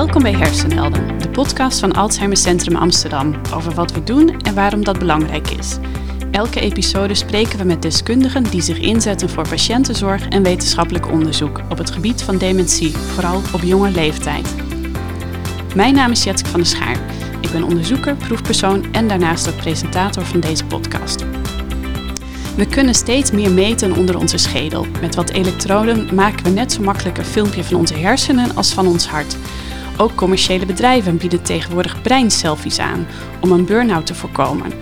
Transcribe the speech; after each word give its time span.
Welkom 0.00 0.22
bij 0.22 0.32
Hersenhelden, 0.32 1.18
de 1.18 1.30
podcast 1.30 1.80
van 1.80 1.92
Alzheimer 1.92 2.36
Centrum 2.36 2.76
Amsterdam 2.76 3.34
over 3.54 3.74
wat 3.74 3.92
we 3.92 4.04
doen 4.04 4.40
en 4.40 4.54
waarom 4.54 4.84
dat 4.84 4.98
belangrijk 4.98 5.50
is. 5.50 5.78
Elke 6.30 6.60
episode 6.60 7.14
spreken 7.14 7.58
we 7.58 7.64
met 7.64 7.82
deskundigen 7.82 8.42
die 8.42 8.60
zich 8.60 8.78
inzetten 8.78 9.28
voor 9.28 9.48
patiëntenzorg 9.48 10.28
en 10.28 10.42
wetenschappelijk 10.42 11.10
onderzoek 11.10 11.60
op 11.70 11.78
het 11.78 11.90
gebied 11.90 12.22
van 12.22 12.38
dementie, 12.38 12.96
vooral 12.96 13.40
op 13.54 13.62
jonge 13.62 13.90
leeftijd. 13.90 14.54
Mijn 15.74 15.94
naam 15.94 16.10
is 16.10 16.24
Jetske 16.24 16.48
van 16.48 16.60
der 16.60 16.68
Schaar. 16.68 16.98
Ik 17.40 17.50
ben 17.50 17.62
onderzoeker, 17.62 18.16
proefpersoon 18.16 18.92
en 18.92 19.08
daarnaast 19.08 19.48
ook 19.48 19.56
presentator 19.56 20.24
van 20.24 20.40
deze 20.40 20.64
podcast. 20.64 21.24
We 22.56 22.66
kunnen 22.66 22.94
steeds 22.94 23.30
meer 23.30 23.50
meten 23.50 23.92
onder 23.92 24.18
onze 24.18 24.38
schedel. 24.38 24.86
Met 25.00 25.14
wat 25.14 25.30
elektroden 25.30 26.14
maken 26.14 26.44
we 26.44 26.50
net 26.50 26.72
zo 26.72 26.82
makkelijk 26.82 27.18
een 27.18 27.24
filmpje 27.24 27.64
van 27.64 27.76
onze 27.76 27.94
hersenen 27.94 28.56
als 28.56 28.72
van 28.72 28.86
ons 28.86 29.06
hart. 29.06 29.36
Ook 30.00 30.14
commerciële 30.14 30.66
bedrijven 30.66 31.16
bieden 31.16 31.42
tegenwoordig 31.42 32.02
breinselfies 32.02 32.78
aan 32.78 33.06
om 33.40 33.52
een 33.52 33.64
burn-out 33.64 34.06
te 34.06 34.14
voorkomen. 34.14 34.72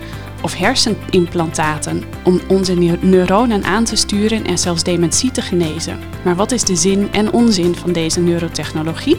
Of 0.42 0.54
hersenimplantaten 0.54 2.02
om 2.24 2.40
onze 2.48 2.74
neuronen 3.00 3.64
aan 3.64 3.84
te 3.84 3.96
sturen 3.96 4.44
en 4.44 4.58
zelfs 4.58 4.82
dementie 4.82 5.30
te 5.30 5.42
genezen. 5.42 5.98
Maar 6.24 6.36
wat 6.36 6.52
is 6.52 6.64
de 6.64 6.76
zin 6.76 7.12
en 7.12 7.32
onzin 7.32 7.74
van 7.74 7.92
deze 7.92 8.20
neurotechnologie? 8.20 9.16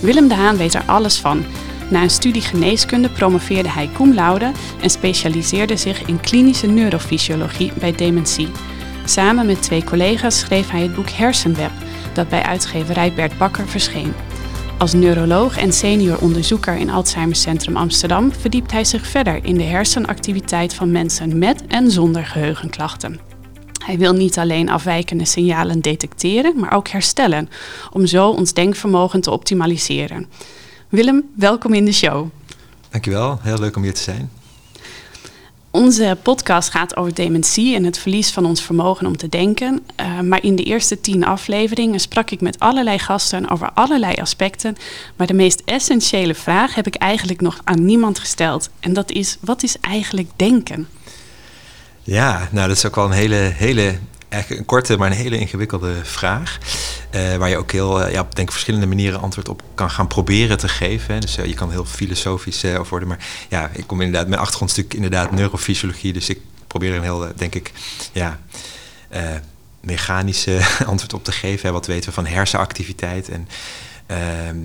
Willem 0.00 0.28
de 0.28 0.34
Haan 0.34 0.56
weet 0.56 0.74
er 0.74 0.82
alles 0.86 1.18
van 1.18 1.44
na 1.88 2.02
een 2.02 2.10
studie 2.10 2.42
geneeskunde 2.42 3.08
promoveerde 3.08 3.70
hij 3.70 3.90
cum 3.92 4.14
laude 4.14 4.50
en 4.82 4.90
specialiseerde 4.90 5.76
zich 5.76 6.02
in 6.06 6.20
klinische 6.20 6.66
neurofysiologie 6.66 7.72
bij 7.78 7.92
dementie. 7.92 8.48
Samen 9.04 9.46
met 9.46 9.62
twee 9.62 9.84
collega's 9.84 10.38
schreef 10.38 10.70
hij 10.70 10.82
het 10.82 10.94
boek 10.94 11.10
Hersenweb, 11.10 11.72
dat 12.12 12.28
bij 12.28 12.42
uitgeverij 12.42 13.12
Bert 13.12 13.38
Bakker 13.38 13.68
verscheen. 13.68 14.12
Als 14.80 14.92
neuroloog 14.92 15.56
en 15.56 15.72
senior 15.72 16.20
onderzoeker 16.20 16.76
in 16.76 16.90
Alzheimer 16.90 17.36
Centrum 17.36 17.76
Amsterdam 17.76 18.32
verdiept 18.32 18.72
hij 18.72 18.84
zich 18.84 19.06
verder 19.06 19.44
in 19.44 19.54
de 19.54 19.62
hersenactiviteit 19.62 20.74
van 20.74 20.90
mensen 20.90 21.38
met 21.38 21.66
en 21.66 21.90
zonder 21.90 22.26
geheugenklachten. 22.26 23.20
Hij 23.84 23.98
wil 23.98 24.12
niet 24.12 24.38
alleen 24.38 24.68
afwijkende 24.68 25.24
signalen 25.24 25.80
detecteren, 25.80 26.60
maar 26.60 26.72
ook 26.72 26.88
herstellen, 26.88 27.48
om 27.92 28.06
zo 28.06 28.28
ons 28.28 28.52
denkvermogen 28.52 29.20
te 29.20 29.30
optimaliseren. 29.30 30.26
Willem, 30.88 31.30
welkom 31.36 31.74
in 31.74 31.84
de 31.84 31.92
show. 31.92 32.28
Dankjewel, 32.90 33.38
heel 33.42 33.58
leuk 33.58 33.76
om 33.76 33.82
hier 33.82 33.94
te 33.94 34.02
zijn. 34.02 34.30
Onze 35.72 36.16
podcast 36.22 36.70
gaat 36.70 36.96
over 36.96 37.14
dementie 37.14 37.74
en 37.74 37.84
het 37.84 37.98
verlies 37.98 38.30
van 38.30 38.46
ons 38.46 38.62
vermogen 38.62 39.06
om 39.06 39.16
te 39.16 39.28
denken. 39.28 39.80
Uh, 40.00 40.20
maar 40.20 40.42
in 40.42 40.56
de 40.56 40.62
eerste 40.62 41.00
tien 41.00 41.24
afleveringen 41.24 42.00
sprak 42.00 42.30
ik 42.30 42.40
met 42.40 42.58
allerlei 42.58 42.98
gasten 42.98 43.50
over 43.50 43.70
allerlei 43.74 44.14
aspecten. 44.14 44.76
Maar 45.16 45.26
de 45.26 45.34
meest 45.34 45.62
essentiële 45.64 46.34
vraag 46.34 46.74
heb 46.74 46.86
ik 46.86 46.94
eigenlijk 46.94 47.40
nog 47.40 47.60
aan 47.64 47.84
niemand 47.84 48.18
gesteld. 48.18 48.70
En 48.80 48.92
dat 48.92 49.10
is, 49.10 49.36
wat 49.40 49.62
is 49.62 49.76
eigenlijk 49.80 50.28
denken? 50.36 50.88
Ja, 52.02 52.48
nou 52.50 52.68
dat 52.68 52.76
is 52.76 52.86
ook 52.86 52.94
wel 52.94 53.04
een 53.04 53.10
hele, 53.10 53.34
hele 53.34 53.98
eigenlijk 54.30 54.60
een 54.60 54.66
korte, 54.66 54.96
maar 54.96 55.10
een 55.10 55.16
hele 55.16 55.38
ingewikkelde 55.38 56.04
vraag. 56.04 56.58
Uh, 57.14 57.36
waar 57.36 57.48
je 57.48 57.56
ook 57.56 57.72
heel, 57.72 58.06
uh, 58.06 58.12
ja, 58.12 58.26
denk 58.32 58.50
verschillende 58.50 58.86
manieren 58.86 59.20
antwoord 59.20 59.48
op 59.48 59.62
kan 59.74 59.90
gaan 59.90 60.06
proberen 60.06 60.58
te 60.58 60.68
geven. 60.68 61.20
Dus 61.20 61.38
uh, 61.38 61.44
je 61.44 61.54
kan 61.54 61.70
heel 61.70 61.84
filosofisch 61.84 62.64
over 62.64 62.88
worden. 62.88 63.08
Maar 63.08 63.26
ja, 63.48 63.70
ik 63.72 63.86
kom 63.86 64.00
inderdaad, 64.00 64.28
mijn 64.28 64.40
achtergrondstuk 64.40 64.94
inderdaad 64.94 65.30
neurofysiologie. 65.30 66.12
Dus 66.12 66.28
ik 66.28 66.38
probeer 66.66 66.94
een 66.94 67.02
heel, 67.02 67.32
denk 67.36 67.54
ik, 67.54 67.72
ja, 68.12 68.40
mechanische 69.80 70.60
antwoord 70.86 71.14
op 71.14 71.24
te 71.24 71.32
geven. 71.32 71.66
Hè. 71.66 71.72
Wat 71.72 71.86
weten 71.86 72.08
we 72.08 72.14
van 72.14 72.26
hersenactiviteit? 72.26 73.28
En 73.28 73.48
ehm, 74.06 74.58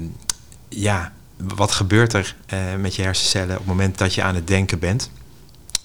ja, 0.70 1.14
wat 1.38 1.72
gebeurt 1.72 2.14
er 2.14 2.36
met 2.80 2.96
je 2.96 3.02
hersencellen 3.02 3.52
op 3.52 3.58
het 3.58 3.68
moment 3.68 3.98
dat 3.98 4.14
je 4.14 4.24
aan 4.24 4.36
het 4.36 4.48
denken 4.48 4.80
bent? 4.80 5.10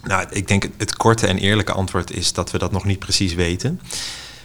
Nou, 0.02 0.26
ik 0.30 0.48
denk 0.48 0.68
het 0.76 0.96
korte 0.96 1.26
en 1.26 1.38
eerlijke 1.38 1.72
antwoord 1.72 2.10
is 2.10 2.32
dat 2.32 2.50
we 2.50 2.58
dat 2.58 2.72
nog 2.72 2.84
niet 2.84 2.98
precies 2.98 3.34
weten. 3.34 3.80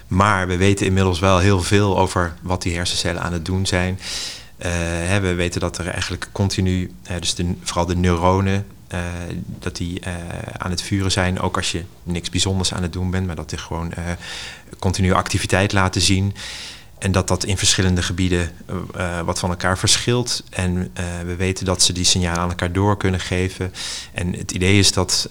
Maar 0.07 0.47
we 0.47 0.57
weten 0.57 0.85
inmiddels 0.85 1.19
wel 1.19 1.37
heel 1.39 1.61
veel 1.61 1.99
over 1.99 2.35
wat 2.41 2.61
die 2.61 2.75
hersencellen 2.75 3.21
aan 3.21 3.33
het 3.33 3.45
doen 3.45 3.65
zijn. 3.65 3.99
Uh, 4.57 4.65
hè, 5.07 5.19
we 5.19 5.33
weten 5.33 5.59
dat 5.59 5.77
er 5.77 5.87
eigenlijk 5.87 6.29
continu, 6.31 6.91
dus 7.19 7.35
vooral 7.63 7.85
de 7.85 7.95
neuronen, 7.95 8.65
uh, 8.93 8.99
dat 9.59 9.75
die 9.75 10.01
aan 10.57 10.71
het 10.71 10.81
vuren 10.81 11.11
zijn. 11.11 11.39
Ook 11.39 11.55
als 11.57 11.71
je 11.71 11.83
niks 12.03 12.29
bijzonders 12.29 12.73
aan 12.73 12.81
het 12.81 12.93
doen 12.93 13.11
bent, 13.11 13.27
maar 13.27 13.35
dat 13.35 13.49
die 13.49 13.59
gewoon 13.59 13.93
continu 14.79 15.13
activiteit 15.13 15.73
laten 15.73 16.01
zien. 16.01 16.33
En 16.97 17.11
dat 17.11 17.27
dat 17.27 17.43
in 17.43 17.57
verschillende 17.57 18.01
gebieden 18.01 18.51
uh, 18.95 19.19
wat 19.21 19.39
van 19.39 19.49
elkaar 19.49 19.77
verschilt. 19.77 20.43
En 20.49 20.75
uh, 20.77 21.05
we 21.25 21.35
weten 21.35 21.65
dat 21.65 21.83
ze 21.83 21.93
die 21.93 22.03
signalen 22.03 22.39
aan 22.39 22.49
elkaar 22.49 22.71
door 22.71 22.97
kunnen 22.97 23.19
geven. 23.19 23.73
En 24.13 24.33
het 24.33 24.51
idee 24.51 24.79
is 24.79 24.91
dat 24.91 25.27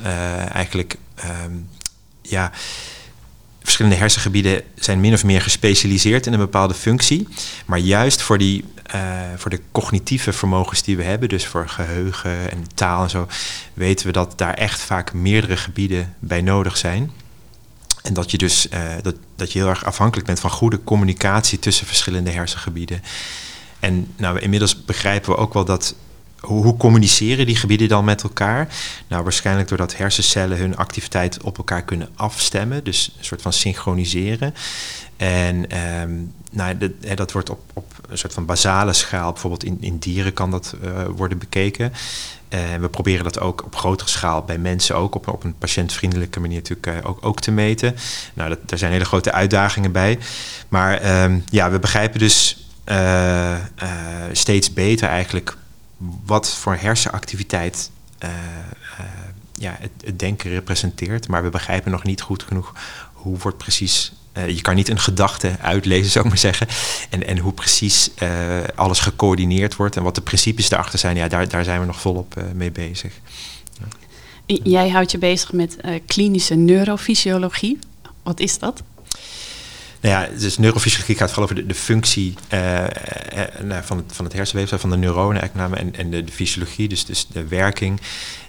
eigenlijk 0.52 0.96
um, 1.44 1.68
ja, 2.22 2.52
verschillende 3.62 3.96
hersengebieden 3.96 4.62
zijn 4.74 5.00
min 5.00 5.12
of 5.12 5.24
meer 5.24 5.40
gespecialiseerd 5.40 6.26
in 6.26 6.32
een 6.32 6.38
bepaalde 6.38 6.74
functie. 6.74 7.28
Maar 7.66 7.78
juist 7.78 8.22
voor, 8.22 8.38
die, 8.38 8.64
voor 9.36 9.50
de 9.50 9.60
cognitieve 9.72 10.32
vermogens 10.32 10.82
die 10.82 10.96
we 10.96 11.02
hebben, 11.02 11.28
dus 11.28 11.46
voor 11.46 11.68
geheugen 11.68 12.50
en 12.50 12.66
taal 12.74 13.02
en 13.02 13.10
zo, 13.10 13.28
weten 13.74 14.06
we 14.06 14.12
dat 14.12 14.38
daar 14.38 14.54
echt 14.54 14.80
vaak 14.80 15.12
meerdere 15.12 15.56
gebieden 15.56 16.14
bij 16.18 16.40
nodig 16.40 16.76
zijn. 16.76 17.12
En 18.02 18.14
dat 18.14 18.30
je 18.30 18.38
dus 18.38 18.68
dat, 19.02 19.14
dat 19.36 19.52
je 19.52 19.58
heel 19.58 19.68
erg 19.68 19.84
afhankelijk 19.84 20.26
bent 20.26 20.40
van 20.40 20.50
goede 20.50 20.84
communicatie 20.84 21.58
tussen 21.58 21.86
verschillende 21.86 22.30
hersengebieden. 22.30 23.02
En 23.80 24.12
nou, 24.16 24.38
inmiddels 24.38 24.84
begrijpen 24.84 25.30
we 25.30 25.36
ook 25.36 25.52
wel 25.52 25.64
dat. 25.64 25.94
Hoe, 26.40 26.76
communiceren 26.76 27.46
die 27.46 27.56
gebieden 27.56 27.88
dan 27.88 28.04
met 28.04 28.22
elkaar? 28.22 28.68
Nou, 29.08 29.22
waarschijnlijk 29.22 29.68
doordat 29.68 29.96
hersencellen 29.96 30.58
hun 30.58 30.76
activiteit 30.76 31.42
op 31.42 31.58
elkaar 31.58 31.82
kunnen 31.82 32.08
afstemmen, 32.14 32.84
dus 32.84 33.14
een 33.18 33.24
soort 33.24 33.42
van 33.42 33.52
synchroniseren. 33.52 34.54
En 35.16 35.78
um, 36.00 36.32
nou, 36.54 36.78
dat, 36.78 36.90
dat 37.16 37.32
wordt 37.32 37.50
op, 37.50 37.60
op 37.72 37.92
een 38.08 38.18
soort 38.18 38.32
van 38.32 38.44
basale 38.46 38.92
schaal, 38.92 39.32
bijvoorbeeld 39.32 39.64
in, 39.64 39.76
in 39.80 39.98
dieren 39.98 40.32
kan 40.32 40.50
dat 40.50 40.74
uh, 40.84 41.04
worden 41.16 41.38
bekeken. 41.38 41.92
En 42.48 42.80
we 42.80 42.88
proberen 42.88 43.24
dat 43.24 43.40
ook 43.40 43.64
op 43.64 43.76
grotere 43.76 44.10
schaal 44.10 44.42
bij 44.42 44.58
mensen 44.58 44.96
ook 44.96 45.14
op, 45.14 45.28
op 45.28 45.44
een 45.44 45.58
patiëntvriendelijke 45.58 46.40
manier 46.40 46.56
natuurlijk 46.56 46.86
uh, 46.86 47.10
ook, 47.10 47.18
ook 47.20 47.40
te 47.40 47.50
meten. 47.50 47.94
Nou, 48.34 48.48
dat, 48.48 48.58
daar 48.66 48.78
zijn 48.78 48.92
hele 48.92 49.04
grote 49.04 49.32
uitdagingen 49.32 49.92
bij. 49.92 50.18
Maar 50.68 51.22
um, 51.24 51.44
ja, 51.50 51.70
we 51.70 51.78
begrijpen 51.78 52.18
dus 52.18 52.68
steeds 54.32 54.72
beter 54.72 55.08
eigenlijk 55.08 55.56
wat 56.24 56.54
voor 56.54 56.76
hersenactiviteit 56.80 57.90
ja, 59.52 59.76
het, 59.78 59.90
het, 60.04 60.18
denken 60.18 60.50
representeert. 60.50 61.28
Maar 61.28 61.42
we 61.42 61.50
begrijpen 61.50 61.90
nog 61.90 62.02
niet 62.02 62.20
goed 62.20 62.42
genoeg 62.42 62.72
hoe 63.12 63.38
wordt 63.38 63.58
precies 63.58 64.12
uh, 64.38 64.48
je 64.48 64.60
kan 64.60 64.74
niet 64.74 64.88
een 64.88 64.98
gedachte 64.98 65.56
uitlezen, 65.60 66.10
zou 66.12 66.24
ik 66.24 66.30
maar 66.30 66.40
zeggen. 66.40 66.66
En, 67.10 67.26
en 67.26 67.38
hoe 67.38 67.52
precies 67.52 68.10
uh, 68.22 68.28
alles 68.74 68.98
gecoördineerd 68.98 69.76
wordt 69.76 69.96
en 69.96 70.02
wat 70.02 70.14
de 70.14 70.20
principes 70.20 70.68
daarachter 70.68 70.98
zijn, 70.98 71.16
ja, 71.16 71.28
daar, 71.28 71.48
daar 71.48 71.64
zijn 71.64 71.80
we 71.80 71.86
nog 71.86 72.00
volop 72.00 72.34
uh, 72.38 72.44
mee 72.54 72.70
bezig. 72.70 73.12
Ja. 74.46 74.56
Jij 74.62 74.88
houdt 74.88 75.10
je 75.10 75.18
bezig 75.18 75.52
met 75.52 75.76
klinische 76.06 76.54
neurofysiologie. 76.54 77.78
Wat 78.22 78.40
is 78.40 78.58
dat? 78.58 78.82
Nou 80.00 80.14
ja, 80.14 80.38
dus 80.38 80.58
neurofysiologie 80.58 81.16
gaat 81.16 81.28
vooral 81.28 81.44
over 81.44 81.54
de, 81.54 81.66
de 81.66 81.74
functie 81.74 82.34
van, 83.82 83.96
het, 83.96 84.06
van 84.12 84.24
het 84.24 84.32
hersenweefsel, 84.32 84.78
van 84.78 84.90
de 84.90 84.96
neuronen 84.96 85.40
eigenlijk, 85.40 85.74
en, 85.74 85.96
en 85.96 86.10
de, 86.10 86.24
de 86.24 86.32
fysiologie, 86.32 86.88
dus, 86.88 87.04
dus 87.04 87.26
de 87.26 87.48
werking 87.48 88.00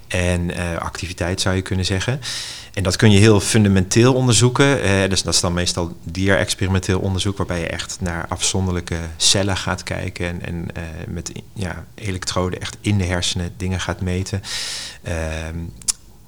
en 0.08 0.56
activiteit 0.80 1.42
zou 1.42 1.56
je 1.56 1.62
kunnen 1.62 1.86
zeggen. 1.86 2.20
En 2.76 2.84
dat 2.84 2.96
kun 2.96 3.12
je 3.12 3.20
heel 3.20 3.40
fundamenteel 3.40 4.14
onderzoeken. 4.14 4.82
Eh, 4.82 5.10
dus 5.10 5.24
dat 5.24 5.34
is 5.34 5.40
dan 5.40 5.54
meestal 5.54 5.98
dierexperimenteel 6.04 7.00
onderzoek, 7.00 7.38
waarbij 7.38 7.60
je 7.60 7.68
echt 7.68 7.98
naar 8.02 8.26
afzonderlijke 8.28 8.98
cellen 9.18 9.58
gaat 9.58 9.84
kijken 9.84 10.26
en, 10.26 10.42
en 10.42 10.68
uh, 10.78 10.84
met 11.08 11.32
ja, 11.54 11.86
elektroden 11.96 12.62
echt 12.62 12.78
in 12.82 12.98
de 12.98 13.04
hersenen 13.04 13.54
dingen 13.58 13.80
gaat 13.80 14.02
meten. 14.02 14.42
Uh, 15.08 15.14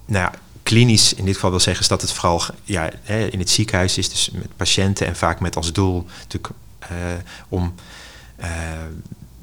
nou 0.05 0.23
ja, 0.23 0.31
klinisch 0.63 1.13
in 1.13 1.25
dit 1.25 1.33
geval 1.33 1.49
wil 1.49 1.59
zeggen 1.59 1.81
is 1.81 1.89
dat 1.89 2.01
het 2.01 2.11
vooral 2.11 2.41
ja, 2.63 2.89
in 3.05 3.39
het 3.39 3.49
ziekenhuis 3.49 3.97
is, 3.97 4.09
dus 4.09 4.29
met 4.33 4.55
patiënten 4.55 5.07
en 5.07 5.15
vaak 5.15 5.39
met 5.39 5.55
als 5.55 5.73
doel 5.73 6.05
natuurlijk 6.17 6.53
om 7.49 7.73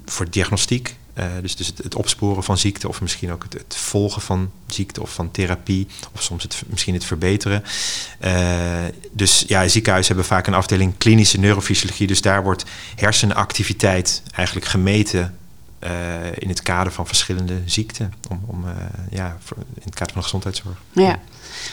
voor 0.04 0.30
diagnostiek 0.30 0.96
uh, 1.18 1.24
dus 1.40 1.56
dus 1.56 1.72
het, 1.82 1.94
opsporen 1.94 2.44
van 2.44 2.58
ziekte 2.58 2.88
of 2.88 3.00
misschien 3.00 3.32
ook 3.32 3.42
het, 3.42 3.52
het, 3.52 3.76
volgen 3.76 4.22
van 4.22 4.50
ziekte 4.66 5.02
of 5.02 5.12
van 5.12 5.30
therapie 5.30 5.86
of 6.14 6.22
soms 6.22 6.42
het, 6.42 6.62
misschien 6.66 6.94
het 6.94 7.04
verbeteren. 7.04 7.64
Uh, 8.24 8.84
dus 9.12 9.44
ja, 9.46 9.68
ziekenhuizen 9.68 10.14
hebben 10.14 10.34
vaak 10.34 10.46
een 10.46 10.54
afdeling 10.54 10.98
klinische 10.98 11.38
neurofysiologie, 11.38 12.06
dus 12.06 12.20
daar 12.20 12.42
wordt 12.42 12.64
hersenactiviteit 12.94 14.22
eigenlijk 14.32 14.66
gemeten 14.66 15.38
uh, 15.84 15.90
in 16.34 16.48
het 16.48 16.62
kader 16.62 16.92
van 16.92 17.06
verschillende 17.06 17.60
ziekten, 17.64 18.12
om, 18.30 18.44
om 18.46 18.64
ja, 19.10 19.36
in 19.56 19.82
het 19.84 19.94
kader 19.94 20.12
van 20.12 20.22
de 20.22 20.22
gezondheidszorg. 20.22 20.76
Ja, 20.92 21.20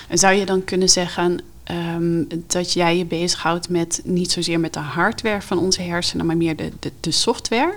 zou 0.09 0.33
je 0.33 0.45
dan 0.45 0.63
kunnen 0.63 0.89
zeggen 0.89 1.41
um, 1.71 2.27
dat 2.47 2.73
jij 2.73 2.97
je 2.97 3.05
bezighoudt 3.05 3.69
met 3.69 4.01
niet 4.03 4.31
zozeer 4.31 4.59
met 4.59 4.73
de 4.73 4.79
hardware 4.79 5.41
van 5.41 5.57
onze 5.59 5.81
hersenen, 5.81 6.25
maar 6.25 6.37
meer 6.37 6.55
de, 6.55 6.71
de, 6.79 6.91
de 6.99 7.11
software? 7.11 7.73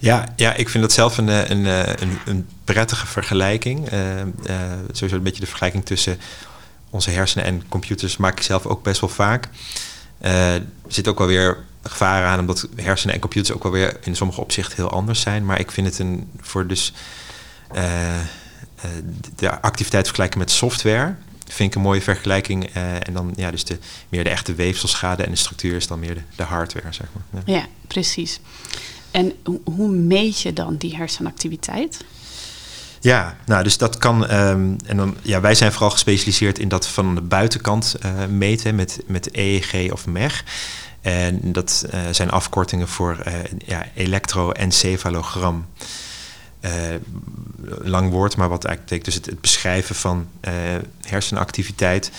Ja, 0.00 0.28
ja, 0.36 0.54
ik 0.54 0.68
vind 0.68 0.82
dat 0.82 0.92
zelf 0.92 1.18
een, 1.18 1.28
een, 1.28 1.64
een, 2.02 2.18
een 2.26 2.48
prettige 2.64 3.06
vergelijking. 3.06 3.92
Uh, 3.92 4.00
sowieso 4.92 5.16
een 5.16 5.22
beetje 5.22 5.40
de 5.40 5.46
vergelijking 5.46 5.84
tussen 5.84 6.18
onze 6.90 7.10
hersenen 7.10 7.46
en 7.46 7.68
computers 7.68 8.16
maak 8.16 8.38
ik 8.38 8.42
zelf 8.42 8.66
ook 8.66 8.82
best 8.82 9.00
wel 9.00 9.10
vaak. 9.10 9.48
er 10.20 10.62
zit 10.86 11.08
ook 11.08 11.18
wel 11.18 11.26
weer 11.26 11.58
gevaar 11.82 12.26
aan, 12.26 12.38
omdat 12.38 12.68
hersenen 12.76 13.14
en 13.14 13.20
computers 13.20 13.56
ook 13.56 13.62
wel 13.62 13.72
weer 13.72 13.96
in 14.02 14.16
sommige 14.16 14.40
opzichten 14.40 14.76
heel 14.76 14.90
anders 14.90 15.20
zijn. 15.20 15.44
Maar 15.44 15.60
ik 15.60 15.70
vind 15.70 15.86
het 15.86 15.98
een 15.98 16.30
voor 16.40 16.66
dus 16.66 16.92
de 19.36 19.60
activiteit 19.60 20.04
vergelijken 20.04 20.38
met 20.38 20.50
software 20.50 21.14
vind 21.46 21.70
ik 21.70 21.74
een 21.74 21.82
mooie 21.82 22.02
vergelijking. 22.02 22.64
en 22.74 23.12
dan 23.12 23.32
ja, 23.36 23.50
dus 23.50 23.64
de, 23.64 23.78
meer 24.08 24.24
de 24.24 24.30
echte 24.30 24.54
weefselschade 24.54 25.22
en 25.22 25.30
de 25.30 25.36
structuur 25.36 25.76
is 25.76 25.86
dan 25.86 25.98
meer 25.98 26.24
de, 26.36 26.42
hardware, 26.42 26.92
zeg 26.92 27.06
maar. 27.12 27.42
Ja 27.44 27.66
precies. 27.86 28.40
En 29.10 29.32
hoe 29.64 29.88
meet 29.88 30.40
je 30.40 30.52
dan 30.52 30.76
die 30.76 30.96
hersenactiviteit? 30.96 32.04
Ja, 33.00 33.36
nou, 33.46 33.62
dus 33.62 33.78
dat 33.78 33.98
kan. 33.98 34.34
Um, 34.34 34.76
en 34.86 34.96
dan, 34.96 35.16
ja, 35.22 35.40
wij 35.40 35.54
zijn 35.54 35.72
vooral 35.72 35.90
gespecialiseerd 35.90 36.58
in 36.58 36.68
dat 36.68 36.88
van 36.88 37.14
de 37.14 37.20
buitenkant 37.20 37.96
uh, 38.04 38.26
meten 38.26 38.74
met, 38.74 39.00
met 39.06 39.36
EEG 39.36 39.92
of 39.92 40.06
MEG. 40.06 40.44
En 41.00 41.52
dat 41.52 41.86
uh, 41.94 42.00
zijn 42.10 42.30
afkortingen 42.30 42.88
voor 42.88 43.22
uh, 43.26 43.34
ja, 43.66 43.86
elektroencefalogram. 43.94 45.66
lang 47.82 48.10
woord, 48.10 48.36
maar 48.36 48.48
wat 48.48 48.64
eigenlijk 48.64 48.90
betekent 48.90 49.04
dus 49.04 49.14
het, 49.14 49.26
het 49.26 49.40
beschrijven 49.40 49.94
van 49.94 50.28
hersenactiviteit. 51.00 52.10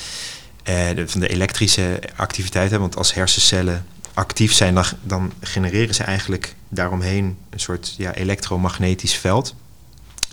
van 1.05 1.19
de 1.19 1.27
elektrische 1.27 1.99
activiteit. 2.15 2.71
Hè, 2.71 2.79
want 2.79 2.97
als 2.97 3.13
hersencellen 3.13 3.85
actief 4.13 4.53
zijn, 4.53 4.77
dan, 5.03 5.31
genereren 5.39 5.95
ze 5.95 6.03
eigenlijk 6.03 6.55
daaromheen 6.69 7.37
een 7.49 7.59
soort 7.59 7.95
ja, 7.97 8.13
elektromagnetisch 8.13 9.15
veld. 9.15 9.55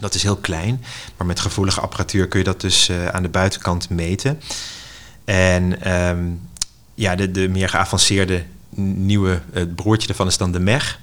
Dat 0.00 0.14
is 0.14 0.22
heel 0.22 0.36
klein, 0.36 0.84
maar 1.16 1.26
met 1.26 1.40
gevoelige 1.40 1.80
apparatuur 1.80 2.28
kun 2.28 2.38
je 2.38 2.44
dat 2.44 2.60
dus 2.60 2.88
uh, 2.88 3.06
aan 3.06 3.22
de 3.22 3.28
buitenkant 3.28 3.90
meten. 3.90 4.40
En 5.24 5.92
um, 5.92 6.40
ja, 6.94 7.14
de, 7.14 7.30
de 7.30 7.48
meer 7.48 7.68
geavanceerde 7.68 8.44
nieuwe, 8.74 9.42
het 9.52 9.74
broertje 9.74 10.06
daarvan 10.06 10.26
is 10.26 10.36
dan 10.36 10.52
de 10.52 10.58
MEG, 10.58 11.00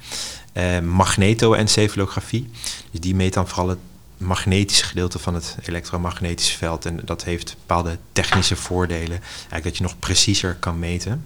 uh, 0.53 0.79
magnetoencefalografie. 0.79 2.49
Dus 2.91 2.99
die 2.99 3.15
meet 3.15 3.33
dan 3.33 3.47
vooral 3.47 3.69
het 3.69 3.79
magnetische 4.17 4.85
gedeelte 4.85 5.19
van 5.19 5.33
het 5.33 5.55
elektromagnetische 5.65 6.57
veld. 6.57 6.85
En 6.85 6.99
dat 7.05 7.23
heeft 7.23 7.55
bepaalde 7.59 7.97
technische 8.11 8.55
voordelen. 8.55 9.19
Eigenlijk 9.21 9.63
dat 9.63 9.77
je 9.77 9.83
nog 9.83 9.99
preciezer 9.99 10.55
kan 10.55 10.79
meten. 10.79 11.25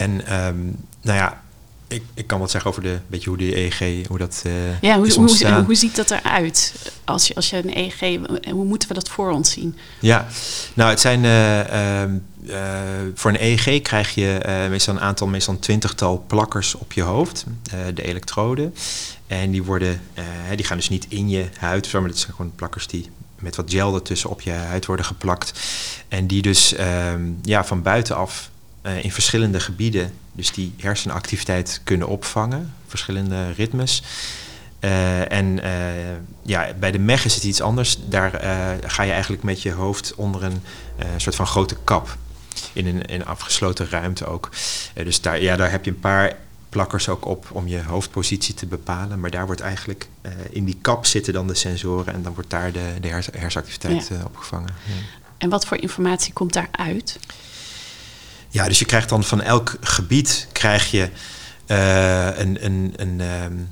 En 0.00 0.34
um, 0.46 0.76
nou 1.00 1.18
ja, 1.18 1.42
ik, 1.88 2.02
ik 2.14 2.26
kan 2.26 2.40
wat 2.40 2.50
zeggen 2.50 2.70
over 2.70 2.82
de, 2.82 2.98
beetje 3.06 3.28
hoe 3.28 3.38
de 3.38 3.56
EEG, 3.56 4.06
hoe 4.06 4.18
dat 4.18 4.42
uh, 4.46 4.80
ja, 4.80 4.96
hoe, 4.98 5.12
hoe, 5.12 5.62
hoe, 5.64 5.74
ziet 5.74 5.96
dat 5.96 6.10
eruit? 6.10 6.74
Als 7.04 7.28
je, 7.28 7.34
als 7.34 7.50
je 7.50 7.56
een 7.56 7.76
EEG, 7.76 8.18
hoe 8.50 8.64
moeten 8.64 8.88
we 8.88 8.94
dat 8.94 9.08
voor 9.08 9.30
ons 9.30 9.50
zien? 9.50 9.76
Ja, 10.00 10.26
nou 10.74 10.90
het 10.90 11.00
zijn, 11.00 11.24
uh, 11.24 12.02
uh, 12.02 12.10
voor 13.14 13.30
een 13.30 13.42
EEG 13.42 13.82
krijg 13.82 14.14
je 14.14 14.66
meestal 14.70 14.94
een 14.94 15.00
aantal, 15.00 15.26
meestal 15.26 15.54
een 15.54 15.60
twintigtal 15.60 16.24
plakkers 16.26 16.74
op 16.74 16.92
je 16.92 17.02
hoofd, 17.02 17.44
de 17.94 18.02
elektroden. 18.02 18.74
En 19.26 19.50
die 19.50 19.62
worden, 19.62 20.00
die 20.56 20.64
gaan 20.64 20.76
dus 20.76 20.88
niet 20.88 21.06
in 21.08 21.28
je 21.28 21.48
huid, 21.58 21.92
maar 21.92 22.06
dat 22.06 22.18
zijn 22.18 22.34
gewoon 22.34 22.52
plakkers 22.54 22.86
die 22.86 23.10
met 23.38 23.56
wat 23.56 23.70
gel 23.70 23.94
ertussen 23.94 24.30
op 24.30 24.40
je 24.40 24.50
huid 24.50 24.86
worden 24.86 25.04
geplakt. 25.04 25.52
En 26.08 26.26
die 26.26 26.42
dus 26.42 26.74
ehm, 26.74 27.22
ja, 27.42 27.64
van 27.64 27.82
buitenaf 27.82 28.50
in 29.02 29.12
verschillende 29.12 29.60
gebieden 29.60 30.12
dus 30.34 30.52
die 30.52 30.74
hersenactiviteit 30.76 31.80
kunnen 31.84 32.08
opvangen, 32.08 32.74
verschillende 32.86 33.50
ritmes. 33.50 34.02
Uh, 34.80 35.32
en 35.32 35.46
uh, 35.46 35.66
ja, 36.42 36.72
bij 36.78 36.90
de 36.90 36.98
MEG 36.98 37.24
is 37.24 37.34
het 37.34 37.44
iets 37.44 37.60
anders. 37.60 37.98
Daar 38.08 38.30
ga 38.86 39.02
je 39.02 39.12
eigenlijk 39.12 39.42
met 39.42 39.62
je 39.62 39.72
hoofd 39.72 40.14
onder 40.14 40.42
een 40.42 40.62
soort 41.16 41.34
van 41.34 41.46
grote 41.46 41.76
kap. 41.84 42.16
In 42.72 42.86
een, 42.86 43.02
in 43.02 43.20
een 43.20 43.26
afgesloten 43.26 43.88
ruimte 43.90 44.26
ook. 44.26 44.50
dus 44.94 45.20
daar, 45.20 45.42
ja, 45.42 45.56
daar 45.56 45.70
heb 45.70 45.84
je 45.84 45.90
een 45.90 46.00
paar 46.00 46.36
plakkers 46.68 47.08
ook 47.08 47.26
op 47.26 47.46
om 47.52 47.68
je 47.68 47.82
hoofdpositie 47.82 48.54
te 48.54 48.66
bepalen. 48.66 49.20
Maar 49.20 49.30
daar 49.30 49.46
wordt 49.46 49.60
eigenlijk 49.60 50.08
in 50.50 50.64
die 50.64 50.78
kap 50.80 51.06
zitten 51.06 51.32
dan 51.32 51.46
de 51.46 51.54
sensoren 51.54 52.14
en 52.14 52.22
dan 52.22 52.34
wordt 52.34 52.50
daar 52.50 52.72
de, 52.72 52.92
de 53.00 53.08
hersenactiviteit 53.08 54.08
ja. 54.08 54.24
opgevangen. 54.24 54.74
Ja. 54.84 54.92
En 55.38 55.48
wat 55.48 55.66
voor 55.66 55.76
informatie 55.80 56.32
komt 56.32 56.52
daaruit? 56.52 57.18
Ja, 58.54 58.68
dus 58.68 58.78
je 58.78 58.84
krijgt 58.84 59.08
dan 59.08 59.24
van 59.24 59.42
elk 59.42 59.76
gebied 59.80 60.48
krijg 60.52 60.90
je 60.90 61.08
uh, 61.66 62.38
een, 62.38 62.64
een, 62.64 62.92
een, 62.96 63.20
um, 63.20 63.70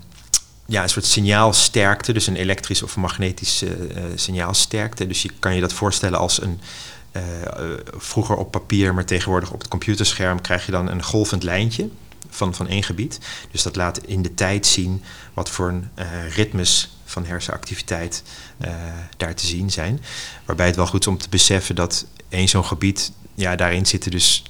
ja, 0.67 0.83
een 0.83 0.89
soort 0.89 1.05
signaalsterkte, 1.05 2.13
dus 2.13 2.27
een 2.27 2.37
elektrisch 2.37 2.83
of 2.83 2.97
magnetisch 2.97 3.63
uh, 3.63 3.71
signaalsterkte. 4.15 5.07
Dus 5.07 5.23
je 5.23 5.31
kan 5.39 5.55
je 5.55 5.61
dat 5.61 5.73
voorstellen 5.73 6.19
als 6.19 6.43
een 6.43 6.61
uh, 7.13 7.23
vroeger 7.97 8.37
op 8.37 8.51
papier, 8.51 8.95
maar 8.95 9.05
tegenwoordig 9.05 9.51
op 9.51 9.59
het 9.59 9.69
computerscherm 9.69 10.41
krijg 10.41 10.67
je 10.67 10.73
dan 10.73 10.89
een 10.89 11.03
golvend 11.03 11.43
lijntje 11.43 11.89
van, 12.31 12.55
van 12.55 12.69
één 12.69 12.83
gebied. 12.83 13.19
Dus 13.51 13.63
dat 13.63 13.77
laat 13.77 13.99
in 13.99 14.23
de 14.23 14.35
tijd 14.35 14.67
zien 14.67 15.03
wat 15.35 15.51
voor 15.51 15.69
een 15.69 15.91
ritmes 16.35 16.97
van 17.05 17.27
hersenactiviteit 17.27 18.23
daar 19.17 19.35
te 19.35 19.47
zien 19.47 19.71
zijn. 19.71 20.01
Waarbij 20.45 20.67
het 20.67 20.77
wel 20.77 20.87
goed 20.87 21.01
is 21.01 21.07
om 21.07 21.19
te 21.19 21.29
beseffen 21.29 21.75
dat 21.75 22.07
één 22.29 22.49
zo'n 22.49 22.65
gebied, 22.65 23.13
ja, 23.35 23.57
daarin 23.57 23.87
zitten 23.87 24.11
dus 24.11 24.43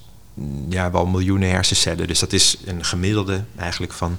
ja, 0.69 0.90
wel 0.90 1.06
miljoenen 1.06 1.50
hersencellen. 1.50 2.06
Dus 2.06 2.19
dat 2.19 2.32
is 2.32 2.56
een 2.64 2.84
gemiddelde 2.84 3.44
eigenlijk 3.56 3.93
van, 3.93 4.17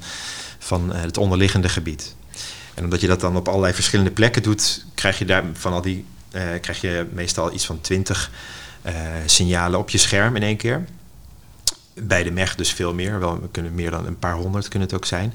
van 0.60 0.94
eh, 0.94 1.02
het 1.02 1.18
onderliggende 1.18 1.70
gebied. 1.70 2.16
En 2.74 2.84
omdat 2.84 3.02
je 3.02 3.08
dat 3.08 3.20
dan 3.20 3.36
op 3.36 3.48
allerlei 3.48 3.74
verschillende 3.74 4.12
plekken 4.12 4.44
doet, 4.44 4.86
krijg 4.94 5.20
je 5.20 5.26
daar 5.26 5.44
van 5.54 5.74
al 5.74 5.82
die 5.82 6.06
uh, 6.32 6.42
krijg 6.62 6.82
je 6.82 7.08
meestal 7.12 7.54
iets 7.54 7.66
van 7.66 7.82
twintig 7.82 8.32
uh, 8.86 8.92
signalen 9.26 9.80
op 9.80 9.90
je 9.90 9.98
scherm 9.98 10.36
in 10.36 10.44
één 10.44 10.58
keer. 10.58 10.86
Bij 11.94 12.24
de 12.24 12.32
MEG 12.32 12.56
dus 12.56 12.72
veel 12.72 12.94
meer. 12.94 13.20
Wel, 13.20 13.42
we 13.42 13.50
kunnen 13.52 13.76
meer 13.76 13.92
dan 13.92 14.06
een 14.06 14.20
paar 14.20 14.34
honderd 14.34 14.68
kunnen 14.68 14.88
het 14.88 14.98
ook 14.98 15.06
zijn. 15.06 15.34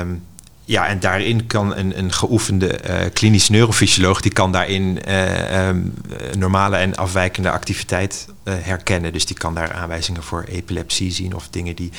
Um, 0.00 0.24
ja, 0.68 0.86
en 0.86 1.00
daarin 1.00 1.46
kan 1.46 1.76
een, 1.76 1.98
een 1.98 2.12
geoefende 2.12 2.80
uh, 2.88 2.96
klinisch 3.12 3.48
neurofysioloog... 3.48 4.20
die 4.20 4.32
kan 4.32 4.52
daarin 4.52 4.98
uh, 5.08 5.68
um, 5.68 5.94
normale 6.36 6.76
en 6.76 6.96
afwijkende 6.96 7.50
activiteit 7.50 8.26
uh, 8.44 8.54
herkennen. 8.58 9.12
Dus 9.12 9.26
die 9.26 9.36
kan 9.36 9.54
daar 9.54 9.72
aanwijzingen 9.72 10.22
voor 10.22 10.42
epilepsie 10.42 11.12
zien... 11.12 11.34
of 11.34 11.48
dingen 11.48 11.76
die 11.76 11.90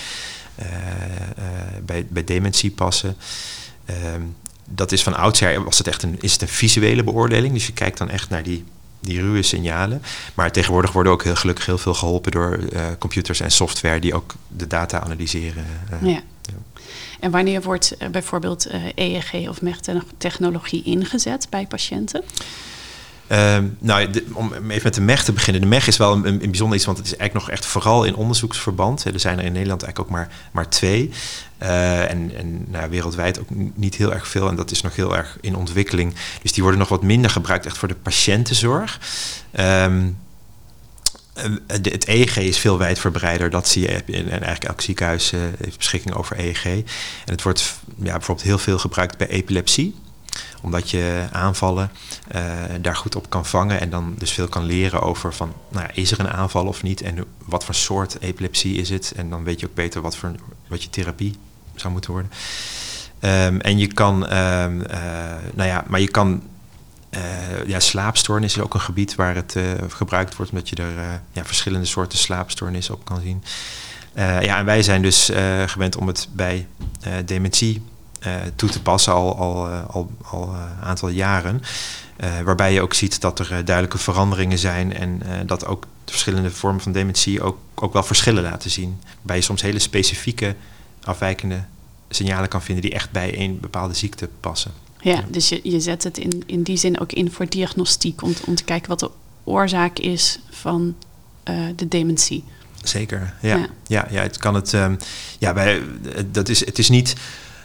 bij, 1.86 2.06
bij 2.10 2.24
dementie 2.24 2.72
passen. 2.72 3.15
Um, 4.13 4.36
dat 4.65 4.91
is 4.91 5.03
van 5.03 5.15
oudsher, 5.15 5.63
was 5.63 5.77
het 5.77 5.88
echt 5.88 6.03
een, 6.03 6.15
is 6.20 6.34
het 6.34 6.41
een 6.41 6.48
visuele 6.48 7.03
beoordeling. 7.03 7.53
Dus 7.53 7.68
je 7.68 7.74
kijkt 7.74 7.98
dan 7.98 8.10
echt 8.10 8.30
naar 8.30 8.44
die, 8.44 8.63
die 9.00 9.22
ruwe 9.22 9.41
signalen. 9.41 10.01
Maar 10.34 10.51
tegenwoordig 10.51 10.91
worden 10.91 11.12
ook 11.12 11.24
heel 11.24 11.36
gelukkig 11.36 11.65
heel 11.65 11.77
veel 11.77 11.94
geholpen... 11.94 12.32
door 12.32 12.60
computers 13.00 13.39
en 13.39 13.51
software 13.51 14.00
die 14.00 14.13
ook 14.13 14.36
de 14.48 14.68
data 14.68 15.00
analyseren. 15.00 15.65
ja. 16.01 16.08
ja. 16.08 16.22
En 17.19 17.31
wanneer 17.31 17.62
wordt 17.62 17.95
uh, 18.00 18.09
bijvoorbeeld 18.09 18.67
EEG 18.95 19.50
of 19.50 19.62
MEG-technologie 19.62 20.83
ingezet 20.83 21.47
bij 21.50 21.65
patiënten? 21.67 22.24
Uh, 23.31 23.57
nou, 23.79 24.09
om 24.33 24.53
even 24.53 24.83
met 24.83 24.93
de 24.93 25.01
MEG 25.01 25.24
te 25.24 25.31
beginnen. 25.31 25.62
De 25.62 25.67
MEG 25.67 25.88
is 25.88 25.97
wel 25.97 26.25
een, 26.25 26.39
bijzonder 26.39 26.75
iets, 26.75 26.86
want 26.86 26.97
het 26.97 27.07
is 27.07 27.15
eigenlijk 27.15 27.47
nog 27.47 27.57
echt 27.57 27.65
vooral 27.65 28.03
in 28.03 28.15
onderzoeksverband. 28.15 29.05
Er 29.05 29.19
zijn 29.19 29.39
er 29.39 29.45
in 29.45 29.51
Nederland 29.51 29.83
eigenlijk 29.83 30.12
ook 30.12 30.17
maar, 30.17 30.31
maar 30.51 30.69
twee. 30.69 31.12
Uh, 31.62 32.12
en 32.12 32.31
nou, 32.67 32.89
wereldwijd 32.89 33.39
ook 33.39 33.50
niet 33.74 33.95
heel 33.95 34.13
erg 34.13 34.27
veel. 34.27 34.50
En 34.50 34.55
dat 34.55 34.71
is 34.71 34.81
nog 34.81 34.95
heel 34.95 35.17
erg 35.17 35.38
in 35.41 35.55
ontwikkeling. 35.55 36.13
Dus 36.41 36.51
die 36.51 36.62
worden 36.63 36.79
nog 36.79 36.89
wat 36.89 37.03
minder 37.03 37.29
gebruikt 37.29 37.65
echt 37.65 37.77
voor 37.77 37.88
de 37.88 37.95
patiëntenzorg. 37.95 39.00
Um, 39.51 39.62
eh, 39.62 40.03
het 41.67 42.08
EEG 42.08 42.38
is 42.38 42.58
veel 42.58 42.77
wijdverbreider. 42.77 43.50
Dat 43.50 43.67
zie 43.67 43.82
je 43.82 44.03
in, 44.06 44.29
eigenlijk 44.29 44.63
elk 44.63 44.82
ziekenhuis 44.82 45.32
uh, 45.32 45.41
heeft 45.63 45.77
beschikking 45.77 46.15
over 46.15 46.39
EEG. 46.39 46.65
En 46.65 46.84
het 47.25 47.41
wordt 47.44 47.75
ja, 47.98 48.12
bijvoorbeeld 48.12 48.48
heel 48.48 48.58
veel 48.58 48.79
gebruikt 48.79 49.17
bij 49.17 49.27
epilepsie 49.27 49.96
omdat 50.62 50.89
je 50.89 51.27
aanvallen 51.32 51.91
uh, 52.36 52.41
daar 52.82 52.96
goed 52.96 53.15
op 53.15 53.29
kan 53.29 53.46
vangen 53.46 53.79
en 53.79 53.89
dan 53.89 54.15
dus 54.17 54.32
veel 54.32 54.48
kan 54.48 54.63
leren 54.63 55.01
over 55.01 55.34
van, 55.34 55.53
nou 55.70 55.86
ja, 55.86 55.94
is 55.94 56.12
er 56.12 56.20
een 56.20 56.29
aanval 56.29 56.65
of 56.65 56.84
niet 56.84 57.01
en 57.01 57.25
wat 57.46 57.65
voor 57.65 57.75
soort 57.75 58.17
epilepsie 58.22 58.75
is 58.77 58.89
het? 58.89 59.13
En 59.15 59.29
dan 59.29 59.44
weet 59.44 59.60
je 59.60 59.65
ook 59.65 59.74
beter 59.74 60.01
wat, 60.01 60.17
voor, 60.17 60.32
wat 60.67 60.84
je 60.84 60.89
therapie 60.89 61.36
zou 61.75 61.94
moeten 61.94 62.12
worden. 62.12 62.32
Um, 63.22 63.62
en 63.62 63.77
je 63.77 63.88
kan, 63.88 64.24
uh, 64.24 64.29
nou 65.53 65.67
ja, 65.67 65.84
maar 65.88 66.00
je 66.00 66.12
kan 66.12 66.41
uh, 67.10 67.68
ja, 67.68 67.80
slaapstoornis 67.80 68.56
is 68.56 68.64
ook 68.64 68.74
een 68.74 68.80
gebied 68.80 69.16
waar 69.16 69.36
het 69.36 69.56
uh, 69.56 69.72
gebruikt 69.88 70.36
wordt, 70.36 70.52
omdat 70.52 70.70
je 70.70 70.76
er 70.76 70.98
uh, 70.98 71.04
ja, 71.32 71.46
verschillende 71.46 71.86
soorten 71.86 72.18
slaapstoornissen 72.18 72.94
op 72.94 73.06
kan 73.06 73.22
zien. 73.22 73.44
ja, 74.16 74.58
en 74.58 74.66
wij 74.66 74.84
zijn 74.84 75.02
dus 75.02 75.32
gewend 75.66 75.96
om 75.96 76.08
het 76.08 76.28
bij 76.32 76.68
dementie 77.26 77.82
toe 78.56 78.70
te 78.70 78.82
passen 78.82 79.14
al, 79.14 79.38
al, 79.38 79.68
al, 79.68 80.12
al 80.24 80.54
een 80.54 80.84
aantal 80.86 81.10
jaren. 81.10 81.62
waarbij 82.44 82.74
je 82.74 82.82
ook 82.82 82.94
ziet 82.94 83.22
dat 83.22 83.40
er 83.40 83.48
duidelijke 83.48 83.98
veranderingen 83.98 84.58
zijn 84.58 84.94
en 84.94 85.22
dat 85.46 85.66
ook 85.66 85.86
de 86.06 86.12
verschillende 86.12 86.52
vormen 86.52 86.82
van 86.82 86.92
dementie 86.92 87.42
ook, 87.42 87.58
ook 87.76 87.94
wel 87.94 88.04
verschillen 88.04 88.44
laten 88.44 88.70
zien. 88.70 89.00
Waarbij 89.16 89.36
je 89.36 89.42
soms 89.42 89.62
hele 89.62 89.80
specifieke 89.80 90.56
afwijkende 91.04 91.64
signalen 92.10 92.50
kan 92.50 92.62
vinden 92.62 92.84
die 92.84 92.94
echt 92.94 93.12
bij 93.12 93.40
een 93.40 93.60
bepaalde 93.60 93.94
ziekte 93.94 94.30
passen. 94.40 94.72
Ja, 95.01 95.24
dus 95.30 95.50
je, 95.50 95.60
je 95.63 95.80
zet 95.80 96.04
het 96.04 96.18
in, 96.18 96.44
in 96.46 96.63
die 96.63 96.77
zin 96.77 97.00
ook 97.00 97.12
in 97.12 97.32
voor 97.32 97.50
diagnostiek, 97.50 98.22
om, 98.22 98.34
om 98.46 98.56
te 98.56 98.63
kijken 98.63 98.89
wat 98.89 99.00
de 99.00 99.10
oorzaak 99.44 100.00
is 100.00 100.39
van 100.50 100.96
uh, 101.50 101.56
de 101.75 101.88
dementie. 101.88 102.44
Zeker, 102.84 103.34
ja. 103.42 103.68
Ja, 103.88 104.08
ja, 104.10 104.22
het 104.22 104.38
kan 104.38 104.54
het. 104.54 104.74
Um, 104.74 104.98
ja, 105.39 105.54
bij, 105.54 105.82
dat 106.32 106.50
is, 106.50 106.66
het 106.66 106.80
is 106.80 106.89
niet. 106.89 107.16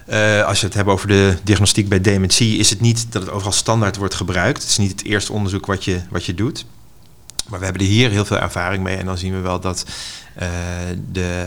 Uh, 0.09 0.45
als 0.45 0.61
je 0.61 0.67
het 0.67 0.75
hebt 0.75 0.89
over 0.89 1.09
de 1.09 1.37
diagnostiek 1.43 1.89
bij 1.89 2.01
dementie, 2.01 2.59
is 2.59 2.71
het 2.71 2.81
niet 2.81 3.13
dat 3.13 3.23
het 3.23 3.31
overal 3.31 3.53
standaard 3.53 3.97
wordt 3.97 4.15
gebruikt. 4.15 4.63
Het 4.63 4.71
is 4.71 4.79
niet 4.79 4.91
het 4.91 5.05
eerste 5.05 5.33
onderzoek 5.33 5.67
wat 5.67 5.85
je, 5.85 6.01
wat 6.11 6.25
je 6.25 6.35
doet. 6.35 6.67
Maar 7.49 7.59
we 7.59 7.65
hebben 7.65 7.83
er 7.83 7.89
hier 7.89 8.11
heel 8.11 8.25
veel 8.25 8.39
ervaring 8.39 8.83
mee. 8.83 8.97
En 8.97 9.07
dan 9.07 9.19
zien 9.19 9.33
we 9.33 9.39
wel 9.39 9.61
dat 9.61 9.85
uh, 10.43 10.49
de, 11.13 11.47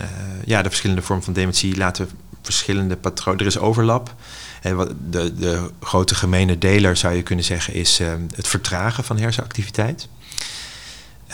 uh, 0.00 0.06
ja, 0.44 0.62
de 0.62 0.68
verschillende 0.68 1.02
vormen 1.02 1.24
van 1.24 1.32
dementie 1.32 1.76
laten 1.76 2.08
verschillende 2.42 2.96
patronen. 2.96 3.40
Er 3.40 3.46
is 3.46 3.58
overlap. 3.58 4.14
De, 4.62 5.34
de 5.34 5.70
grote 5.80 6.14
gemene 6.14 6.58
deler 6.58 6.96
zou 6.96 7.14
je 7.14 7.22
kunnen 7.22 7.44
zeggen 7.44 7.74
is 7.74 8.00
uh, 8.00 8.12
het 8.34 8.48
vertragen 8.48 9.04
van 9.04 9.18
hersenactiviteit. 9.18 10.08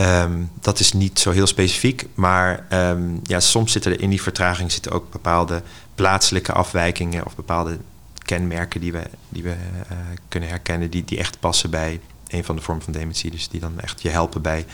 Um, 0.01 0.51
dat 0.61 0.81
is 0.81 0.93
niet 0.93 1.19
zo 1.19 1.31
heel 1.31 1.47
specifiek, 1.47 2.07
maar 2.15 2.67
um, 2.71 3.21
ja, 3.23 3.41
soms 3.41 3.73
zitten 3.73 3.93
er 3.93 4.01
in 4.01 4.11
die 4.11 4.23
vertraging 4.23 4.73
zitten 4.73 4.93
ook 4.93 5.11
bepaalde 5.13 5.63
plaatselijke 5.95 6.53
afwijkingen 6.53 7.27
of 7.27 7.37
bepaalde 7.37 7.79
kenmerken 8.23 8.81
die 8.81 8.93
we, 8.93 9.03
die 9.29 9.43
we 9.43 9.49
uh, 9.49 9.99
kunnen 10.29 10.49
herkennen, 10.49 10.91
die, 10.91 11.05
die 11.05 11.19
echt 11.19 11.41
passen 11.41 11.71
bij 11.71 12.01
een 12.29 12.45
van 12.45 12.57
de 12.57 12.63
vormen 12.63 12.85
van 12.85 12.93
dementie. 12.93 13.31
Dus 13.31 13.49
die 13.49 13.61
dan 13.61 13.81
echt 13.81 14.03
je 14.03 14.09
helpen 14.09 14.43
bij 14.43 14.67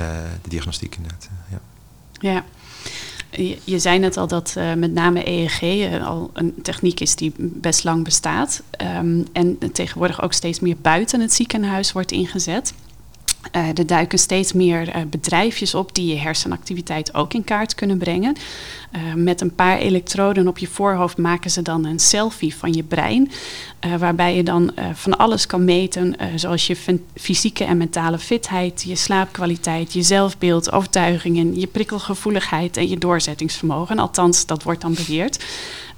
uh, 0.00 0.06
de 0.42 0.48
diagnostiek 0.48 0.96
inderdaad. 0.96 1.28
Ja. 1.50 1.60
ja. 2.30 2.44
Je, 3.64 3.78
zei 3.78 3.98
net 3.98 4.16
al 4.16 4.26
dat 4.26 4.54
uh, 4.58 4.74
met 4.74 4.92
name 4.92 5.28
EEG 5.28 5.62
uh, 5.62 6.06
al 6.06 6.30
een 6.32 6.54
techniek 6.62 7.00
is 7.00 7.16
die 7.16 7.32
best 7.36 7.84
lang 7.84 8.04
bestaat. 8.04 8.62
Um, 8.98 9.26
en 9.32 9.58
tegenwoordig 9.72 10.22
ook 10.22 10.32
steeds 10.32 10.60
meer 10.60 10.76
buiten 10.82 11.20
het 11.20 11.32
ziekenhuis 11.32 11.92
wordt 11.92 12.12
ingezet. 12.12 12.74
Uh, 13.56 13.78
er 13.78 13.86
duiken 13.86 14.18
steeds 14.18 14.52
meer 14.52 14.88
uh, 14.88 15.02
bedrijfjes 15.10 15.74
op 15.74 15.94
die 15.94 16.06
je 16.06 16.20
hersenactiviteit 16.20 17.14
ook 17.14 17.34
in 17.34 17.44
kaart 17.44 17.74
kunnen 17.74 17.98
brengen. 17.98 18.36
Uh, 18.96 19.14
met 19.14 19.40
een 19.40 19.54
paar 19.54 19.78
elektroden 19.78 20.48
op 20.48 20.58
je 20.58 20.66
voorhoofd 20.66 21.18
maken 21.18 21.50
ze 21.50 21.62
dan 21.62 21.84
een 21.84 21.98
selfie 21.98 22.54
van 22.54 22.72
je 22.72 22.82
brein. 22.82 23.30
waarbij 23.98 24.36
je 24.36 24.42
dan 24.42 24.72
van 24.94 25.16
alles 25.16 25.46
kan 25.46 25.64
meten, 25.64 26.16
zoals 26.34 26.66
je 26.66 26.98
fysieke 27.14 27.64
en 27.64 27.76
mentale 27.76 28.18
fitheid, 28.18 28.82
je 28.82 28.96
slaapkwaliteit, 28.96 29.92
je 29.92 30.02
zelfbeeld, 30.02 30.72
overtuigingen, 30.72 31.60
je 31.60 31.66
prikkelgevoeligheid 31.66 32.76
en 32.76 32.88
je 32.88 32.98
doorzettingsvermogen. 32.98 33.98
Althans, 33.98 34.46
dat 34.46 34.62
wordt 34.62 34.80
dan 34.80 34.94
beweerd. 34.94 35.44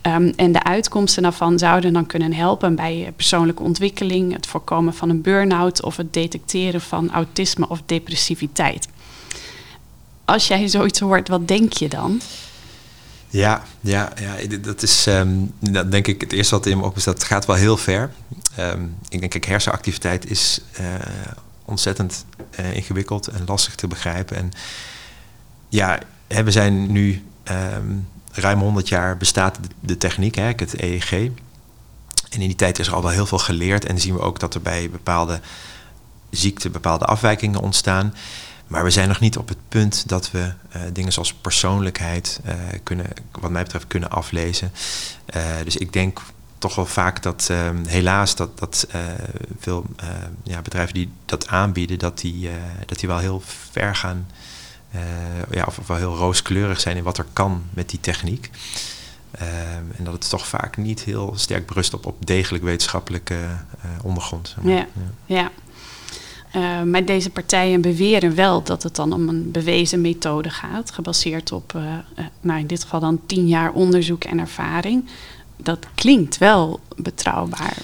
Um, 0.06 0.32
en 0.36 0.52
de 0.52 0.62
uitkomsten 0.62 1.22
daarvan 1.22 1.58
zouden 1.58 1.92
dan 1.92 2.06
kunnen 2.06 2.32
helpen 2.32 2.74
bij 2.74 3.12
persoonlijke 3.16 3.62
ontwikkeling, 3.62 4.32
het 4.32 4.46
voorkomen 4.46 4.94
van 4.94 5.08
een 5.08 5.22
burn-out 5.22 5.82
of 5.82 5.96
het 5.96 6.12
detecteren 6.12 6.80
van 6.80 7.10
autisme 7.10 7.68
of 7.68 7.82
depressiviteit. 7.86 8.88
Als 10.24 10.46
jij 10.46 10.68
zoiets 10.68 11.00
hoort, 11.00 11.28
wat 11.28 11.48
denk 11.48 11.72
je 11.72 11.88
dan? 11.88 12.20
Ja, 13.28 13.62
ja, 13.80 14.12
ja 14.20 14.58
dat 14.60 14.82
is 14.82 15.06
um, 15.06 15.52
dat 15.58 15.90
denk 15.90 16.06
ik 16.06 16.20
het 16.20 16.32
eerste 16.32 16.54
wat 16.54 16.66
in 16.66 16.78
me 16.78 16.84
op 16.84 16.96
is 16.96 17.04
dat 17.04 17.24
gaat 17.24 17.46
wel 17.46 17.56
heel 17.56 17.76
ver. 17.76 18.10
Um, 18.58 18.96
ik 19.08 19.20
denk 19.20 19.32
dat 19.32 19.44
hersenactiviteit 19.44 20.30
is 20.30 20.60
uh, 20.80 20.86
ontzettend 21.64 22.24
uh, 22.60 22.76
ingewikkeld 22.76 23.26
en 23.26 23.42
lastig 23.46 23.74
te 23.74 23.86
begrijpen. 23.86 24.36
En 24.36 24.50
ja, 25.68 25.98
we 26.26 26.50
zijn 26.50 26.92
nu 26.92 27.22
ruim 28.32 28.60
100 28.60 28.88
jaar 28.88 29.16
bestaat 29.16 29.58
de, 29.80 29.96
techniek, 29.96 30.34
hè, 30.34 30.42
het 30.42 30.80
EEG. 30.80 31.12
En 31.12 32.40
in 32.40 32.46
die 32.46 32.54
tijd 32.54 32.78
is 32.78 32.86
er 32.86 32.94
al 32.94 33.02
wel 33.02 33.10
heel 33.10 33.26
veel 33.26 33.38
geleerd 33.38 33.84
en 33.84 33.98
zien 33.98 34.14
we 34.14 34.20
ook 34.20 34.40
dat 34.40 34.54
er 34.54 34.62
bij 34.62 34.90
bepaalde 34.90 35.40
ziekten 36.30 36.72
bepaalde 36.72 37.04
afwijkingen 37.04 37.60
ontstaan. 37.60 38.14
Maar 38.66 38.84
we 38.84 38.90
zijn 38.90 39.08
nog 39.08 39.20
niet 39.20 39.36
op 39.36 39.48
het 39.48 39.58
punt 39.68 40.08
dat 40.08 40.30
we 40.30 40.52
uh, 40.76 40.82
dingen 40.92 41.12
zoals 41.12 41.34
persoonlijkheid 41.34 42.40
uh, 42.46 42.54
kunnen, 42.82 43.06
wat 43.40 43.50
mij 43.50 43.62
betreft, 43.62 43.86
kunnen 43.86 44.10
aflezen. 44.10 44.72
Uh, 45.36 45.42
dus 45.64 45.76
ik 45.76 45.92
denk 45.92 46.20
toch 46.58 46.74
wel 46.74 46.86
vaak 46.86 47.22
dat 47.22 47.50
helaas 47.86 48.36
dat, 48.36 48.58
dat 48.58 48.86
veel 49.58 49.86
ja, 50.42 50.62
bedrijven 50.62 50.94
die 50.94 51.12
dat 51.24 51.48
aanbieden, 51.48 51.98
dat 51.98 52.18
die, 52.18 52.50
dat 52.86 52.98
die 52.98 53.08
wel 53.08 53.18
heel 53.18 53.42
ver 53.70 53.96
gaan 53.96 54.26
ja, 55.50 55.64
of, 55.66 55.86
wel 55.86 55.96
heel 55.96 56.16
rooskleurig 56.16 56.80
zijn 56.80 56.96
in 56.96 57.02
wat 57.02 57.18
er 57.18 57.26
kan 57.32 57.62
met 57.70 57.90
die 57.90 58.00
techniek. 58.00 58.50
Uh, 59.40 59.76
en 59.76 60.04
dat 60.04 60.12
het 60.12 60.28
toch 60.28 60.46
vaak 60.46 60.76
niet 60.76 61.00
heel 61.00 61.32
sterk 61.36 61.66
berust 61.66 61.94
op, 61.94 62.06
op 62.06 62.26
degelijk 62.26 62.64
wetenschappelijke 62.64 63.34
uh, 63.34 63.90
ondergrond. 64.04 64.48
Zeg 64.48 64.64
maar. 64.64 64.74
Ja, 64.74 64.86
ja. 65.26 65.50
ja. 66.52 66.84
maar 66.84 67.04
deze 67.04 67.30
partijen 67.30 67.80
beweren 67.80 68.34
wel 68.34 68.62
dat 68.62 68.82
het 68.82 68.96
dan 68.96 69.12
om 69.12 69.28
een 69.28 69.50
bewezen 69.50 70.00
methode 70.00 70.50
gaat, 70.50 70.90
gebaseerd 70.90 71.52
op, 71.52 71.78
nou 72.40 72.60
in 72.60 72.66
dit 72.66 72.82
geval 72.82 73.00
dan 73.00 73.20
tien 73.26 73.46
jaar 73.46 73.72
onderzoek 73.72 74.24
en 74.24 74.38
ervaring 74.38 75.08
dat 75.56 75.86
klinkt 75.94 76.38
wel 76.38 76.80
betrouwbaar. 76.96 77.76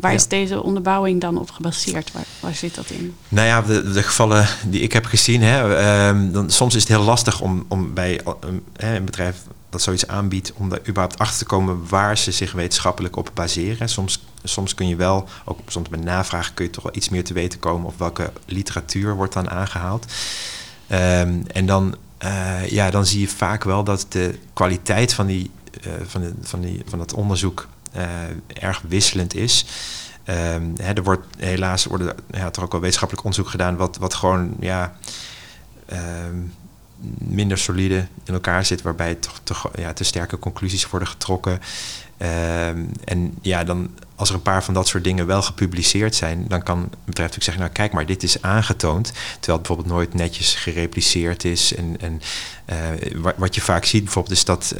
Waar 0.00 0.10
ja. 0.10 0.16
is 0.16 0.28
deze 0.28 0.62
onderbouwing 0.62 1.20
dan 1.20 1.38
op 1.38 1.50
gebaseerd? 1.50 2.12
Waar, 2.12 2.26
waar 2.40 2.54
zit 2.54 2.74
dat 2.74 2.90
in? 2.90 3.14
Nou 3.28 3.46
ja, 3.46 3.62
de, 3.62 3.92
de 3.92 4.02
gevallen 4.02 4.46
die 4.66 4.80
ik 4.80 4.92
heb 4.92 5.04
gezien, 5.04 5.42
hè, 5.42 6.08
um, 6.08 6.32
dan, 6.32 6.50
soms 6.50 6.74
is 6.74 6.80
het 6.80 6.90
heel 6.90 7.02
lastig 7.02 7.40
om, 7.40 7.64
om 7.68 7.94
bij 7.94 8.20
um, 8.44 8.62
een 8.76 9.04
bedrijf 9.04 9.36
dat 9.70 9.82
zoiets 9.82 10.06
aanbiedt, 10.06 10.52
om 10.56 10.68
daar 10.68 10.80
überhaupt 10.80 11.18
achter 11.18 11.38
te 11.38 11.44
komen 11.44 11.88
waar 11.88 12.18
ze 12.18 12.32
zich 12.32 12.52
wetenschappelijk 12.52 13.16
op 13.16 13.30
baseren. 13.34 13.88
Soms, 13.88 14.24
soms 14.44 14.74
kun 14.74 14.88
je 14.88 14.96
wel, 14.96 15.28
ook 15.44 15.58
soms 15.66 15.88
met 15.88 16.04
navraag 16.04 16.54
kun 16.54 16.64
je 16.64 16.70
toch 16.70 16.82
wel 16.82 16.96
iets 16.96 17.08
meer 17.08 17.24
te 17.24 17.32
weten 17.32 17.58
komen 17.58 17.86
of 17.86 17.98
welke 17.98 18.32
literatuur 18.46 19.14
wordt 19.14 19.32
dan 19.32 19.50
aangehaald. 19.50 20.06
Um, 20.92 21.46
en 21.46 21.66
dan, 21.66 21.96
uh, 22.24 22.68
ja, 22.68 22.90
dan 22.90 23.06
zie 23.06 23.20
je 23.20 23.28
vaak 23.28 23.64
wel 23.64 23.84
dat 23.84 24.06
de 24.08 24.38
kwaliteit 24.52 25.14
van 25.14 25.26
die 25.26 25.50
van, 26.06 26.20
de, 26.20 26.32
van, 26.40 26.60
die, 26.60 26.82
van 26.86 27.00
het 27.00 27.14
onderzoek 27.14 27.68
uh, 27.96 28.02
erg 28.62 28.82
wisselend 28.88 29.34
is. 29.34 29.64
Um, 30.28 30.72
hè, 30.76 30.92
er 30.92 31.02
wordt 31.02 31.26
helaas 31.38 31.84
worden 31.84 32.14
ja, 32.30 32.50
toch 32.50 32.64
ook 32.64 32.72
wel 32.72 32.80
wetenschappelijk 32.80 33.26
onderzoek 33.26 33.50
gedaan, 33.50 33.76
wat, 33.76 33.96
wat 33.96 34.14
gewoon 34.14 34.56
ja, 34.60 34.96
um, 36.26 36.52
minder 37.18 37.58
solide 37.58 38.06
in 38.24 38.34
elkaar 38.34 38.64
zit, 38.64 38.82
waarbij 38.82 39.14
toch, 39.14 39.40
toch 39.42 39.70
ja, 39.74 39.92
te 39.92 40.04
sterke 40.04 40.38
conclusies 40.38 40.90
worden 40.90 41.08
getrokken. 41.08 41.52
Um, 41.52 42.90
en 43.04 43.38
ja, 43.42 43.64
dan 43.64 43.90
als 44.14 44.28
er 44.28 44.34
een 44.34 44.42
paar 44.42 44.64
van 44.64 44.74
dat 44.74 44.88
soort 44.88 45.04
dingen 45.04 45.26
wel 45.26 45.42
gepubliceerd 45.42 46.14
zijn, 46.14 46.44
dan 46.48 46.62
kan 46.62 46.78
het 46.78 46.90
bedrijf 46.90 47.16
natuurlijk 47.16 47.44
zeggen, 47.44 47.62
nou 47.62 47.72
kijk 47.72 47.92
maar, 47.92 48.06
dit 48.06 48.22
is 48.22 48.42
aangetoond, 48.42 49.06
terwijl 49.06 49.58
het 49.58 49.66
bijvoorbeeld 49.66 49.88
nooit 49.88 50.14
netjes 50.14 50.54
gerepliceerd 50.54 51.44
is. 51.44 51.74
En, 51.74 51.96
en 52.00 52.20
uh, 52.70 53.32
wat, 53.36 53.54
je 53.54 53.60
vaak 53.60 53.84
ziet 53.84 54.04
bijvoorbeeld 54.04 54.36
is 54.36 54.44
dat 54.44 54.74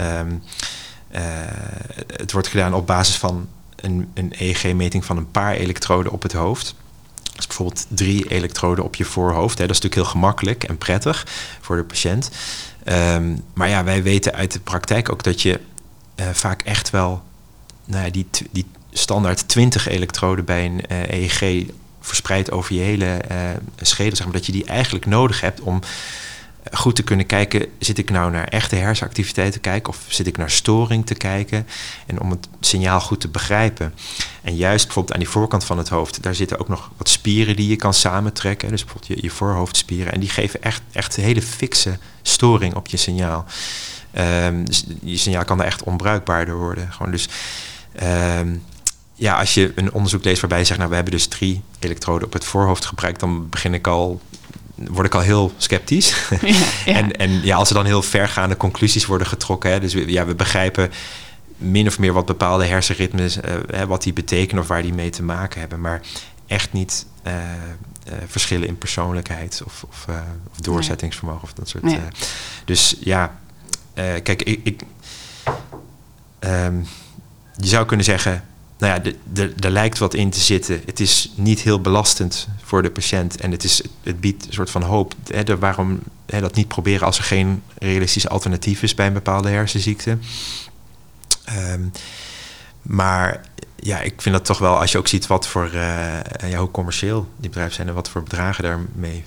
het 2.17 2.33
wordt 2.33 2.49
gedaan 2.49 2.75
op 2.75 2.87
basis 2.87 3.17
van 3.17 3.49
een, 3.77 4.11
een 4.15 4.33
EEG-meting 4.39 5.05
van 5.05 5.17
een 5.17 5.31
paar 5.31 5.55
elektroden 5.55 6.13
op 6.13 6.23
het 6.23 6.33
hoofd. 6.33 6.75
Dus 7.37 7.47
bijvoorbeeld 7.47 7.87
drie 7.89 8.29
elektroden 8.29 8.85
op 8.85 8.95
je 8.95 9.05
voorhoofd. 9.05 9.59
Hè. 9.59 9.67
Dat 9.67 9.77
is 9.77 9.83
natuurlijk 9.83 9.95
heel 9.95 10.21
gemakkelijk 10.21 10.65
en 10.65 10.79
prettig 10.79 11.27
voor 11.61 11.77
de 11.77 11.85
patiënt. 11.85 12.31
Um, 12.85 13.43
maar 13.55 13.69
ja, 13.69 13.85
wij 13.85 14.03
weten 14.03 14.35
uit 14.35 14.53
de 14.53 14.61
praktijk 14.61 15.11
ook 15.11 15.23
dat 15.23 15.43
je 15.43 15.61
uh, 16.17 16.27
vaak 16.33 16.63
echt 16.63 16.91
wel 16.91 17.23
nou 17.85 18.05
ja, 18.05 18.11
die, 18.11 18.27
die 18.51 18.67
standaard 18.93 19.49
20 19.49 19.89
elektroden 19.89 20.45
bij 20.45 20.65
een 20.65 20.85
EEG 20.89 21.67
verspreid 22.01 22.51
over 22.51 22.75
je 22.75 22.81
hele 22.81 23.21
uh, 23.31 23.39
schedel, 23.77 24.17
zeg 24.17 24.27
maar, 24.27 24.35
dat 24.35 24.47
je 24.47 24.53
die 24.53 24.65
eigenlijk 24.65 25.07
nodig 25.07 25.41
hebt 25.41 25.61
om 25.61 25.81
goed 26.73 26.97
te 26.97 27.03
kunnen 27.03 27.27
kijken, 27.27 27.67
zit 27.79 27.99
ik 27.99 28.11
nou 28.11 28.31
naar 28.31 28.49
echte 28.49 28.77
hersenactiviteit 28.77 29.53
te 29.53 29.59
kijken 29.59 29.93
of 29.93 30.05
zit 30.09 30.27
ik 30.27 30.37
naar 30.37 30.51
storing 30.51 31.07
te 31.07 31.15
kijken 31.15 31.67
en 32.07 32.21
om 32.21 32.31
het 32.31 32.49
signaal 32.61 33.01
goed 33.01 33.21
te 33.21 33.29
begrijpen. 33.29 33.95
En 34.43 34.57
juist 34.57 34.85
bijvoorbeeld 34.85 35.15
aan 35.15 35.21
die 35.21 35.29
voorkant 35.29 35.65
van 35.65 35.79
het 35.79 35.89
hoofd, 35.89 36.23
daar 36.23 36.35
zitten 36.35 36.59
ook 36.59 36.69
nog 36.69 36.91
wat 36.97 37.09
spieren 37.09 37.57
die 37.57 37.69
je 37.69 37.77
kan 37.77 37.95
samentrekken, 37.95 38.69
dus 38.69 38.85
bijvoorbeeld 38.85 39.19
je, 39.19 39.27
je 39.27 39.31
voorhoofdspieren 39.31 40.13
en 40.13 40.21
die 40.21 40.29
geven 40.29 40.63
echt, 40.63 40.83
echt 40.93 41.17
hele 41.17 41.43
fikse 41.43 41.99
storing 42.23 42.75
op 42.75 42.87
je 42.87 42.97
signaal. 42.97 43.45
Um, 44.45 44.65
dus 44.65 44.85
je 45.03 45.17
signaal 45.17 45.45
kan 45.45 45.61
er 45.61 45.67
echt 45.67 45.83
onbruikbaarder 45.83 46.57
worden. 46.57 46.93
Gewoon 46.93 47.13
dus 47.13 47.29
um, 48.39 48.63
ja, 49.15 49.39
als 49.39 49.55
je 49.55 49.73
een 49.75 49.93
onderzoek 49.93 50.25
leest 50.25 50.41
waarbij 50.41 50.59
je 50.59 50.65
zegt, 50.65 50.79
nou 50.79 50.91
we 50.91 50.97
hebben 50.97 51.15
dus 51.15 51.27
drie 51.27 51.63
elektroden 51.79 52.27
op 52.27 52.33
het 52.33 52.45
voorhoofd 52.45 52.85
gebruikt, 52.85 53.21
dan 53.21 53.49
begin 53.49 53.75
ik 53.75 53.87
al 53.87 54.21
word 54.77 55.07
ik 55.07 55.15
al 55.15 55.21
heel 55.21 55.53
sceptisch. 55.57 56.29
Ja, 56.31 56.39
ja. 56.85 56.95
en, 56.95 57.13
en 57.13 57.31
ja, 57.45 57.57
als 57.57 57.69
er 57.69 57.75
dan 57.75 57.85
heel 57.85 58.03
vergaande 58.03 58.57
conclusies 58.57 59.07
worden 59.07 59.27
getrokken, 59.27 59.71
hè, 59.71 59.81
dus 59.81 59.95
we, 59.95 60.11
ja, 60.11 60.27
we 60.27 60.35
begrijpen 60.35 60.91
min 61.57 61.87
of 61.87 61.99
meer 61.99 62.13
wat 62.13 62.27
bepaalde 62.27 62.65
hersenritmes, 62.65 63.37
uh, 63.37 63.83
wat 63.83 64.03
die 64.03 64.13
betekenen 64.13 64.63
of 64.63 64.69
waar 64.69 64.83
die 64.83 64.93
mee 64.93 65.11
te 65.11 65.23
maken 65.23 65.61
hebben, 65.61 65.81
maar 65.81 66.01
echt 66.47 66.73
niet 66.73 67.07
uh, 67.27 67.33
uh, 67.33 68.13
verschillen 68.27 68.69
in 68.69 68.79
persoonlijkheid 68.79 69.63
of, 69.65 69.85
of, 69.89 70.07
of 70.51 70.61
doorzettingsvermogen 70.61 71.43
of 71.43 71.53
dat 71.53 71.69
soort. 71.69 71.85
Nee. 71.85 72.01
dus 72.65 72.97
ja, 73.01 73.39
kijk, 73.95 74.43
ik, 74.43 74.61
ik 74.63 74.83
ehm, 76.39 76.77
je 77.57 77.67
zou 77.67 77.87
kunnen 77.87 78.05
zeggen, 78.05 78.45
nou 78.79 79.03
ja, 79.03 79.13
er 79.61 79.71
lijkt 79.71 79.99
wat 79.99 80.15
in 80.15 80.31
te 80.31 80.41
zitten. 80.41 80.83
Het 80.87 81.01
is 81.01 81.33
niet 81.35 81.61
heel 81.61 81.81
belastend 81.81 82.49
voor 82.63 82.83
de 82.83 82.91
patiënt 82.91 83.41
en 83.41 83.51
het, 83.51 83.65
is, 83.65 83.83
het 84.03 84.21
biedt 84.21 84.47
een 84.47 84.53
soort 84.53 84.71
van 84.71 84.83
hoop. 84.83 85.15
Hè, 85.27 85.59
waarom 85.59 86.01
hè, 86.27 86.41
dat 86.41 86.55
niet 86.55 86.69
proberen 86.69 87.07
als 87.07 87.19
er 87.19 87.25
geen 87.25 87.63
realistisch 87.79 88.29
alternatief 88.29 88.83
is 88.83 88.95
bij 88.95 89.07
een 89.07 89.13
bepaalde 89.13 89.49
hersenziekte. 89.49 90.19
Ehm, 91.45 91.83
maar 92.83 93.41
ja, 93.77 94.01
ik 94.01 94.23
vind 94.23 94.35
dat 94.35 94.45
toch 94.45 94.59
wel, 94.59 94.79
als 94.79 94.93
je 94.93 94.99
ook 94.99 95.09
ziet 95.09 95.27
wat 95.27 95.47
voor, 95.47 95.71
uh, 95.75 96.19
ja, 96.49 96.59
hoe 96.59 96.71
commercieel 96.71 97.29
die 97.37 97.49
bedrijven 97.49 97.75
zijn 97.75 97.89
en 97.89 97.95
wat 97.95 98.09
voor 98.09 98.23
bedragen 98.23 98.63
daarmee 98.65 99.25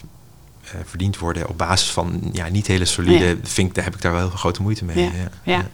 verdiend 0.85 1.17
worden 1.17 1.49
op 1.49 1.57
basis 1.57 1.91
van 1.91 2.29
ja, 2.31 2.47
niet 2.47 2.67
hele 2.67 2.85
solide, 2.85 3.25
ja. 3.25 3.35
vind 3.43 3.75
daar 3.75 3.83
heb 3.83 3.95
ik 3.95 4.01
daar 4.01 4.11
wel 4.11 4.21
heel 4.21 4.37
grote 4.37 4.61
moeite 4.61 4.85
mee. 4.85 5.03
Ja, 5.03 5.11
ja. 5.43 5.67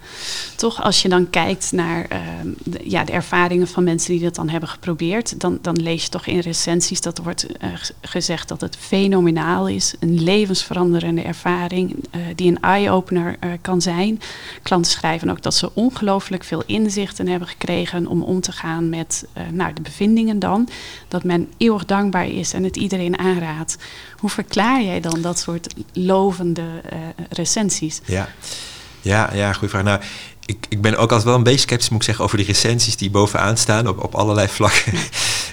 toch 0.56 0.84
als 0.84 1.02
je 1.02 1.10
dan 1.10 1.30
kijkt 1.30 1.72
naar 1.72 2.06
uh, 2.12 2.18
de, 2.64 2.80
ja, 2.84 3.04
de 3.04 3.12
ervaringen 3.12 3.68
van 3.68 3.84
mensen 3.84 4.12
die 4.12 4.22
dat 4.22 4.36
dan 4.36 4.50
hebben 4.50 4.70
geprobeerd, 4.70 5.40
dan, 5.40 5.60
dan 5.62 5.82
lees 5.82 6.04
je 6.04 6.10
toch 6.10 6.26
in 6.26 6.40
recensies 6.40 7.02
dat 7.02 7.18
er 7.18 7.24
wordt 7.24 7.46
uh, 7.64 7.70
gezegd 8.02 8.48
dat 8.48 8.62
het 8.62 8.78
fenomenaal 8.80 9.68
is, 9.68 9.94
een 10.00 10.24
levensveranderende 10.24 11.22
ervaring 11.22 11.92
uh, 11.92 12.22
die 12.36 12.52
een 12.52 12.62
eye-opener 12.62 13.38
kan 13.62 13.82
zijn. 13.82 14.22
Klanten 14.62 14.92
schrijven 14.92 15.30
ook 15.30 15.42
dat 15.42 15.54
ze 15.54 15.74
ongelooflijk 15.74 16.44
veel 16.44 16.64
inzichten 16.66 17.28
hebben 17.28 17.48
gekregen 17.48 18.08
om 18.08 18.24
om 18.24 18.42
te 18.42 18.52
gaan 18.52 18.90
met 18.90 19.26
nou, 19.52 19.74
de 19.74 19.82
bevindingen 19.82 20.40
dan. 20.40 20.70
Dat 21.08 21.24
men 21.24 21.50
eeuwig 21.58 21.86
dankbaar 21.86 22.28
is 22.28 22.54
en 22.54 22.64
het 22.64 22.78
iedereen 22.78 23.18
aanraadt. 23.18 23.78
Hoe 24.18 24.30
verklaar 24.30 24.82
jij 24.86 25.00
dan 25.00 25.22
dat 25.22 25.40
soort 25.40 25.74
lovende 25.94 26.62
uh, 26.62 27.00
recensies? 27.30 28.02
Ja, 28.06 28.30
ja, 29.02 29.34
ja 29.34 29.54
goede 29.54 29.70
vraag. 29.70 29.84
Nou, 29.84 30.02
ik, 30.46 30.66
ik 30.70 30.82
ben 30.82 30.94
ook 30.94 31.00
altijd 31.00 31.24
wel 31.24 31.36
een 31.36 31.44
beetje 31.44 31.60
sceptisch, 31.60 31.90
moet 31.90 32.00
ik 32.00 32.06
zeggen, 32.06 32.24
over 32.24 32.38
die 32.38 32.46
recensies 32.46 32.98
die 32.98 33.10
bovenaan 33.10 33.58
staan 33.58 33.88
op, 33.88 34.04
op 34.04 34.16
allerlei 34.16 34.48
vlakken. 34.48 34.94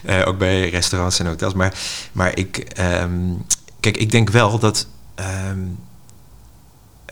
uh, 0.05 0.23
ook 0.29 0.39
bij 0.39 0.71
restaurants 0.71 1.19
en 1.19 1.27
hotels. 1.27 1.55
Maar, 1.55 1.75
maar 2.13 2.39
ik, 2.39 2.67
um, 3.03 3.45
kijk, 3.81 3.97
ik 3.97 4.11
denk 4.11 4.31
wel 4.31 4.59
dat. 4.59 4.87
Um, 5.51 5.79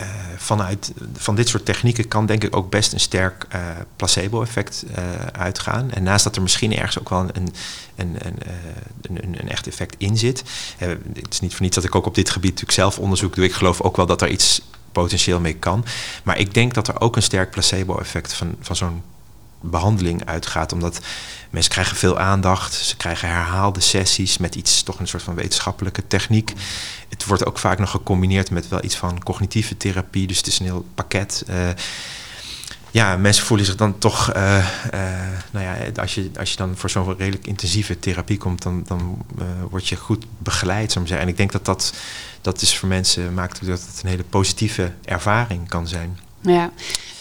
uh, 0.01 0.07
vanuit 0.37 0.91
van 1.17 1.35
dit 1.35 1.47
soort 1.49 1.65
technieken 1.65 2.07
kan 2.07 2.25
denk 2.25 2.43
ik 2.43 2.55
ook 2.55 2.69
best 2.69 2.93
een 2.93 2.99
sterk 2.99 3.45
uh, 3.55 3.61
placebo-effect 3.95 4.83
uh, 4.89 5.03
uitgaan. 5.31 5.91
En 5.91 6.03
naast 6.03 6.23
dat 6.23 6.35
er 6.35 6.41
misschien 6.41 6.75
ergens 6.75 6.99
ook 6.99 7.09
wel 7.09 7.19
een, 7.19 7.53
een, 7.95 8.17
een, 8.19 8.37
een, 9.01 9.39
een 9.39 9.49
echt 9.49 9.67
effect 9.67 9.95
in 9.97 10.17
zit. 10.17 10.43
het 10.77 11.27
is 11.29 11.39
niet 11.39 11.51
voor 11.51 11.61
niets 11.61 11.75
dat 11.75 11.83
ik 11.83 11.95
ook 11.95 12.05
op 12.05 12.15
dit 12.15 12.29
gebied 12.29 12.49
natuurlijk 12.49 12.79
zelf 12.79 12.99
onderzoek 12.99 13.35
doe. 13.35 13.45
Ik 13.45 13.53
geloof 13.53 13.81
ook 13.81 13.97
wel 13.97 14.05
dat 14.05 14.21
er 14.21 14.29
iets 14.29 14.61
potentieel 14.91 15.39
mee 15.39 15.55
kan. 15.55 15.85
Maar 16.23 16.37
ik 16.39 16.53
denk 16.53 16.73
dat 16.73 16.87
er 16.87 17.01
ook 17.01 17.15
een 17.15 17.23
sterk 17.23 17.51
placebo-effect 17.51 18.33
van, 18.33 18.55
van 18.59 18.75
zo'n 18.75 19.01
behandeling 19.61 20.25
uitgaat. 20.25 20.73
Omdat 20.73 20.99
mensen 21.49 21.71
krijgen 21.71 21.95
veel 21.97 22.19
aandacht. 22.19 22.73
Ze 22.73 22.97
krijgen 22.97 23.29
herhaalde 23.29 23.79
sessies 23.79 24.37
met 24.37 24.55
iets, 24.55 24.83
toch 24.83 24.99
een 24.99 25.07
soort 25.07 25.23
van 25.23 25.35
wetenschappelijke 25.35 26.07
techniek. 26.07 26.53
Het 27.09 27.25
wordt 27.25 27.45
ook 27.45 27.59
vaak 27.59 27.79
nog 27.79 27.89
gecombineerd 27.89 28.51
met 28.51 28.67
wel 28.67 28.83
iets 28.83 28.95
van 28.95 29.23
cognitieve 29.23 29.77
therapie. 29.77 30.27
Dus 30.27 30.37
het 30.37 30.47
is 30.47 30.59
een 30.59 30.65
heel 30.65 30.85
pakket. 30.95 31.43
Uh, 31.49 31.69
ja, 32.91 33.17
mensen 33.17 33.45
voelen 33.45 33.65
zich 33.65 33.75
dan 33.75 33.97
toch, 33.97 34.35
uh, 34.35 34.57
uh, 34.93 35.09
nou 35.51 35.65
ja, 35.65 36.01
als 36.01 36.15
je, 36.15 36.29
als 36.39 36.51
je 36.51 36.57
dan 36.57 36.77
voor 36.77 36.89
zo'n 36.89 37.17
redelijk 37.17 37.47
intensieve 37.47 37.99
therapie 37.99 38.37
komt, 38.37 38.61
dan, 38.61 38.83
dan 38.87 39.25
word 39.69 39.87
je 39.87 39.95
goed 39.95 40.25
begeleid, 40.37 40.91
zou 40.91 41.03
ik 41.03 41.09
zeggen. 41.09 41.27
En 41.27 41.31
ik 41.31 41.37
denk 41.37 41.51
dat 41.51 41.65
dat, 41.65 41.93
dat 42.41 42.61
is 42.61 42.77
voor 42.77 42.89
mensen, 42.89 43.33
maakt 43.33 43.65
dat 43.65 43.81
het 43.81 43.99
een 44.03 44.09
hele 44.09 44.23
positieve 44.23 44.91
ervaring 45.05 45.67
kan 45.67 45.87
zijn. 45.87 46.19
Ja, 46.41 46.71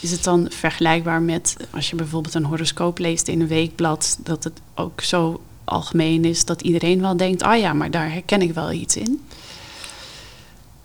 is 0.00 0.10
het 0.10 0.24
dan 0.24 0.46
vergelijkbaar 0.50 1.22
met 1.22 1.56
als 1.70 1.90
je 1.90 1.96
bijvoorbeeld 1.96 2.34
een 2.34 2.44
horoscoop 2.44 2.98
leest 2.98 3.28
in 3.28 3.40
een 3.40 3.48
weekblad, 3.48 4.18
dat 4.22 4.44
het 4.44 4.60
ook 4.74 5.00
zo 5.00 5.40
algemeen 5.64 6.24
is 6.24 6.44
dat 6.44 6.62
iedereen 6.62 7.00
wel 7.00 7.16
denkt: 7.16 7.42
ah 7.42 7.52
oh 7.52 7.58
ja, 7.58 7.72
maar 7.72 7.90
daar 7.90 8.12
herken 8.12 8.42
ik 8.42 8.54
wel 8.54 8.72
iets 8.72 8.96
in? 8.96 9.20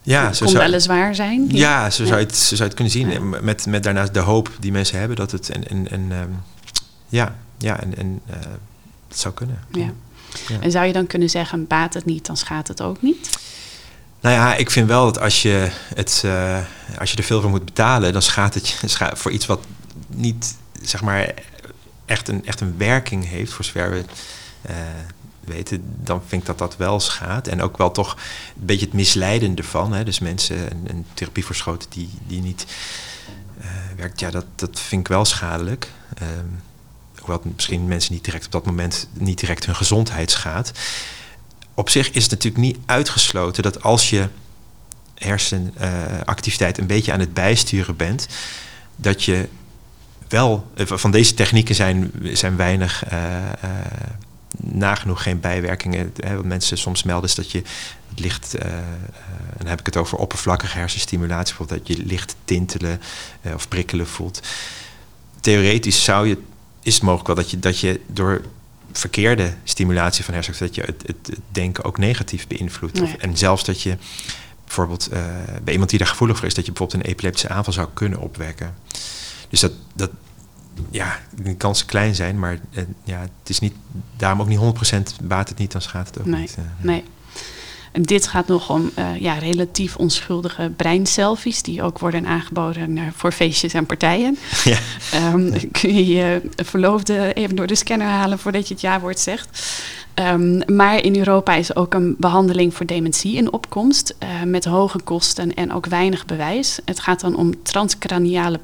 Ja, 0.02 0.28
het 0.28 0.38
kon 0.38 0.48
zou, 0.48 0.64
weliswaar 0.64 1.16
zijn. 1.16 1.48
Ja, 1.48 1.58
ja 1.58 1.90
zo, 1.90 2.06
Zou 2.06 2.20
je 2.20 2.26
het, 2.26 2.36
zo 2.36 2.56
zou 2.56 2.58
je 2.58 2.64
het 2.64 2.74
kunnen 2.74 2.94
zien. 2.94 3.10
Ja. 3.10 3.40
Met, 3.42 3.66
met 3.66 3.84
daarnaast 3.84 4.14
de 4.14 4.20
hoop 4.20 4.52
die 4.60 4.72
mensen 4.72 5.00
hebben 5.00 5.18
dat 5.18 5.32
het. 5.32 5.50
En, 5.50 5.68
en, 5.68 5.92
en 5.92 6.12
um, 6.12 6.44
ja, 7.08 7.36
ja, 7.58 7.80
en, 7.82 7.98
en 7.98 8.22
uh, 8.30 8.36
het 9.08 9.20
zou 9.20 9.34
kunnen. 9.34 9.60
Ja. 9.72 9.92
ja. 10.48 10.60
En 10.60 10.72
zou 10.72 10.86
je 10.86 10.94
dan 10.94 11.08
kunnen 11.08 11.30
zeggen: 11.30 11.68
baat 11.68 11.94
het 11.94 12.06
niet, 12.06 12.26
dan 12.26 12.38
schaadt 12.38 12.68
het 12.68 12.82
ook 12.82 13.02
niet? 13.02 13.30
Nou 14.26 14.38
ja, 14.38 14.56
ik 14.56 14.72
vind 14.72 14.88
wel 14.88 15.06
dat 15.06 15.20
als 15.20 15.42
je, 15.42 15.70
het, 15.96 16.22
uh, 16.26 16.60
als 17.00 17.12
je 17.12 17.18
er 17.18 17.24
veel 17.24 17.42
voor 17.42 17.50
moet 17.50 17.66
betalen, 17.66 18.14
dan 18.14 18.22
schaadt 18.22 18.54
het 18.54 18.68
je 18.68 18.88
voor 19.14 19.32
iets 19.32 19.46
wat 19.46 19.60
niet, 20.08 20.56
zeg 20.82 21.02
maar, 21.02 21.34
echt 22.06 22.28
een, 22.28 22.46
echt 22.46 22.62
een 22.62 22.78
werking 22.78 23.30
heeft, 23.30 23.54
voor 23.54 23.66
zover 23.66 23.90
we 23.90 24.04
uh, 24.70 24.76
weten, 25.40 25.84
dan 26.04 26.22
vind 26.28 26.42
ik 26.42 26.48
dat 26.48 26.58
dat 26.58 26.78
wel 26.78 27.00
schaadt. 27.00 27.48
En 27.48 27.62
ook 27.62 27.78
wel 27.78 27.92
toch 27.92 28.14
een 28.60 28.66
beetje 28.66 28.86
het 28.86 28.96
misleidende 28.96 29.64
van. 29.64 29.94
Hè? 29.94 30.04
Dus 30.04 30.20
mensen 30.20 30.88
een, 30.88 31.06
therapie 31.14 31.46
verschoten 31.46 31.90
die, 31.90 32.10
die 32.28 32.42
niet 32.42 32.66
uh, 33.62 33.66
werkt, 33.96 34.20
ja, 34.20 34.30
dat, 34.30 34.46
dat 34.56 34.80
vind 34.80 35.02
ik 35.02 35.08
wel 35.08 35.26
schadelijk. 35.26 35.88
Hoewel 37.18 37.38
het 37.44 37.56
misschien 37.56 37.88
mensen 37.88 38.14
niet 38.14 38.24
direct 38.24 38.46
op 38.46 38.52
dat 38.52 38.66
moment 38.66 39.08
niet 39.14 39.40
direct 39.40 39.66
hun 39.66 39.76
gezondheid 39.76 40.32
schaadt 40.32 40.72
op 41.76 41.90
zich 41.90 42.12
is 42.12 42.24
het 42.24 42.32
natuurlijk 42.32 42.64
niet 42.64 42.78
uitgesloten 42.86 43.64
dat 43.64 43.84
als 43.84 44.10
je 44.10 44.28
hersenactiviteit 45.14 46.78
een 46.78 46.88
beetje 46.88 47.12
aan 47.12 47.20
het 47.20 47.34
bijsturen 47.34 47.96
bent, 47.96 48.28
dat 48.96 49.24
je 49.24 49.48
wel, 50.28 50.72
van 50.76 51.12
deze 51.12 51.34
technieken 51.34 51.76
zijn, 51.76 52.12
zijn 52.24 52.56
weinig, 52.56 53.12
uh, 53.12 53.22
uh, 53.64 53.70
nagenoeg 54.58 55.24
geen 55.24 55.40
bijwerkingen. 55.40 56.14
Hè, 56.20 56.36
wat 56.36 56.46
mensen 56.46 56.78
soms 56.78 57.04
melden 57.04 57.30
is 57.30 57.36
dat 57.36 57.52
je 57.52 57.62
het 58.10 58.20
licht, 58.20 58.56
dan 59.58 59.68
heb 59.68 59.80
ik 59.80 59.86
het 59.86 59.98
over 59.98 60.18
oppervlakkige 60.18 60.78
hersenstimulatie, 60.78 61.56
bijvoorbeeld 61.56 61.88
dat 61.88 61.98
je 61.98 62.06
licht 62.06 62.36
tintelen 62.46 63.02
of 63.54 63.68
prikkelen 63.68 64.08
voelt. 64.08 64.42
Theoretisch 65.40 66.04
zou 66.04 66.28
je, 66.28 66.38
is 66.82 66.94
het 66.94 67.04
mogelijk 67.04 67.28
wel 67.28 67.36
dat 67.36 67.52
je, 67.52 67.60
dat 67.60 67.80
je 67.80 68.00
door 68.08 68.42
verkeerde 68.98 69.54
stimulatie 69.64 70.24
van 70.24 70.34
hersenen, 70.34 70.60
dat 70.60 70.76
je 70.76 70.82
het, 70.82 71.04
het, 71.06 71.40
denken 71.52 71.84
ook 71.84 71.98
negatief 71.98 72.48
beïnvloedt. 72.48 73.02
Nee. 73.02 73.18
En 73.18 73.38
zelfs 73.38 73.64
dat 73.64 73.82
je 73.82 73.98
bijvoorbeeld 74.64 75.10
uh, 75.14 75.20
bij 75.64 75.74
iemand 75.74 75.90
die 75.90 76.00
daar 76.00 76.08
gevoelig 76.08 76.38
voor 76.38 76.48
is, 76.48 76.54
dat 76.54 76.66
je 76.66 76.72
bijvoorbeeld 76.72 77.04
een 77.04 77.10
epileptische 77.12 77.50
aanval 77.50 77.74
zou 77.74 77.88
kunnen 77.94 78.20
opwekken. 78.20 78.76
Dus 79.50 79.60
dat, 79.60 79.72
dat 79.94 80.12
ja, 80.90 81.20
de 81.36 81.56
kansen 81.56 81.86
klein 81.86 82.16
zijn, 82.16 82.40
maar 82.40 82.60
uh, 82.72 82.84
ja, 83.04 83.20
het 83.20 83.50
is 83.50 83.60
niet, 83.60 83.74
daarom 84.18 84.42
ook 84.42 84.48
niet 84.48 85.22
100% 85.22 85.24
baat 85.24 85.50
het 85.50 85.58
niet, 85.58 85.72
dan 85.72 85.82
schaadt 85.82 86.08
het 86.08 86.20
ook 86.20 86.26
nee. 86.26 86.42
niet. 86.42 86.56
Uh, 86.60 86.66
nee. 86.78 87.04
En 87.96 88.02
dit 88.02 88.28
gaat 88.28 88.48
nog 88.48 88.70
om 88.70 88.92
uh, 89.00 89.20
ja, 89.20 89.34
relatief 89.34 89.96
onschuldige 89.96 90.72
breinselfies, 90.76 91.62
die 91.62 91.84
ook 91.84 92.00
worden 92.00 92.26
aangeboden 92.26 92.98
uh, 92.98 93.04
voor 93.16 93.32
feestjes 93.32 93.74
en 93.74 93.86
partijen. 93.86 94.38
Ja. 94.64 94.78
Um, 95.34 95.54
kun 95.82 95.94
je 95.94 96.06
je 96.08 96.42
verloofde 96.56 97.34
even 97.34 97.56
door 97.56 97.68
de 97.68 97.76
scanner 97.76 98.08
halen 98.08 98.40
voordat 98.40 98.68
je 98.68 98.74
het 98.74 98.84
ja-woord 98.84 99.20
zegt. 99.20 99.74
Um, 100.16 100.76
maar 100.76 101.04
in 101.04 101.18
Europa 101.18 101.54
is 101.54 101.76
ook 101.76 101.94
een 101.94 102.16
behandeling 102.18 102.74
voor 102.74 102.86
dementie 102.86 103.36
in 103.36 103.54
opkomst, 103.54 104.16
uh, 104.24 104.44
met 104.44 104.66
hoge 104.66 105.00
kosten 105.00 105.54
en 105.54 105.74
ook 105.74 105.86
weinig 105.86 106.26
bewijs. 106.26 106.80
Het 106.86 107.00
gaat 107.00 107.20
dan 107.20 107.36
om 107.36 107.64
transcraniale 107.64 108.60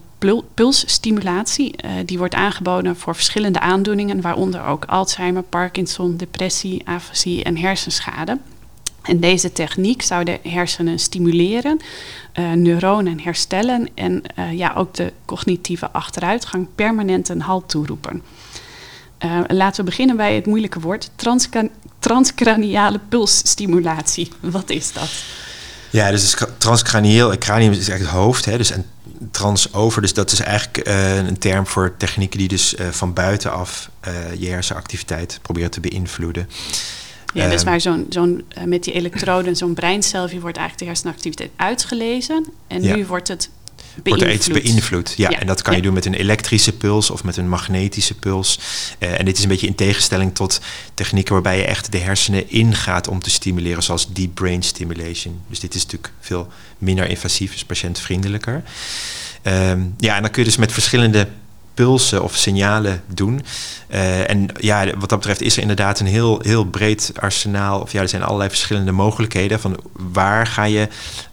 pulsstimulatie. 0.54 1.76
die 2.06 2.18
wordt 2.18 2.34
aangeboden 2.34 2.96
voor 2.96 3.16
verschillende 3.16 3.60
aandoeningen, 3.60 4.22
waaronder 4.22 4.66
ook 4.66 4.86
Alzheimer, 4.86 5.44
Parkinson, 5.44 6.18
depressie, 6.18 6.82
afasie 6.86 7.44
en 7.44 7.58
hersenschade. 7.58 8.38
En 9.02 9.20
deze 9.20 9.52
techniek 9.52 10.02
zou 10.02 10.24
de 10.24 10.40
hersenen 10.44 11.00
stimuleren, 11.00 11.80
uh, 12.40 12.52
neuronen 12.52 13.20
herstellen 13.20 13.90
en 13.96 14.24
uh, 14.40 14.54
ja, 14.54 14.74
ook 14.76 14.94
de 14.94 15.14
cognitieve 15.26 15.92
achteruitgang 15.92 16.68
permanent 16.76 17.30
een 17.30 17.42
halt 17.42 17.70
toeroepen. 17.70 18.24
Uh, 19.26 19.40
laten 19.48 19.84
we 19.84 19.90
beginnen 19.90 20.16
bij 20.18 20.36
het 20.36 20.46
moeilijke 20.46 20.80
woord, 20.80 21.10
transcraniale 22.00 23.00
pulsstimulatie. 23.10 24.32
Wat 24.40 24.70
is 24.70 24.94
dat? 24.94 25.10
Ja, 25.90 26.12
dus 26.12 26.36
transcranieel, 26.58 27.38
cranium 27.38 27.72
is 27.72 27.78
eigenlijk 27.78 28.10
het 28.10 28.24
hoofd, 28.24 28.46
hè, 28.46 28.58
dus 28.58 28.72
en 28.72 28.86
trans 29.32 29.74
over, 29.74 30.02
dus 30.02 30.14
dat 30.14 30.32
is 30.32 30.40
eigenlijk 30.40 30.88
een 31.28 31.38
term 31.38 31.68
voor 31.68 31.98
technieken 31.98 32.40
die 32.40 32.48
dus 32.48 32.76
van 32.92 33.14
buitenaf 33.14 33.90
je 34.38 34.48
hersenactiviteit 34.48 35.40
proberen 35.42 35.72
te 35.72 35.80
beïnvloeden. 35.80 36.48
Ja, 37.34 37.50
dus 37.50 37.64
waar 37.64 37.82
zo'n, 37.82 38.06
zo'n, 38.10 38.44
uh, 38.58 38.64
met 38.64 38.84
die 38.84 38.94
elektroden, 38.94 39.56
zo'n 39.56 39.74
breinselfie 39.74 40.40
wordt 40.40 40.58
eigenlijk 40.58 40.88
de 40.88 40.94
hersenactiviteit 40.94 41.52
uitgelezen. 41.56 42.46
En 42.68 42.84
ja. 42.84 42.96
nu 42.96 43.06
wordt 43.06 43.28
het 43.28 43.50
beïnvloed. 44.04 44.06
Wordt 44.06 44.22
er 44.22 44.34
iets 44.34 44.64
beïnvloed, 44.64 45.14
ja. 45.18 45.30
ja. 45.30 45.40
En 45.40 45.48
dat 45.48 45.62
kan 45.62 45.74
ja. 45.74 45.78
je 45.78 45.86
doen 45.86 45.94
met 45.94 46.06
een 46.06 46.14
elektrische 46.14 46.72
puls 46.72 47.10
of 47.10 47.24
met 47.24 47.38
een 47.38 47.50
magnetische 47.50 48.14
puls. 48.14 48.60
Uh, 49.00 49.20
en 49.20 49.26
dit 49.26 49.38
is 49.38 49.44
een 49.44 49.50
beetje 49.50 49.68
in 49.68 49.76
tegenstelling 49.76 50.36
tot 50.36 50.62
technieken 50.94 51.34
waarbij 51.34 51.58
je 51.58 51.66
echt 51.66 51.92
de 51.92 51.98
hersenen 51.98 52.50
ingaat 52.50 53.08
om 53.08 53.22
te 53.22 53.30
stimuleren, 53.30 53.84
zoals 53.84 54.14
deep 54.14 54.34
brain 54.34 54.64
stimulation. 54.64 55.42
Dus 55.48 55.60
dit 55.60 55.76
is 55.76 55.84
natuurlijk 55.84 56.14
veel 56.20 56.48
minder 56.78 57.10
invasief, 57.10 57.54
is 57.54 57.66
patiëntvriendelijker. 57.66 58.64
Um, 59.44 59.94
ja, 59.98 60.16
en 60.16 60.22
dan 60.22 60.32
kun 60.32 60.42
je 60.42 60.48
dus 60.48 60.58
met 60.58 60.72
verschillende 60.72 61.28
pulsen 61.74 62.24
of 62.24 62.36
signalen 62.36 63.04
doen. 63.08 63.42
Uh, 63.92 64.30
en 64.30 64.48
ja, 64.60 64.86
wat 64.98 65.10
dat 65.10 65.20
betreft 65.20 65.42
is 65.42 65.56
er 65.56 65.62
inderdaad 65.62 66.00
een 66.00 66.06
heel, 66.06 66.40
heel 66.42 66.66
breed 66.66 67.12
arsenaal. 67.20 67.80
Of 67.80 67.92
ja, 67.92 68.02
er 68.02 68.10
zijn 68.10 68.24
allerlei 68.24 68.50
verschillende 68.50 68.92
mogelijkheden. 68.92 69.60
Van 69.60 69.78
waar 69.94 70.48
ga 70.48 70.64
je 70.64 70.88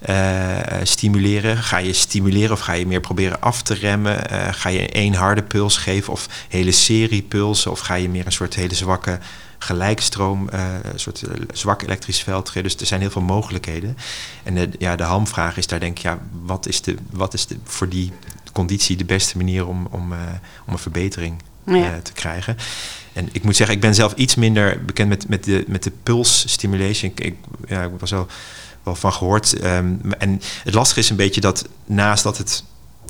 uh, 0.09 0.57
stimuleren? 0.83 1.57
Ga 1.57 1.77
je 1.77 1.93
stimuleren 1.93 2.53
of 2.53 2.61
ga 2.61 2.73
je 2.73 2.87
meer 2.87 3.01
proberen 3.01 3.41
af 3.41 3.63
te 3.63 3.75
remmen? 3.75 4.33
Uh, 4.33 4.49
ga 4.51 4.69
je 4.69 4.89
één 4.89 5.15
harde 5.15 5.43
puls 5.43 5.77
geven 5.77 6.13
of 6.13 6.29
hele 6.49 6.73
serie 6.73 7.23
pulsen? 7.23 7.71
Of 7.71 7.81
ga 7.81 7.95
je 7.95 8.09
meer 8.09 8.27
een 8.27 8.33
soort 8.33 8.55
hele 8.55 8.75
zwakke 8.75 9.19
gelijkstroom, 9.59 10.49
een 10.51 10.99
soort 10.99 11.23
zwak 11.53 11.83
elektrisch 11.83 12.23
veld? 12.23 12.53
Dus 12.53 12.77
er 12.77 12.87
zijn 12.87 13.01
heel 13.01 13.11
veel 13.11 13.23
mogelijkheden. 13.23 13.97
En 14.43 14.55
de, 14.55 14.69
ja, 14.79 14.97
de 14.97 15.03
hamvraag 15.03 15.57
is 15.57 15.67
daar 15.67 15.81
denk 15.81 15.97
ik, 15.97 16.03
ja, 16.03 16.19
wat 16.43 16.67
is, 16.67 16.83
de, 16.83 16.97
wat 17.11 17.35
is 17.35 17.47
de, 17.47 17.57
voor 17.65 17.89
die 17.89 18.13
conditie 18.59 18.97
de 18.97 19.05
beste 19.05 19.37
manier 19.37 19.67
om, 19.67 19.87
om, 19.91 20.13
om 20.67 20.73
een 20.73 20.79
verbetering 20.79 21.43
ja. 21.67 22.01
te 22.03 22.13
krijgen? 22.13 22.57
En 23.13 23.29
ik 23.33 23.43
moet 23.43 23.57
zeggen, 23.57 23.75
ik 23.75 23.81
ben 23.81 23.95
zelf 23.95 24.13
iets 24.15 24.35
minder 24.35 24.85
bekend 24.85 25.09
met, 25.09 25.29
met 25.29 25.45
de, 25.45 25.65
met 25.67 25.83
de 25.83 25.93
puls 26.03 26.45
stimulation. 26.47 27.13
Ik, 27.15 27.37
ja, 27.67 27.83
ik 27.83 27.91
was 27.99 28.11
wel 28.11 28.27
wel 28.83 28.95
van 28.95 29.13
gehoord. 29.13 29.65
Um, 29.65 30.13
en 30.19 30.41
het 30.65 30.75
lastige 30.75 31.01
is 31.01 31.11
een 31.11 31.17
beetje 31.17 31.41
dat 31.41 31.69
naast 31.85 32.23
dat 32.23 32.39
het 32.39 32.65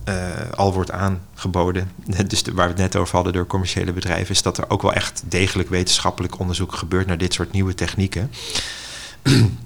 uh, 0.09 0.15
al 0.55 0.73
wordt 0.73 0.91
aangeboden, 0.91 1.91
dus 2.27 2.43
de, 2.43 2.53
waar 2.53 2.67
we 2.67 2.73
het 2.73 2.81
net 2.81 2.97
over 2.97 3.15
hadden 3.15 3.33
door 3.33 3.47
commerciële 3.47 3.93
bedrijven, 3.93 4.35
is 4.35 4.43
dat 4.43 4.59
er 4.59 4.71
ook 4.71 4.83
wel 4.83 4.93
echt 4.93 5.23
degelijk 5.27 5.69
wetenschappelijk 5.69 6.39
onderzoek 6.39 6.75
gebeurt 6.75 7.07
naar 7.07 7.19
dit 7.19 7.35
soort 7.35 7.53
nieuwe 7.53 7.75
technieken. 7.75 8.31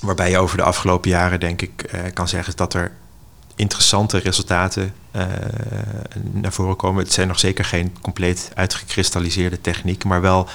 Waarbij 0.00 0.30
je 0.30 0.38
over 0.38 0.56
de 0.56 0.62
afgelopen 0.62 1.10
jaren, 1.10 1.40
denk 1.40 1.62
ik, 1.62 1.90
uh, 1.94 2.00
kan 2.14 2.28
zeggen 2.28 2.56
dat 2.56 2.74
er 2.74 2.92
interessante 3.54 4.18
resultaten 4.18 4.94
naar 6.32 6.52
voren 6.52 6.76
komen. 6.76 7.02
Het 7.02 7.12
zijn 7.12 7.28
nog 7.28 7.38
zeker 7.38 7.64
geen 7.64 7.96
compleet 8.00 8.50
uitgekristalliseerde 8.54 9.60
technieken, 9.60 10.08
maar 10.08 10.20
wel 10.20 10.48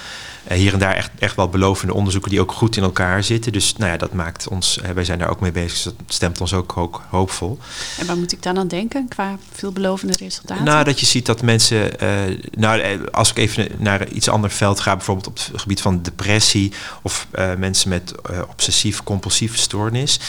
uh, 0.52 0.58
hier 0.58 0.74
en 0.74 0.80
daar 0.80 0.94
echt, 0.94 1.10
echt 1.20 1.36
wel 1.36 1.50
belovende 1.50 1.94
onderzoeken 1.94 2.32
die 2.32 2.41
ook 2.41 2.52
goed 2.52 2.78
in 2.78 2.84
elkaar 2.84 3.24
zitten. 3.24 3.52
Dus 3.52 3.76
nou 3.78 3.91
ja, 3.91 3.98
dat 3.98 4.13
maakt 4.13 4.48
ons, 4.48 4.78
uh, 4.78 4.89
wij 4.89 5.04
zijn 5.06 5.20
daar 5.20 5.30
ook 5.30 5.39
mee 5.39 5.52
bezig, 5.52 5.72
dus 5.72 5.84
dat 5.84 5.94
stemt 6.08 6.41
ons 6.41 6.54
ook, 6.54 6.78
ook 6.78 7.02
hoopvol. 7.10 7.60
En 8.00 8.06
waar 8.06 8.18
moet 8.18 8.32
ik 8.32 8.44
dan 8.44 8.58
aan 8.58 8.68
denken 8.68 9.08
qua 9.08 9.38
veelbelovende 9.52 10.13
resultaten? 10.18 10.63
Nou, 10.63 10.84
dat 10.84 11.00
je 11.00 11.06
ziet 11.06 11.26
dat 11.26 11.41
mensen, 11.41 11.91
nou, 12.52 13.10
als 13.12 13.30
ik 13.30 13.38
even 13.38 13.68
naar 13.78 14.08
iets 14.08 14.30
ander 14.30 14.52
veld 14.52 14.80
ga, 14.80 14.96
bijvoorbeeld 14.96 15.28
op 15.28 15.36
het 15.38 15.52
gebied 15.56 15.82
van 15.82 16.02
depressie 16.02 16.74
of 17.02 17.28
mensen 17.58 17.89
met 17.89 18.13
obsessief-compulsieve 18.48 19.58
stoornis. 19.58 20.20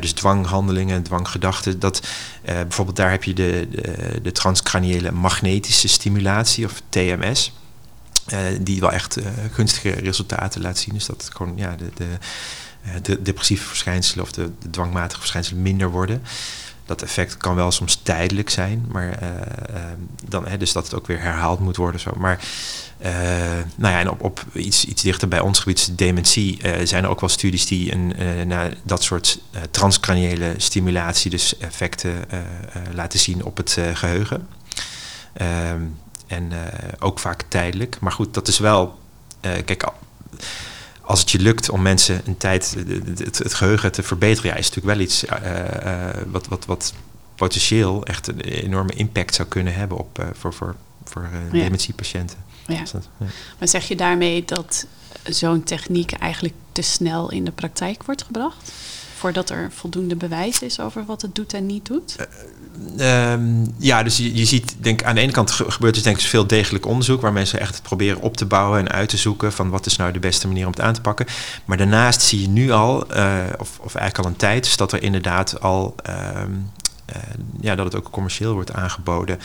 Dus 0.00 0.12
dwanghandelingen, 0.12 1.02
dwanggedachten. 1.02 1.78
Dat, 1.78 2.00
uh, 2.44 2.54
bijvoorbeeld 2.54 2.96
daar 2.96 3.10
heb 3.10 3.24
je 3.24 3.32
de, 3.32 3.68
de, 3.70 4.20
de, 4.22 4.32
transcraniële 4.32 5.12
magnetische 5.12 5.88
stimulatie, 5.88 6.64
of 6.64 6.82
TMS. 6.88 7.52
Uh, 8.32 8.38
die 8.60 8.80
wel 8.80 8.92
echt 8.92 9.18
gunstige 9.52 9.90
resultaten 9.90 10.60
laat 10.60 10.78
zien. 10.78 10.94
Dus 10.94 11.06
dat 11.06 11.30
gewoon 11.32 11.52
ja, 11.56 11.76
de, 11.76 11.90
de, 11.94 12.06
de 13.02 13.22
depressieve 13.22 13.66
verschijnselen 13.66 14.24
of 14.24 14.32
de, 14.32 14.50
de, 14.58 14.70
dwangmatige 14.70 15.20
verschijnselen 15.20 15.62
minder 15.62 15.90
worden. 15.90 16.22
Dat 16.86 17.02
effect 17.02 17.36
kan 17.36 17.54
wel 17.54 17.70
soms 17.70 18.00
tijdelijk 18.02 18.50
zijn, 18.50 18.84
maar 18.88 19.18
dan, 20.28 20.46
hè, 20.46 20.56
dus 20.56 20.72
dat 20.72 20.84
het 20.84 20.94
ook 20.94 21.06
weer 21.06 21.20
herhaald 21.20 21.60
moet 21.60 21.76
worden. 21.76 22.00
Zo. 22.00 22.12
Maar 22.16 22.40
uh, 23.04 23.10
nou 23.74 23.94
ja, 23.94 24.00
en 24.00 24.10
op, 24.10 24.22
op 24.22 24.44
iets, 24.52 24.84
iets 24.84 25.02
dichter 25.02 25.28
bij 25.28 25.40
ons 25.40 25.58
gebied, 25.58 25.98
dementie, 25.98 26.58
uh, 26.64 26.72
zijn 26.84 27.04
er 27.04 27.10
ook 27.10 27.20
wel 27.20 27.28
studies 27.28 27.66
die 27.66 27.92
een, 27.92 28.12
uh, 28.18 28.42
naar 28.42 28.74
dat 28.82 29.02
soort 29.02 29.40
transcraniële 29.70 30.54
stimulatie, 30.56 31.30
dus 31.30 31.58
effecten 31.58 32.24
laten 32.94 33.18
zien 33.18 33.44
op 33.44 33.56
het 33.56 33.78
geheugen. 33.94 34.48
Ehm, 35.32 35.80
en 36.26 36.52
ook 36.98 37.18
vaak 37.18 37.44
tijdelijk. 37.48 37.96
Maar 38.00 38.12
goed, 38.12 38.34
dat 38.34 38.48
is 38.48 38.58
wel. 38.58 38.98
kijk, 39.40 39.92
als 41.00 41.20
het 41.20 41.30
je 41.30 41.38
lukt 41.38 41.70
om 41.70 41.82
mensen 41.82 42.20
een 42.24 42.36
tijd 42.36 42.76
het, 43.18 43.38
het 43.38 43.54
geheugen 43.54 43.92
te 43.92 44.02
verbeteren, 44.02 44.50
ja, 44.50 44.56
is 44.56 44.68
natuurlijk 44.70 44.96
wel 44.96 45.04
iets 45.06 45.24
wat, 46.30 46.46
wat, 46.46 46.66
wat 46.66 46.94
potentieel 47.34 48.04
echt 48.04 48.26
een 48.26 48.40
enorme 48.40 48.92
impact 48.92 49.34
zou 49.34 49.48
kunnen 49.48 49.74
hebben 49.74 49.98
op, 49.98 50.26
voor, 50.32 50.52
voor, 50.52 50.76
voor 51.04 51.28
ja. 51.32 51.50
dementiepatiënten. 51.50 52.38
Ja. 52.74 53.00
Maar 53.58 53.68
zeg 53.68 53.88
je 53.88 53.96
daarmee 53.96 54.44
dat 54.44 54.86
zo'n 55.24 55.62
techniek 55.62 56.12
eigenlijk 56.12 56.54
te 56.72 56.82
snel 56.82 57.30
in 57.30 57.44
de 57.44 57.52
praktijk 57.52 58.02
wordt 58.02 58.22
gebracht? 58.22 58.72
Voordat 59.16 59.50
er 59.50 59.70
voldoende 59.72 60.16
bewijs 60.16 60.58
is 60.58 60.80
over 60.80 61.04
wat 61.04 61.22
het 61.22 61.34
doet 61.34 61.52
en 61.52 61.66
niet 61.66 61.86
doet? 61.86 62.16
Uh, 62.96 63.32
um, 63.32 63.74
ja, 63.78 64.02
dus 64.02 64.16
je, 64.16 64.34
je 64.34 64.44
ziet, 64.44 64.76
denk 64.78 65.02
aan 65.02 65.14
de 65.14 65.20
ene 65.20 65.32
kant 65.32 65.50
gebeurt 65.50 65.94
dus 65.94 66.02
denk 66.02 66.16
ik 66.16 66.22
veel 66.22 66.46
degelijk 66.46 66.86
onderzoek 66.86 67.20
waar 67.20 67.32
mensen 67.32 67.60
echt 67.60 67.74
het 67.74 67.82
proberen 67.82 68.20
op 68.20 68.36
te 68.36 68.46
bouwen 68.46 68.78
en 68.78 68.88
uit 68.88 69.08
te 69.08 69.16
zoeken 69.16 69.52
van 69.52 69.70
wat 69.70 69.86
is 69.86 69.96
nou 69.96 70.12
de 70.12 70.18
beste 70.18 70.46
manier 70.46 70.64
om 70.64 70.70
het 70.70 70.80
aan 70.80 70.94
te 70.94 71.00
pakken. 71.00 71.26
Maar 71.64 71.76
daarnaast 71.76 72.20
zie 72.20 72.40
je 72.40 72.48
nu 72.48 72.70
al, 72.70 73.16
uh, 73.16 73.36
of, 73.58 73.78
of 73.78 73.94
eigenlijk 73.94 74.18
al 74.18 74.32
een 74.32 74.38
tijd, 74.38 74.64
dus 74.64 74.76
dat 74.76 74.92
er 74.92 75.02
inderdaad 75.02 75.60
al, 75.60 75.94
um, 76.36 76.70
uh, 77.10 77.16
ja, 77.60 77.74
dat 77.74 77.84
het 77.84 77.96
ook 77.96 78.10
commercieel 78.10 78.52
wordt 78.52 78.72
aangeboden. 78.72 79.38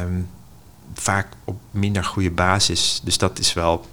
Um, 0.00 0.28
vaak 1.02 1.26
op 1.44 1.60
minder 1.70 2.04
goede 2.04 2.30
basis. 2.30 3.00
Dus 3.04 3.18
dat 3.18 3.38
is 3.38 3.52
wel, 3.52 3.86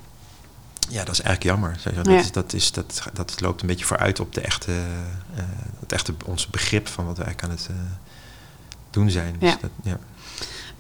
ja, 0.90 1.04
dat 1.04 1.14
is 1.14 1.22
eigenlijk 1.22 1.44
jammer. 1.44 1.80
Dat, 1.96 2.06
ja. 2.06 2.20
is, 2.20 2.32
dat, 2.32 2.54
is, 2.54 2.72
dat, 2.72 3.04
dat 3.14 3.42
loopt 3.42 3.62
een 3.62 3.68
beetje 3.68 3.86
vooruit 3.86 4.20
op 4.20 4.34
de 4.34 4.42
echte, 4.42 4.72
uh, 4.72 5.44
het 5.80 5.92
echte, 5.92 6.14
ons 6.26 6.48
begrip 6.48 6.88
van 6.88 7.06
wat 7.06 7.18
we 7.18 7.24
eigenlijk 7.24 7.54
aan 7.54 7.60
het 7.60 7.68
uh, 7.72 7.78
doen 8.90 9.10
zijn. 9.10 9.36
Ja. 9.40 9.52
Dus 9.52 9.62
dat, 9.62 9.72
ja. 9.84 10.00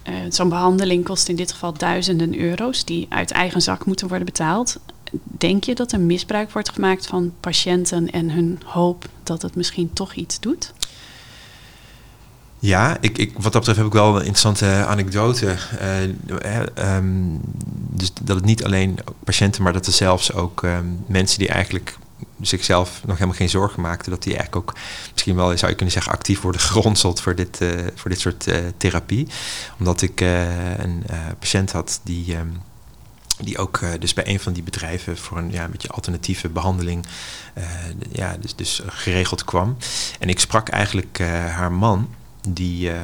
Uh, 0.09 0.31
Zo'n 0.31 0.49
behandeling 0.49 1.03
kost 1.03 1.27
in 1.27 1.35
dit 1.35 1.51
geval 1.51 1.73
duizenden 1.73 2.39
euro's 2.39 2.85
die 2.85 3.05
uit 3.09 3.31
eigen 3.31 3.61
zak 3.61 3.85
moeten 3.85 4.07
worden 4.07 4.25
betaald. 4.25 4.79
Denk 5.23 5.63
je 5.63 5.75
dat 5.75 5.91
er 5.91 5.99
misbruik 5.99 6.51
wordt 6.51 6.69
gemaakt 6.69 7.07
van 7.07 7.33
patiënten 7.39 8.09
en 8.09 8.31
hun 8.31 8.61
hoop 8.65 9.05
dat 9.23 9.41
het 9.41 9.55
misschien 9.55 9.93
toch 9.93 10.13
iets 10.13 10.39
doet? 10.39 10.73
Ja, 12.59 12.97
ik, 13.01 13.17
ik, 13.17 13.33
wat 13.33 13.43
dat 13.43 13.53
betreft 13.53 13.77
heb 13.77 13.87
ik 13.87 13.93
wel 13.93 14.09
een 14.09 14.19
interessante 14.19 14.85
anekdote. 14.85 15.55
Uh, 16.41 16.95
um, 16.95 17.39
dus 17.89 18.13
dat 18.21 18.35
het 18.35 18.45
niet 18.45 18.63
alleen 18.63 18.99
patiënten, 19.23 19.63
maar 19.63 19.73
dat 19.73 19.85
er 19.85 19.93
zelfs 19.93 20.33
ook 20.33 20.63
um, 20.63 21.03
mensen 21.07 21.39
die 21.39 21.47
eigenlijk 21.47 21.97
zichzelf 22.41 23.01
nog 23.05 23.15
helemaal 23.15 23.37
geen 23.37 23.49
zorgen 23.49 23.81
maakten, 23.81 24.11
dat 24.11 24.23
die 24.23 24.35
eigenlijk 24.35 24.69
ook 24.69 24.75
misschien 25.11 25.35
wel, 25.35 25.57
zou 25.57 25.71
je 25.71 25.77
kunnen 25.77 25.93
zeggen, 25.93 26.11
actief 26.11 26.41
worden 26.41 26.61
geronseld 26.61 27.21
voor 27.21 27.35
dit, 27.35 27.61
uh, 27.61 27.69
voor 27.95 28.09
dit 28.09 28.19
soort 28.19 28.47
therapie. 28.77 29.27
Omdat 29.79 30.01
ik 30.01 30.21
een 30.77 31.03
patiënt 31.39 31.71
had 31.71 31.99
die. 32.03 32.37
Um, 32.37 32.61
die 33.41 33.57
ook 33.57 33.81
dus 33.99 34.13
bij 34.13 34.27
een 34.27 34.39
van 34.39 34.53
die 34.53 34.63
bedrijven 34.63 35.17
voor 35.17 35.37
een 35.37 35.51
ja, 35.51 35.63
een 35.63 35.71
beetje 35.71 35.89
alternatieve 35.89 36.49
behandeling 36.49 37.05
ja, 38.11 38.37
dus, 38.39 38.55
dus 38.55 38.81
geregeld 38.85 39.43
kwam. 39.43 39.77
En 40.19 40.29
ik 40.29 40.39
sprak 40.39 40.69
eigenlijk 40.69 41.17
haar 41.47 41.71
man 41.71 42.09
die 42.53 42.89
uh, 42.89 42.95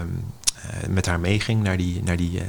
met 0.90 1.06
haar 1.06 1.20
meeging 1.20 1.64
naar, 1.64 1.78
die, 1.78 2.02
naar 2.04 2.18
die, 2.18 2.32
uh, 2.32 2.42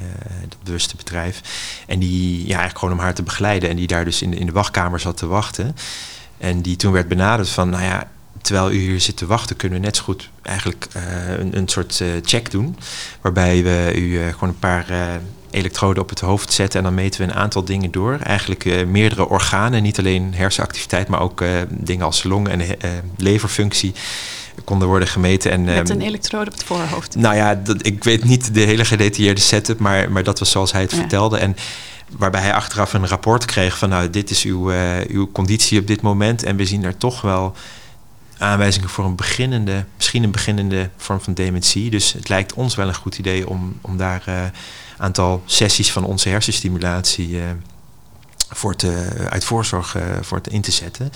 dat 0.47 0.57
bewuste 0.63 0.95
bedrijf. 0.95 1.41
En 1.87 1.99
die 1.99 2.39
ja, 2.39 2.45
eigenlijk 2.45 2.77
gewoon 2.79 2.93
om 2.93 2.99
haar 2.99 3.13
te 3.13 3.23
begeleiden. 3.23 3.69
En 3.69 3.75
die 3.75 3.87
daar 3.87 4.05
dus 4.05 4.21
in, 4.21 4.33
in 4.33 4.45
de 4.45 4.51
wachtkamer 4.51 4.99
zat 4.99 5.17
te 5.17 5.27
wachten. 5.27 5.75
En 6.37 6.61
die 6.61 6.75
toen 6.75 6.91
werd 6.91 7.07
benaderd 7.07 7.49
van, 7.49 7.69
nou 7.69 7.83
ja, 7.83 8.09
terwijl 8.41 8.71
u 8.71 8.77
hier 8.77 9.01
zit 9.01 9.17
te 9.17 9.25
wachten, 9.25 9.55
kunnen 9.55 9.79
we 9.79 9.85
net 9.85 9.95
zo 9.97 10.03
goed 10.03 10.29
eigenlijk 10.41 10.87
uh, 10.97 11.39
een, 11.39 11.57
een 11.57 11.67
soort 11.67 12.03
check 12.23 12.51
doen. 12.51 12.77
Waarbij 13.21 13.63
we 13.63 13.91
u 13.95 14.31
gewoon 14.31 14.49
een 14.49 14.59
paar 14.59 14.85
elektroden 15.49 16.03
op 16.03 16.09
het 16.09 16.19
hoofd 16.19 16.53
zetten 16.53 16.79
en 16.79 16.85
dan 16.85 16.93
meten 16.93 17.21
we 17.21 17.27
een 17.31 17.39
aantal 17.39 17.63
dingen 17.63 17.91
door. 17.91 18.19
Eigenlijk 18.23 18.85
meerdere 18.87 19.27
organen, 19.27 19.83
niet 19.83 19.99
alleen 19.99 20.33
hersenactiviteit, 20.33 21.07
maar 21.07 21.21
ook 21.21 21.43
dingen 21.69 22.05
als 22.05 22.23
long- 22.23 22.47
en 22.47 22.61
leverfunctie 23.17 23.93
konden 24.67 24.87
worden 24.87 25.07
gemeten. 25.07 25.51
En, 25.51 25.63
Met 25.63 25.89
een 25.89 26.01
elektrode 26.01 26.45
op 26.45 26.53
het 26.53 26.63
voorhoofd. 26.63 27.15
Nou 27.15 27.35
ja, 27.35 27.55
dat, 27.55 27.85
ik 27.85 28.03
weet 28.03 28.23
niet 28.23 28.53
de 28.53 28.59
hele 28.59 28.85
gedetailleerde 28.85 29.41
setup, 29.41 29.79
maar, 29.79 30.11
maar 30.11 30.23
dat 30.23 30.39
was 30.39 30.51
zoals 30.51 30.71
hij 30.71 30.81
het 30.81 30.91
ja. 30.91 30.97
vertelde. 30.97 31.37
En 31.37 31.55
waarbij 32.17 32.41
hij 32.41 32.53
achteraf 32.53 32.93
een 32.93 33.07
rapport 33.07 33.45
kreeg 33.45 33.77
van 33.77 33.89
nou, 33.89 34.09
dit 34.09 34.29
is 34.29 34.43
uw, 34.43 34.71
uh, 34.71 34.99
uw 35.07 35.31
conditie 35.31 35.79
op 35.79 35.87
dit 35.87 36.01
moment. 36.01 36.43
En 36.43 36.55
we 36.55 36.65
zien 36.65 36.83
er 36.83 36.97
toch 36.97 37.21
wel 37.21 37.55
aanwijzingen 38.37 38.89
voor 38.89 39.05
een 39.05 39.15
beginnende, 39.15 39.85
misschien 39.95 40.23
een 40.23 40.31
beginnende 40.31 40.89
vorm 40.97 41.21
van 41.21 41.33
dementie. 41.33 41.89
Dus 41.89 42.13
het 42.13 42.29
lijkt 42.29 42.53
ons 42.53 42.75
wel 42.75 42.87
een 42.87 42.95
goed 42.95 43.17
idee 43.17 43.49
om, 43.49 43.77
om 43.81 43.97
daar 43.97 44.23
een 44.25 44.33
uh, 44.33 44.49
aantal 44.97 45.43
sessies 45.45 45.91
van 45.91 46.03
onze 46.03 46.29
hersenstimulatie 46.29 47.29
uh, 47.29 47.43
voor 48.49 48.75
te, 48.75 49.07
uit 49.29 49.43
voorzorg 49.43 49.95
voor 50.21 50.41
te 50.41 50.49
in 50.49 50.61
te 50.61 50.71
zetten. 50.71 51.11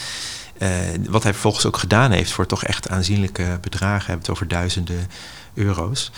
Uh, 0.62 0.70
wat 1.10 1.24
hij 1.24 1.32
vervolgens 1.32 1.66
ook 1.66 1.78
gedaan 1.78 2.12
heeft 2.12 2.32
voor 2.32 2.46
toch 2.46 2.64
echt 2.64 2.90
aanzienlijke 2.90 3.58
bedragen. 3.62 4.00
We 4.00 4.12
hebben 4.12 4.22
het 4.22 4.30
over 4.30 4.48
duizenden 4.48 5.08
euro's. 5.54 6.12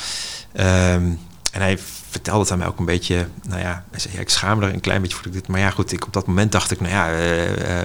Um, 0.53 1.19
en 1.51 1.62
hij 1.62 1.77
vertelde 2.10 2.41
het 2.41 2.51
aan 2.51 2.58
mij 2.58 2.67
ook 2.67 2.79
een 2.79 2.86
beetje, 2.86 3.27
nou 3.47 3.62
ja, 3.62 3.84
hij 3.91 3.99
zei, 3.99 4.13
ja, 4.13 4.19
ik 4.19 4.29
schaam 4.29 4.62
er 4.62 4.73
een 4.73 4.79
klein 4.79 5.01
beetje 5.01 5.17
voor 5.17 5.32
dit. 5.32 5.47
Maar 5.47 5.60
ja, 5.60 5.69
goed, 5.69 5.91
ik, 5.91 6.06
op 6.06 6.13
dat 6.13 6.27
moment 6.27 6.51
dacht 6.51 6.71
ik, 6.71 6.79
nou 6.79 6.91
ja, 6.91 7.12
uh, 7.12 7.58
uh, 7.58 7.82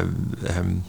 um, 0.56 0.84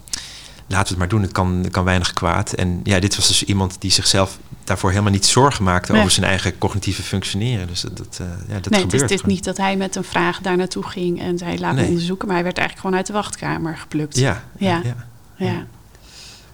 laten 0.67 0.83
we 0.83 0.89
het 0.89 0.97
maar 0.97 1.07
doen, 1.07 1.21
het 1.21 1.31
kan, 1.31 1.59
het 1.63 1.71
kan 1.71 1.83
weinig 1.83 2.13
kwaad. 2.13 2.53
En 2.53 2.79
ja, 2.83 2.99
dit 2.99 3.15
was 3.15 3.27
dus 3.27 3.43
iemand 3.43 3.75
die 3.79 3.91
zichzelf 3.91 4.37
daarvoor 4.63 4.89
helemaal 4.89 5.11
niet 5.11 5.25
zorgen 5.25 5.63
maakte 5.63 5.93
over 5.93 6.11
zijn 6.11 6.25
eigen 6.25 6.57
cognitieve 6.57 7.03
functioneren. 7.03 7.67
Dus 7.67 7.81
dat, 7.81 7.97
dat, 7.97 8.19
uh, 8.21 8.27
ja, 8.47 8.59
dat 8.59 8.69
nee, 8.69 8.81
gebeurt. 8.81 9.01
Het 9.01 9.11
is, 9.11 9.23
niet 9.23 9.43
dat 9.43 9.57
hij 9.57 9.75
met 9.75 9.95
een 9.95 10.03
vraag 10.03 10.39
daar 10.39 10.57
naartoe 10.57 10.83
ging 10.83 11.21
en 11.21 11.37
zei 11.37 11.59
laat 11.59 11.75
me 11.75 11.85
onderzoeken, 11.85 12.27
maar 12.27 12.35
hij 12.35 12.45
werd 12.45 12.57
eigenlijk 12.57 12.87
gewoon 12.87 13.01
uit 13.03 13.07
de 13.07 13.13
wachtkamer 13.13 13.77
geplukt. 13.77 14.17
Ja, 14.17 14.43
ja. 14.57 14.69
ja. 14.69 14.81
ja. 14.83 15.07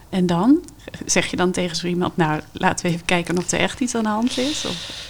En 0.09 0.25
dan 0.25 0.59
zeg 1.05 1.25
je 1.25 1.35
dan 1.35 1.51
tegen 1.51 1.75
zo 1.75 1.87
iemand, 1.87 2.17
nou 2.17 2.41
laten 2.51 2.85
we 2.85 2.91
even 2.91 3.05
kijken 3.05 3.37
of 3.37 3.51
er 3.51 3.59
echt 3.59 3.79
iets 3.79 3.95
aan 3.95 4.03
de 4.03 4.09
hand 4.09 4.37
is? 4.37 4.65
Of? 4.65 5.09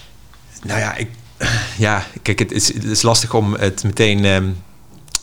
Nou 0.64 0.80
ja, 0.80 0.96
ik, 0.96 1.10
ja, 1.78 2.06
kijk, 2.22 2.40
het 2.40 2.52
is, 2.52 2.74
het 2.74 2.84
is 2.84 3.02
lastig 3.02 3.34
om 3.34 3.54
het 3.54 3.84
meteen. 3.84 4.26
Um, 4.26 4.64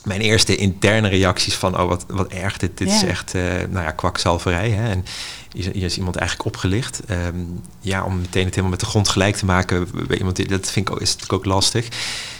mijn 0.03 0.21
eerste 0.21 0.55
interne 0.55 1.07
reacties 1.07 1.55
van, 1.55 1.79
oh 1.79 1.87
wat, 1.87 2.05
wat 2.07 2.31
erg, 2.31 2.57
dit, 2.57 2.77
dit 2.77 2.87
is 2.87 3.03
echt, 3.03 3.35
uh, 3.35 3.43
nou 3.43 3.85
ja, 3.85 3.91
kwakzalverij. 3.91 4.69
Hè? 4.69 4.89
En 4.89 5.05
hier 5.51 5.83
is 5.83 5.97
iemand 5.97 6.15
eigenlijk 6.15 6.47
opgelicht. 6.47 7.01
Um, 7.09 7.61
ja, 7.79 8.03
om 8.03 8.17
meteen 8.17 8.45
het 8.45 8.49
helemaal 8.49 8.69
met 8.69 8.79
de 8.79 8.85
grond 8.85 9.09
gelijk 9.09 9.35
te 9.35 9.45
maken 9.45 9.87
bij 10.07 10.17
iemand, 10.17 10.49
dat 10.49 10.71
vind 10.71 10.87
ik 10.87 10.93
ook, 10.93 11.01
is 11.01 11.11
natuurlijk 11.13 11.33
ook 11.33 11.45
lastig. 11.45 11.85
Ik 11.85 11.91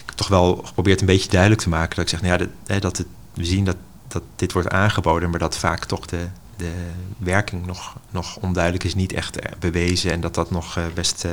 heb 0.06 0.16
toch 0.16 0.28
wel 0.28 0.62
geprobeerd 0.66 1.00
een 1.00 1.06
beetje 1.06 1.30
duidelijk 1.30 1.62
te 1.62 1.70
maken 1.70 1.96
dat 1.96 2.04
ik 2.04 2.10
zeg, 2.10 2.22
nou 2.22 2.34
ja, 2.34 2.48
dat, 2.66 2.82
dat 2.82 2.98
het, 2.98 3.08
we 3.34 3.46
zien 3.46 3.66
dat, 3.66 3.78
dat 4.14 4.24
dit 4.36 4.54
wordt 4.54 4.70
aangeboden, 4.70 5.30
maar 5.30 5.40
dat 5.40 5.58
vaak 5.58 5.86
toch 5.86 6.06
de, 6.06 6.28
de 6.58 6.72
werking 7.18 7.66
nog, 7.66 7.96
nog 8.10 8.38
onduidelijk 8.38 8.84
is, 8.84 8.96
niet 8.96 9.14
echt 9.14 9.60
bewezen 9.60 10.12
en 10.12 10.22
dat 10.22 10.34
dat 10.34 10.52
nog 10.52 10.78
uh, 10.78 10.84
best 10.94 11.26
uh, 11.26 11.32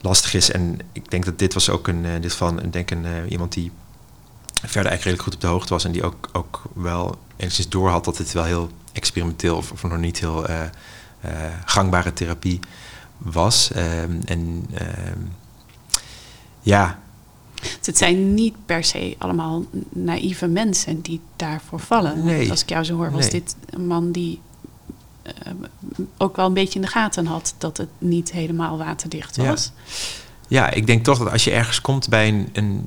lastig 0.00 0.34
is. 0.34 0.50
En 0.50 0.78
ik 0.92 1.10
denk 1.10 1.24
dat 1.24 1.38
dit 1.38 1.54
was 1.54 1.70
ook 1.70 1.88
een, 1.88 2.04
in 2.04 2.20
dit 2.20 2.32
geval 2.32 2.58
een, 2.58 2.70
denk 2.70 2.90
een, 2.90 3.28
iemand 3.28 3.52
die 3.52 3.72
verder 4.52 4.90
eigenlijk 4.90 5.02
redelijk 5.02 5.22
goed 5.22 5.34
op 5.34 5.40
de 5.40 5.46
hoogte 5.46 5.72
was 5.72 5.84
en 5.84 5.92
die 5.92 6.04
ook, 6.04 6.28
ook 6.32 6.62
wel 6.72 7.18
enigszins 7.36 7.68
door 7.68 7.88
had 7.88 8.04
dat 8.04 8.18
het 8.18 8.32
wel 8.32 8.44
heel 8.44 8.70
experimenteel 8.92 9.56
of, 9.56 9.82
nog 9.82 9.98
niet 9.98 10.18
heel 10.18 10.46
gangbare 11.64 12.12
therapie 12.12 12.60
was. 13.18 13.70
Um, 13.76 14.20
en 14.24 14.66
uh, 14.72 14.78
ja. 16.60 16.98
Het 17.84 17.98
zijn 17.98 18.34
niet 18.34 18.54
per 18.66 18.84
se 18.84 19.14
allemaal 19.18 19.64
naïeve 19.88 20.46
mensen 20.46 21.00
die 21.00 21.20
daarvoor 21.36 21.80
vallen. 21.80 22.24
Nee. 22.24 22.50
Als 22.50 22.62
ik 22.62 22.68
jou 22.68 22.84
zo 22.84 22.96
hoor, 22.96 23.10
was 23.10 23.30
nee. 23.30 23.30
dit 23.30 23.56
een 23.70 23.86
man 23.86 24.12
die 24.12 24.40
ehm, 25.22 25.56
ook 26.16 26.36
wel 26.36 26.46
een 26.46 26.54
beetje 26.54 26.78
in 26.78 26.84
de 26.84 26.90
gaten 26.90 27.26
had 27.26 27.54
dat 27.58 27.76
het 27.76 27.88
niet 27.98 28.32
helemaal 28.32 28.78
waterdicht 28.78 29.36
was. 29.36 29.72
Ja, 30.48 30.64
ja 30.64 30.70
ik 30.70 30.86
denk 30.86 31.04
toch 31.04 31.18
dat 31.18 31.30
als 31.30 31.44
je 31.44 31.50
ergens 31.50 31.80
komt 31.80 32.08
bij 32.08 32.28
een, 32.28 32.48
een 32.52 32.84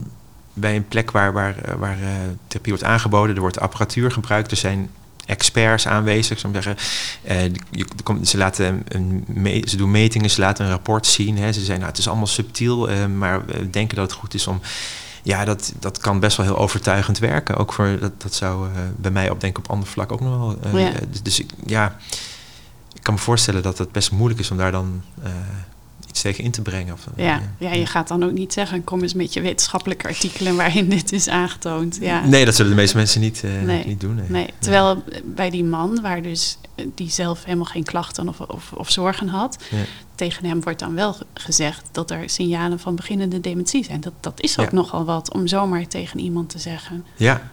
bij 0.54 0.76
een 0.76 0.88
plek 0.88 1.12
waar, 1.12 1.34
waar, 1.34 1.56
waar 1.78 2.00
uh, 2.02 2.08
therapie 2.48 2.74
wordt 2.74 2.88
aangeboden, 2.88 3.36
er 3.36 3.42
wordt 3.42 3.60
apparatuur 3.60 4.12
gebruikt, 4.12 4.52
er 4.52 4.58
zijn 4.58 4.89
experts 5.30 5.88
aanwezig, 5.88 6.39
zou 6.39 6.56
ik 6.56 6.63
zeggen. 6.63 6.84
Uh, 7.32 7.44
je, 7.72 7.86
ze, 8.24 8.38
laten 8.38 8.84
een 8.88 9.24
me, 9.28 9.63
ze 9.68 9.78
doen 9.78 9.92
metingen, 9.92 10.30
ze 10.30 10.42
laten 10.42 10.65
een 10.65 10.72
rapport 10.72 11.08
zien. 11.08 11.38
Hè. 11.38 11.52
Ze 11.52 11.60
zeggen, 11.60 11.76
nou, 11.78 11.89
het 11.89 11.98
is 11.98 12.08
allemaal 12.08 12.28
subtiel, 12.28 12.89
uh, 12.89 13.06
maar 13.06 13.46
we 13.46 13.70
denken 13.70 13.96
dat 13.96 14.10
het 14.10 14.20
goed 14.20 14.34
is 14.34 14.48
om... 14.48 14.62
Ja, 15.24 15.46
dat, 15.46 15.74
dat 15.80 15.98
kan 15.98 16.20
best 16.20 16.38
wel 16.38 16.46
heel 16.46 16.58
overtuigend 16.58 17.20
werken. 17.20 17.58
Ook 17.58 17.74
voor, 17.74 17.98
dat, 18.00 18.22
dat 18.22 18.34
zou 18.34 18.68
uh, 18.68 18.76
bij 18.98 19.12
mij 19.12 19.30
op, 19.30 19.42
denk 19.42 19.58
op 19.58 19.70
ander 19.70 19.88
vlak 19.88 20.12
ook 20.12 20.22
nog 20.22 20.38
wel... 20.39 20.80
Ja. 20.80 20.92
Dus, 21.10 21.22
dus 21.22 21.39
ik, 21.39 21.50
ja, 21.65 21.96
ik 22.94 23.04
kan 23.04 23.13
me 23.13 23.20
voorstellen 23.20 23.62
dat 23.62 23.78
het 23.78 23.92
best 23.92 24.12
moeilijk 24.12 24.39
is 24.39 24.52
om 24.52 24.58
daar 24.58 24.72
dan 24.72 25.04
iets 26.10 26.22
tegen 26.22 26.43
in 26.43 26.52
te 26.52 26.62
brengen. 26.62 26.93
Of, 26.93 27.08
ja, 27.15 27.41
ja, 27.58 27.74
je 27.74 27.86
gaat 27.86 28.08
dan 28.08 28.24
ook 28.24 28.32
niet 28.32 28.54
zeggen, 28.54 28.84
kom 28.84 29.02
eens 29.02 29.13
met 29.13 29.34
je 29.34 29.41
wetenschappelijke 29.41 30.08
artikelen 30.08 30.56
waarin 30.56 30.89
dit 31.00 31.12
is 31.12 31.28
aangetoond. 31.28 31.98
Ja. 32.02 32.26
Nee, 32.26 32.45
dat 32.45 32.56
zullen 32.56 32.72
de 32.72 32.78
meeste 32.78 32.98
mensen 32.98 33.22
niet, 33.22 33.41
uh, 33.45 33.62
nee. 33.62 33.86
niet 33.86 34.00
doen. 34.00 34.15
Nee. 34.15 34.30
nee. 34.30 34.50
Terwijl 34.60 35.04
bij 35.26 35.50
die 35.50 35.63
man, 35.63 36.02
waar 36.02 36.22
dus 36.22 36.58
die 36.95 37.10
zelf 37.10 37.43
helemaal 37.43 37.65
geen 37.65 37.84
klachten 37.84 38.28
of, 38.28 38.39
of, 38.39 38.72
of 38.74 38.91
zorgen 38.91 39.28
had, 39.28 39.63
ja. 39.69 39.78
tegen 40.15 40.45
hem 40.45 40.63
wordt 40.63 40.80
dan 40.80 40.95
wel 40.95 41.15
gezegd 41.34 41.89
dat 41.91 42.12
er 42.12 42.30
signalen 42.30 42.80
van 42.80 42.95
beginnende 42.95 43.39
dementie 43.39 43.84
zijn. 43.84 44.02
Dat, 44.02 44.13
dat 44.19 44.41
is 44.41 44.60
ook 44.60 44.72
nogal 44.72 45.06
wat 45.06 45.34
om 45.34 45.48
zomaar 45.48 45.88
tegen 45.88 46.19
iemand 46.19 46.50
te 46.50 46.60
zeggen. 46.60 47.06
Ja, 47.15 47.50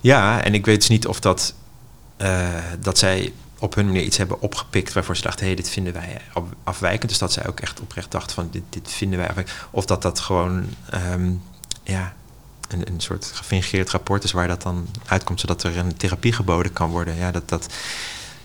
ja 0.00 0.42
en 0.42 0.54
ik 0.54 0.66
weet 0.66 0.78
dus 0.78 0.88
niet 0.88 1.06
of 1.06 1.20
dat, 1.20 1.54
uh, 2.22 2.48
dat 2.80 2.98
zij 2.98 3.32
op 3.64 3.74
hun 3.74 3.86
manier 3.86 4.02
iets 4.02 4.16
hebben 4.16 4.40
opgepikt 4.40 4.92
waarvoor 4.92 5.16
ze 5.16 5.22
dachten, 5.22 5.40
hé, 5.40 5.46
hey, 5.46 5.56
dit 5.56 5.70
vinden 5.70 5.92
wij 5.92 6.20
afwijkend. 6.64 7.08
Dus 7.10 7.18
dat 7.18 7.32
zij 7.32 7.46
ook 7.46 7.60
echt 7.60 7.80
oprecht 7.80 8.10
dachten 8.10 8.34
van, 8.34 8.48
dit, 8.50 8.62
dit 8.68 8.92
vinden 8.92 9.18
wij 9.18 9.28
afwijkend. 9.28 9.56
Of 9.70 9.84
dat 9.84 10.02
dat 10.02 10.20
gewoon, 10.20 10.66
um, 10.94 11.42
ja, 11.82 12.14
een, 12.68 12.88
een 12.88 13.00
soort 13.00 13.30
gefingeerd 13.34 13.90
rapport 13.90 14.24
is 14.24 14.32
waar 14.32 14.48
dat 14.48 14.62
dan 14.62 14.88
uitkomt, 15.06 15.40
zodat 15.40 15.62
er 15.62 15.76
een 15.76 15.96
therapie 15.96 16.32
geboden 16.32 16.72
kan 16.72 16.90
worden. 16.90 17.14
Ja, 17.16 17.30
dat, 17.30 17.48
dat 17.48 17.74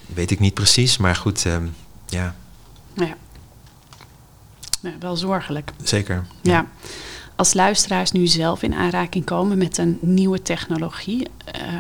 weet 0.05 0.31
ik 0.31 0.39
niet 0.39 0.53
precies, 0.53 0.97
maar 0.97 1.15
goed, 1.15 1.45
um, 1.45 1.75
ja. 2.05 2.35
ja. 2.93 3.15
Ja, 4.81 4.91
wel 4.99 5.15
zorgelijk. 5.15 5.71
Zeker. 5.83 6.25
ja. 6.41 6.51
ja 6.51 6.67
als 7.39 7.53
luisteraars 7.53 8.11
nu 8.11 8.27
zelf 8.27 8.63
in 8.63 8.73
aanraking 8.73 9.25
komen 9.25 9.57
met 9.57 9.77
een 9.77 9.97
nieuwe 10.01 10.41
technologie, 10.41 11.27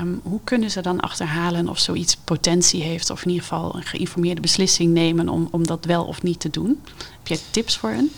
um, 0.01 0.19
hoe 0.23 0.39
kunnen 0.43 0.71
ze 0.71 0.81
dan 0.81 0.99
achterhalen 0.99 1.69
of 1.69 1.79
zoiets 1.79 2.17
potentie 2.17 2.83
heeft, 2.83 3.09
of 3.09 3.21
in 3.21 3.27
ieder 3.29 3.43
geval 3.43 3.75
een 3.75 3.83
geïnformeerde 3.83 4.41
beslissing 4.41 4.93
nemen 4.93 5.29
om, 5.29 5.47
om 5.51 5.67
dat 5.67 5.85
wel 5.85 6.05
of 6.05 6.23
niet 6.23 6.39
te 6.39 6.49
doen? 6.49 6.81
Heb 6.97 7.27
jij 7.27 7.39
tips 7.49 7.77
voor 7.77 7.89
hen? 7.89 8.11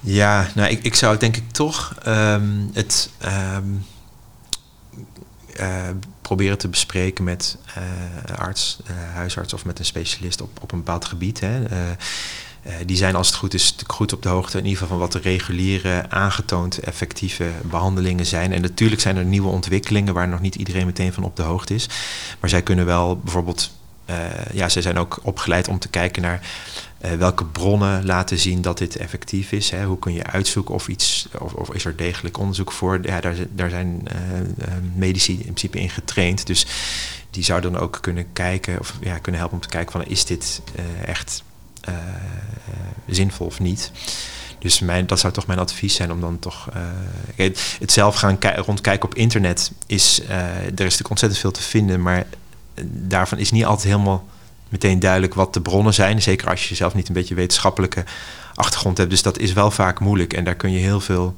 Ja, 0.00 0.50
nou, 0.54 0.70
ik, 0.70 0.82
ik 0.82 0.94
zou 0.94 1.16
denk 1.16 1.36
ik 1.36 1.50
toch 1.50 1.94
um, 2.06 2.70
het 2.72 3.10
um, 3.24 3.84
uh, 5.60 5.88
proberen 6.22 6.58
te 6.58 6.68
bespreken 6.68 7.24
met 7.24 7.56
uh, 7.78 8.38
arts, 8.38 8.78
uh, 8.90 9.14
huisarts 9.14 9.52
of 9.52 9.64
met 9.64 9.78
een 9.78 9.84
specialist 9.84 10.40
op, 10.40 10.62
op 10.62 10.72
een 10.72 10.78
bepaald 10.78 11.04
gebied. 11.04 11.40
Hè. 11.40 11.62
Uh, 12.66 12.72
die 12.86 12.96
zijn 12.96 13.14
als 13.14 13.26
het 13.26 13.36
goed 13.36 13.54
is 13.54 13.76
goed 13.86 14.12
op 14.12 14.22
de 14.22 14.28
hoogte 14.28 14.58
in 14.58 14.64
ieder 14.64 14.78
geval 14.78 14.98
van 14.98 15.06
wat 15.06 15.12
de 15.12 15.28
reguliere 15.28 16.10
aangetoond 16.10 16.78
effectieve 16.78 17.50
behandelingen 17.62 18.26
zijn. 18.26 18.52
En 18.52 18.60
natuurlijk 18.60 19.00
zijn 19.00 19.16
er 19.16 19.24
nieuwe 19.24 19.48
ontwikkelingen 19.48 20.14
waar 20.14 20.28
nog 20.28 20.40
niet 20.40 20.54
iedereen 20.54 20.86
meteen 20.86 21.12
van 21.12 21.24
op 21.24 21.36
de 21.36 21.42
hoogte 21.42 21.74
is. 21.74 21.88
Maar 22.40 22.50
zij 22.50 22.62
kunnen 22.62 22.86
wel 22.86 23.18
bijvoorbeeld, 23.18 23.70
uh, 24.10 24.16
ja, 24.52 24.68
zij 24.68 24.82
zijn 24.82 24.98
ook 24.98 25.20
opgeleid 25.22 25.68
om 25.68 25.78
te 25.78 25.88
kijken 25.88 26.22
naar 26.22 26.40
uh, 27.04 27.12
welke 27.12 27.44
bronnen 27.44 28.04
laten 28.04 28.38
zien 28.38 28.62
dat 28.62 28.78
dit 28.78 28.96
effectief 28.96 29.52
is. 29.52 29.70
Hè? 29.70 29.84
Hoe 29.84 29.98
kun 29.98 30.12
je 30.12 30.26
uitzoeken 30.26 30.74
of 30.74 30.88
iets, 30.88 31.28
of, 31.38 31.52
of 31.52 31.74
is 31.74 31.84
er 31.84 31.96
degelijk 31.96 32.38
onderzoek 32.38 32.72
voor? 32.72 32.98
Ja, 33.02 33.20
daar, 33.20 33.36
daar 33.50 33.70
zijn 33.70 34.08
medici 34.94 35.32
in 35.32 35.42
principe 35.42 35.80
in 35.80 35.90
getraind. 35.90 36.46
Dus 36.46 36.66
die 37.30 37.44
zouden 37.44 37.72
dan 37.72 37.80
ook 37.80 37.98
kunnen 38.00 38.32
kijken, 38.32 38.78
of 38.78 38.94
ja, 39.00 39.18
kunnen 39.18 39.40
helpen 39.40 39.58
om 39.58 39.64
te 39.64 39.68
kijken 39.68 39.92
van 39.92 40.04
is 40.04 40.24
dit 40.24 40.62
echt 41.04 41.42
uh, 41.88 41.94
zinvol 43.06 43.46
of 43.46 43.60
niet. 43.60 43.92
Dus 44.58 44.82
dat 45.06 45.20
zou 45.20 45.32
toch 45.32 45.46
mijn 45.46 45.58
advies 45.58 45.94
zijn 45.94 46.12
om 46.12 46.20
dan 46.20 46.38
toch. 46.38 46.68
Uh, 47.36 47.50
het 47.78 47.92
zelf 47.92 48.14
gaan 48.14 48.38
rondkijken 48.56 49.08
op 49.08 49.14
internet 49.14 49.72
is. 49.86 50.20
Uh, 50.20 50.30
er 50.30 50.64
is 50.64 50.76
natuurlijk 50.76 51.10
ontzettend 51.10 51.40
veel 51.40 51.50
te 51.50 51.62
vinden, 51.62 52.02
maar 52.02 52.26
daarvan 52.84 53.38
is 53.38 53.50
niet 53.50 53.64
altijd 53.64 53.86
helemaal 53.86 54.28
meteen 54.68 55.00
duidelijk 55.00 55.34
wat 55.34 55.54
de 55.54 55.60
bronnen 55.60 55.94
zijn. 55.94 56.22
Zeker 56.22 56.48
als 56.48 56.68
je 56.68 56.74
zelf 56.74 56.94
niet 56.94 57.08
een 57.08 57.14
beetje 57.14 57.34
wetenschappelijke 57.34 58.04
achtergrond 58.54 58.98
hebt. 58.98 59.10
Dus 59.10 59.22
dat 59.22 59.38
is 59.38 59.52
wel 59.52 59.70
vaak 59.70 60.00
moeilijk. 60.00 60.32
En 60.32 60.44
daar 60.44 60.54
kun 60.54 60.70
je 60.70 60.78
heel 60.78 61.00
veel, 61.00 61.34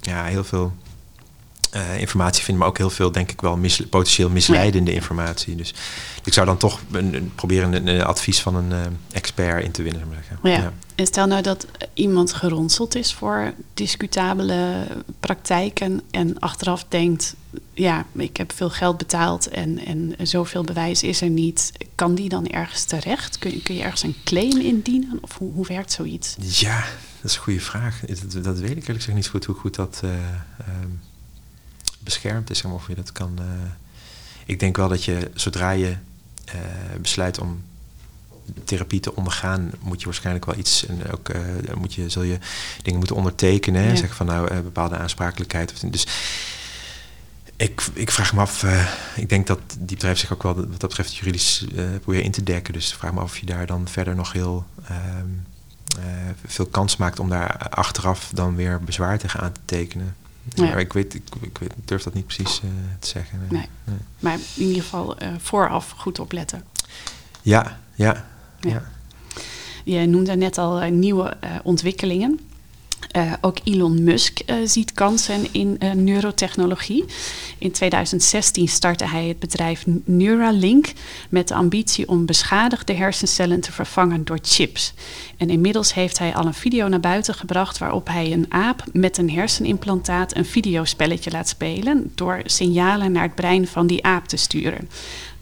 ja, 0.00 0.24
heel 0.24 0.44
veel 0.44 0.72
uh, 1.76 2.00
informatie 2.00 2.44
vinden, 2.44 2.58
maar 2.62 2.68
ook 2.68 2.78
heel 2.78 2.90
veel, 2.90 3.12
denk 3.12 3.30
ik 3.30 3.40
wel, 3.40 3.56
mis, 3.56 3.82
potentieel 3.90 4.30
misleidende 4.30 4.90
ja. 4.90 4.96
informatie. 4.96 5.56
Dus 5.56 5.74
ik 6.24 6.32
zou 6.32 6.46
dan 6.46 6.56
toch 6.56 6.80
een, 6.92 7.14
een, 7.14 7.32
proberen 7.34 7.72
een, 7.72 7.86
een, 7.86 8.04
advies 8.04 8.40
van 8.40 8.54
een 8.54 8.70
uh, 8.70 8.80
expert 9.10 9.64
in 9.64 9.70
te 9.70 9.82
winnen. 9.82 10.02
Ja. 10.42 10.50
ja. 10.50 10.72
En 10.94 11.06
stel 11.06 11.26
nou 11.26 11.42
dat 11.42 11.66
iemand 11.94 12.32
geronseld 12.32 12.94
is 12.94 13.14
voor 13.14 13.52
discutabele 13.74 14.86
praktijken 15.20 16.00
en 16.10 16.38
achteraf 16.38 16.84
denkt, 16.88 17.34
ja, 17.74 18.06
ik 18.12 18.36
heb 18.36 18.52
veel 18.52 18.70
geld 18.70 18.96
betaald 18.96 19.48
en, 19.48 19.86
en 19.86 20.14
zoveel 20.22 20.64
bewijs 20.64 21.02
is 21.02 21.20
er 21.20 21.28
niet. 21.28 21.72
Kan 21.94 22.14
die 22.14 22.28
dan 22.28 22.46
ergens 22.46 22.84
terecht? 22.84 23.38
Kun 23.38 23.50
je, 23.50 23.62
kun 23.62 23.74
je 23.74 23.82
ergens 23.82 24.02
een 24.02 24.16
claim 24.24 24.60
indienen? 24.60 25.18
Of 25.20 25.38
hoe, 25.38 25.52
hoe 25.52 25.66
werkt 25.66 25.92
zoiets? 25.92 26.36
Ja, 26.38 26.84
dat 27.20 27.30
is 27.30 27.36
een 27.36 27.42
goede 27.42 27.60
vraag. 27.60 28.00
Dat, 28.00 28.44
dat 28.44 28.58
weet 28.58 28.70
ik 28.70 28.76
eerlijk 28.76 28.96
gezegd 28.96 29.16
niet 29.16 29.28
goed 29.28 29.44
hoe 29.44 29.54
goed 29.54 29.74
dat... 29.74 30.00
Uh, 30.04 30.10
um, 30.82 31.00
beschermd 32.06 32.50
is, 32.50 32.64
of 32.64 32.88
je 32.88 32.94
dat 32.94 33.12
kan. 33.12 33.38
Uh, 33.40 33.46
ik 34.46 34.60
denk 34.60 34.76
wel 34.76 34.88
dat 34.88 35.04
je 35.04 35.30
zodra 35.34 35.70
je 35.70 35.96
uh, 36.54 36.60
besluit 37.00 37.38
om 37.38 37.64
therapie 38.64 39.00
te 39.00 39.16
ondergaan, 39.16 39.70
moet 39.80 40.00
je 40.00 40.04
waarschijnlijk 40.04 40.44
wel 40.44 40.56
iets 40.56 40.86
en 40.86 41.12
ook 41.12 41.28
uh, 41.28 41.74
moet 41.74 41.94
je, 41.94 42.08
zul 42.08 42.22
je 42.22 42.38
dingen 42.82 42.98
moeten 42.98 43.16
ondertekenen. 43.16 43.82
Ja. 43.82 43.96
Zeg 43.96 44.14
van 44.14 44.26
nou 44.26 44.60
bepaalde 44.60 44.96
aansprakelijkheid. 44.96 45.72
Of, 45.72 45.78
dus 45.78 46.06
ik, 47.56 47.86
ik 47.92 48.10
vraag 48.10 48.34
me 48.34 48.40
af, 48.40 48.64
ik 49.16 49.28
denk 49.28 49.46
dat 49.46 49.60
die 49.78 49.96
bedrijf 49.96 50.18
zich 50.18 50.32
ook 50.32 50.42
wel 50.42 50.54
wat 50.54 50.80
dat 50.80 50.88
betreft 50.88 51.16
juridisch 51.16 51.64
probeert 52.00 52.24
in 52.24 52.30
te 52.30 52.42
dekken. 52.42 52.72
Dus 52.72 52.90
ik 52.90 52.98
vraag 52.98 53.12
me 53.12 53.20
af 53.20 53.30
of 53.30 53.38
je 53.38 53.46
daar 53.46 53.66
dan 53.66 53.88
verder 53.88 54.14
nog 54.14 54.32
heel 54.32 54.66
ehm, 54.88 55.28
veel 56.46 56.66
kans 56.66 56.96
maakt 56.96 57.18
om 57.18 57.28
daar 57.28 57.68
achteraf 57.68 58.30
dan 58.34 58.56
weer 58.56 58.80
bezwaar 58.80 59.18
tegen 59.18 59.40
aan 59.40 59.52
te 59.52 59.60
tekenen. 59.64 60.16
Ja. 60.54 60.76
ik, 60.76 60.92
weet, 60.92 61.14
ik, 61.14 61.22
ik, 61.40 61.58
weet, 61.58 61.72
durf 61.84 62.02
dat 62.02 62.14
niet 62.14 62.26
precies 62.26 62.60
te 62.98 63.08
zeggen. 63.08 63.38
Nee. 63.50 63.68
nee. 63.84 63.96
Maar 64.18 64.38
in 64.54 64.66
ieder 64.66 64.82
geval 64.82 65.16
vooraf 65.38 65.90
goed 65.90 66.18
opletten. 66.18 66.64
Ja, 67.42 67.80
ja, 67.94 68.26
ja. 68.60 68.82
Je 69.84 70.06
noemde 70.06 70.36
net 70.36 70.58
al 70.58 70.90
nieuwe 70.90 71.36
ontwikkelingen. 71.62 72.40
Uh, 73.12 73.32
ook 73.40 73.58
Elon 73.64 74.04
Musk 74.04 74.40
uh, 74.46 74.56
ziet 74.64 74.92
kansen 74.92 75.52
in 75.52 75.76
uh, 75.78 75.92
neurotechnologie. 75.92 77.04
In 77.58 77.70
2016 77.70 78.68
startte 78.68 79.06
hij 79.06 79.26
het 79.26 79.38
bedrijf 79.38 79.84
Neuralink 80.04 80.92
met 81.28 81.48
de 81.48 81.54
ambitie 81.54 82.08
om 82.08 82.26
beschadigde 82.26 82.92
hersencellen 82.92 83.60
te 83.60 83.72
vervangen 83.72 84.24
door 84.24 84.38
chips. 84.42 84.94
En 85.36 85.50
inmiddels 85.50 85.94
heeft 85.94 86.18
hij 86.18 86.34
al 86.34 86.46
een 86.46 86.54
video 86.54 86.88
naar 86.88 87.00
buiten 87.00 87.34
gebracht 87.34 87.78
waarop 87.78 88.08
hij 88.08 88.32
een 88.32 88.46
aap 88.48 88.84
met 88.92 89.18
een 89.18 89.30
hersenimplantaat 89.30 90.36
een 90.36 90.46
videospelletje 90.46 91.30
laat 91.30 91.48
spelen 91.48 92.12
door 92.14 92.40
signalen 92.44 93.12
naar 93.12 93.22
het 93.22 93.34
brein 93.34 93.66
van 93.66 93.86
die 93.86 94.04
aap 94.04 94.28
te 94.28 94.36
sturen. 94.36 94.88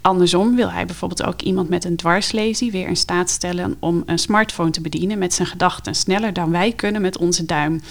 Andersom 0.05 0.55
wil 0.55 0.71
hij 0.71 0.85
bijvoorbeeld 0.85 1.23
ook 1.23 1.41
iemand 1.41 1.69
met 1.69 1.85
een 1.85 1.95
dwarslesie 1.95 2.71
weer 2.71 2.87
in 2.87 2.95
staat 2.95 3.29
stellen 3.29 3.75
om 3.79 4.03
een 4.05 4.19
smartphone 4.19 4.69
te 4.69 4.81
bedienen 4.81 5.17
met 5.17 5.33
zijn 5.33 5.47
gedachten 5.47 5.95
sneller 5.95 6.33
dan 6.33 6.51
wij 6.51 6.71
kunnen 6.71 7.01
met 7.01 7.17
onze 7.17 7.45
duim. 7.45 7.81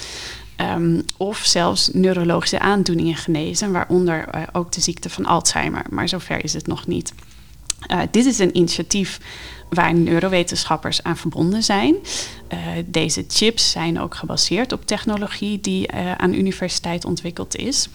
Um, 0.61 1.05
of 1.17 1.39
zelfs 1.39 1.91
neurologische 1.93 2.59
aandoeningen 2.59 3.17
genezen, 3.17 3.73
waaronder 3.73 4.35
uh, 4.35 4.43
ook 4.53 4.73
de 4.73 4.81
ziekte 4.81 5.11
van 5.11 5.27
Alzheimer. 5.27 5.83
Maar 5.91 6.09
zover 6.09 6.45
is 6.45 6.53
het 6.53 6.67
nog 6.67 6.87
niet. 6.87 7.13
Uh, 7.91 8.01
dit 8.11 8.27
is 8.27 8.39
een 8.39 8.57
initiatief 8.57 9.21
waar 9.71 9.95
neurowetenschappers 9.95 11.03
aan 11.03 11.17
verbonden 11.17 11.63
zijn. 11.63 11.95
Uh, 12.53 12.59
deze 12.87 13.25
chips 13.29 13.71
zijn 13.71 14.01
ook 14.01 14.15
gebaseerd 14.15 14.73
op 14.73 14.87
technologie 14.87 15.61
die 15.61 15.93
aan 15.93 16.31
de 16.31 16.39
universiteit 16.39 17.05
ontwikkeld 17.05 17.57
is. 17.57 17.89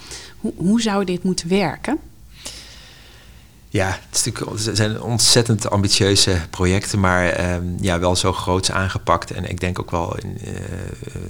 Hoe 0.56 0.82
zou 0.82 1.06
dit 1.06 1.24
moeten 1.24 1.50
werken? 1.50 2.09
Ja, 3.72 4.00
het, 4.10 4.32
het, 4.66 4.78
zijn 4.78 5.02
ontzettend 5.02 5.70
ambitieuze 5.70 6.42
projecten, 6.50 7.00
maar 7.00 7.54
um, 7.54 7.78
ja, 7.82 8.00
wel 8.00 8.16
zo 8.16 8.34
groots 8.34 8.72
aangepakt. 8.72 9.32
En 9.32 9.50
ik 9.50 9.60
denk 9.60 9.80
ook 9.80 9.92
wel 9.92 10.18
in, 10.18 10.38
uh, 10.44 10.54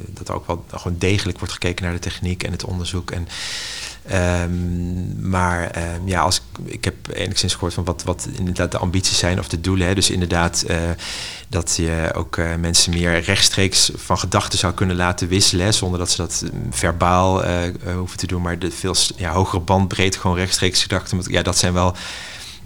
dat 0.08 0.28
er 0.28 0.36
ook 0.36 0.48
wel 0.48 0.66
gewoon 0.68 0.98
degelijk 0.98 1.38
wordt 1.38 1.54
gekeken 1.54 1.84
naar 1.84 1.94
de 1.94 2.00
techniek 2.00 2.44
en 2.44 2.52
het 2.52 2.64
onderzoek. 2.64 3.12
En, 3.12 3.28
um, 4.44 5.30
maar 5.30 5.78
um, 5.96 6.08
ja, 6.08 6.22
als, 6.22 6.42
ik 6.66 6.84
heb 6.84 6.96
enigszins 7.14 7.54
gehoord 7.54 7.74
van 7.74 7.84
wat, 7.84 8.04
wat 8.04 8.28
inderdaad 8.38 8.72
de 8.72 8.78
ambities 8.78 9.18
zijn 9.18 9.40
of 9.40 9.48
de 9.48 9.62
doelen. 9.62 9.88
Hè. 9.88 9.96
Dus 9.96 10.10
inderdaad 10.10 10.64
uh, 10.68 10.78
dat 11.48 11.76
je 11.76 12.12
ook 12.14 12.38
uh, 12.38 12.56
mensen 12.56 12.94
meer 12.94 13.20
rechtstreeks 13.20 13.92
van 13.96 14.20
gedachten 14.20 14.60
zou 14.60 14.74
kunnen 14.74 14.96
laten 14.96 15.28
wisselen. 15.28 15.74
zonder 15.74 16.00
dat 16.00 16.12
ze 16.12 16.18
dat 16.18 16.44
verbaal 16.70 17.44
hoeven 17.96 18.18
te 18.18 18.28
doen. 18.28 18.42
Maar 18.42 18.60
de 18.60 18.72
veel 18.72 18.96
ja, 19.16 19.32
hogere 19.32 19.62
bandbreedte, 19.62 20.20
gewoon 20.20 20.38
rechtstreeks 20.38 20.82
gedachten. 20.82 21.22
Ja, 21.28 21.42
dat 21.42 21.58
zijn 21.58 21.74
wel 21.74 21.96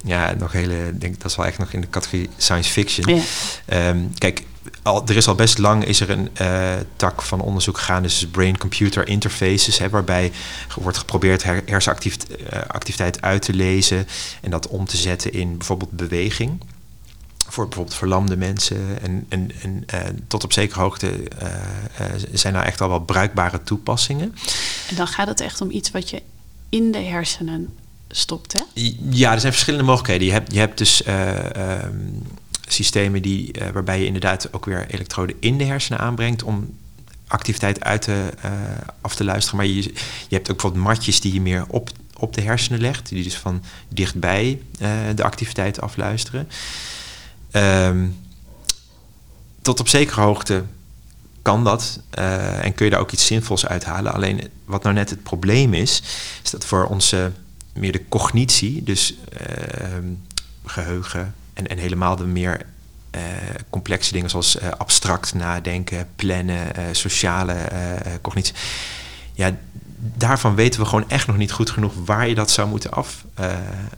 ja, 0.03 0.33
nog 0.37 0.51
hele, 0.51 0.97
denk 0.97 1.21
dat 1.21 1.31
is 1.31 1.37
wel 1.37 1.45
echt 1.45 1.57
nog 1.57 1.73
in 1.73 1.81
de 1.81 1.89
categorie 1.89 2.29
science 2.37 2.71
fiction. 2.71 3.23
Ja. 3.67 3.89
Um, 3.89 4.13
kijk, 4.17 4.43
al, 4.81 5.07
er 5.07 5.15
is 5.15 5.27
al 5.27 5.35
best 5.35 5.57
lang 5.57 5.85
is 5.85 5.99
er 5.99 6.09
een 6.09 6.29
uh, 6.41 6.73
tak 6.95 7.21
van 7.21 7.41
onderzoek 7.41 7.77
gegaan, 7.77 8.03
dus 8.03 8.27
brain-computer 8.31 9.07
interfaces, 9.07 9.77
hè, 9.77 9.89
waarbij 9.89 10.31
wordt 10.75 10.97
geprobeerd 10.97 11.43
her, 11.43 11.61
hersenactiviteit 11.65 13.17
uh, 13.17 13.21
uit 13.21 13.41
te 13.41 13.53
lezen 13.53 14.07
en 14.41 14.51
dat 14.51 14.67
om 14.67 14.85
te 14.85 14.97
zetten 14.97 15.33
in 15.33 15.57
bijvoorbeeld 15.57 15.91
beweging. 15.91 16.61
Voor 17.47 17.67
bijvoorbeeld 17.67 17.97
verlamde 17.97 18.37
mensen. 18.37 19.01
En, 19.01 19.25
en, 19.29 19.51
en 19.61 19.85
uh, 19.93 19.99
tot 20.27 20.43
op 20.43 20.53
zekere 20.53 20.79
hoogte 20.79 21.09
zijn 22.33 22.53
daar 22.53 22.65
echt 22.65 22.81
al 22.81 22.89
wel 22.89 22.99
bruikbare 22.99 23.63
toepassingen. 23.63 24.35
En 24.89 24.95
dan 24.95 25.07
gaat 25.07 25.27
het 25.27 25.39
echt 25.39 25.61
om 25.61 25.71
iets 25.71 25.91
wat 25.91 26.09
je 26.09 26.21
in 26.69 26.91
de 26.91 26.97
hersenen 27.01 27.77
stopt, 28.15 28.53
hè? 28.53 28.81
Ja, 29.09 29.33
er 29.33 29.39
zijn 29.39 29.51
verschillende 29.51 29.85
mogelijkheden. 29.85 30.27
Je 30.27 30.33
hebt, 30.33 30.53
je 30.53 30.59
hebt 30.59 30.77
dus 30.77 31.01
uh, 31.07 31.31
systemen 32.67 33.21
die, 33.21 33.59
uh, 33.59 33.69
waarbij 33.69 33.99
je 33.99 34.05
inderdaad 34.05 34.53
ook 34.53 34.65
weer 34.65 34.85
elektroden 34.89 35.35
in 35.39 35.57
de 35.57 35.63
hersenen 35.63 35.99
aanbrengt 35.99 36.43
om 36.43 36.77
activiteit 37.27 37.83
uit 37.83 38.01
te, 38.01 38.29
af 39.01 39.15
te 39.15 39.23
luisteren. 39.23 39.57
Maar 39.57 39.67
je, 39.67 39.81
je 39.83 40.35
hebt 40.35 40.49
ook 40.51 40.57
bijvoorbeeld 40.57 40.83
matjes 40.83 41.21
die 41.21 41.33
je 41.33 41.41
meer 41.41 41.65
op, 41.67 41.89
op 42.17 42.33
de 42.33 42.41
hersenen 42.41 42.81
legt, 42.81 43.09
die 43.09 43.23
dus 43.23 43.37
van 43.37 43.63
dichtbij 43.87 44.61
de 45.15 45.23
activiteit 45.23 45.81
afluisteren. 45.81 46.49
Um, 47.51 48.17
tot 49.61 49.79
op 49.79 49.87
zekere 49.87 50.21
hoogte 50.21 50.63
kan 51.41 51.63
dat 51.63 51.99
en 52.61 52.73
kun 52.73 52.85
je 52.85 52.91
daar 52.91 52.99
ook 52.99 53.11
iets 53.11 53.25
zinvols 53.25 53.65
uithalen. 53.65 54.13
Alleen 54.13 54.49
wat 54.65 54.83
nou 54.83 54.95
net 54.95 55.09
het 55.09 55.23
probleem 55.23 55.73
is, 55.73 56.01
is 56.43 56.49
dat 56.49 56.65
voor 56.65 56.85
onze 56.85 57.31
meer 57.73 57.91
de 57.91 58.07
cognitie, 58.09 58.83
dus 58.83 59.15
ehm, 59.37 60.07
geheugen 60.65 61.33
en, 61.53 61.67
en 61.67 61.77
helemaal 61.77 62.15
de 62.15 62.25
meer 62.25 62.65
uh, 63.15 63.21
complexe 63.69 64.11
dingen 64.13 64.29
zoals 64.29 64.55
uh, 64.55 64.69
abstract 64.77 65.33
nadenken, 65.33 66.07
plannen, 66.15 66.67
uh, 66.79 66.83
sociale 66.91 67.55
cognitie. 68.21 68.53
Ja, 69.33 69.57
daarvan 69.97 70.55
weten 70.55 70.79
we 70.79 70.85
gewoon 70.85 71.09
echt 71.09 71.27
nog 71.27 71.37
niet 71.37 71.51
goed 71.51 71.69
genoeg 71.69 71.93
waar 72.05 72.27
je 72.27 72.35
dat 72.35 72.51
zou 72.51 72.67
moeten 72.67 72.91
af, 72.91 73.25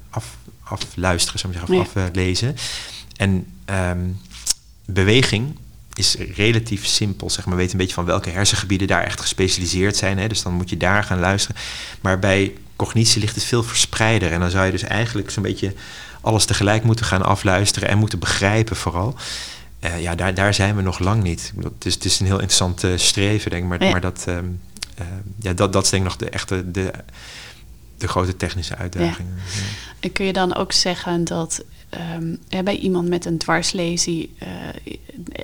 af, 0.09 0.38
afluisteren, 0.63 1.39
zou 1.39 1.53
ik 1.53 1.59
zeggen, 1.59 1.79
of 1.79 1.95
aflezen. 1.95 2.55
En 3.17 3.47
um, 3.65 4.19
beweging 4.85 5.57
is 5.93 6.15
relatief 6.35 6.85
simpel. 6.85 7.29
Zeg 7.29 7.45
maar. 7.45 7.55
We 7.55 7.59
weten 7.59 7.73
een 7.73 7.79
beetje 7.79 7.93
van 7.93 8.05
welke 8.05 8.29
hersengebieden 8.29 8.88
daar 8.88 9.03
echt 9.03 9.21
gespecialiseerd 9.21 9.95
zijn. 9.95 10.17
Hè? 10.17 10.27
Dus 10.27 10.41
dan 10.41 10.53
moet 10.53 10.69
je 10.69 10.77
daar 10.77 11.03
gaan 11.03 11.19
luisteren. 11.19 11.61
Maar 12.01 12.19
bij 12.19 12.53
cognitie 12.75 13.21
ligt 13.21 13.35
het 13.35 13.43
veel 13.43 13.63
verspreider. 13.63 14.31
En 14.31 14.39
dan 14.39 14.49
zou 14.49 14.65
je 14.65 14.71
dus 14.71 14.83
eigenlijk 14.83 15.29
zo'n 15.29 15.43
beetje 15.43 15.73
alles 16.21 16.45
tegelijk 16.45 16.83
moeten 16.83 17.05
gaan 17.05 17.21
afluisteren 17.21 17.89
en 17.89 17.97
moeten 17.97 18.19
begrijpen 18.19 18.75
vooral. 18.75 19.15
Uh, 19.79 20.01
ja, 20.01 20.15
daar, 20.15 20.33
daar 20.33 20.53
zijn 20.53 20.75
we 20.75 20.81
nog 20.81 20.99
lang 20.99 21.23
niet. 21.23 21.53
Het 21.63 21.85
is, 21.85 21.93
het 21.93 22.05
is 22.05 22.19
een 22.19 22.25
heel 22.25 22.39
interessant 22.39 22.83
uh, 22.83 22.97
streven, 22.97 23.51
denk 23.51 23.63
ik. 23.63 23.69
Maar, 23.69 23.91
maar 23.91 24.01
dat, 24.01 24.25
uh, 24.29 24.38
ja, 25.39 25.53
dat, 25.53 25.73
dat 25.73 25.83
is 25.83 25.89
denk 25.89 26.03
ik 26.03 26.09
nog 26.09 26.17
de 26.17 26.29
echte 26.29 26.71
de, 26.71 26.91
de 27.97 28.07
grote 28.07 28.38
technische 28.38 28.75
uitdaging. 28.75 29.27
Ja. 29.45 29.61
En 29.99 30.11
kun 30.11 30.25
je 30.25 30.33
dan 30.33 30.55
ook 30.55 30.71
zeggen 30.71 31.23
dat 31.23 31.63
um, 32.15 32.39
bij 32.63 32.77
iemand 32.77 33.08
met 33.08 33.25
een 33.25 33.38
dwarslesie 33.38 34.36
uh, 34.43 34.47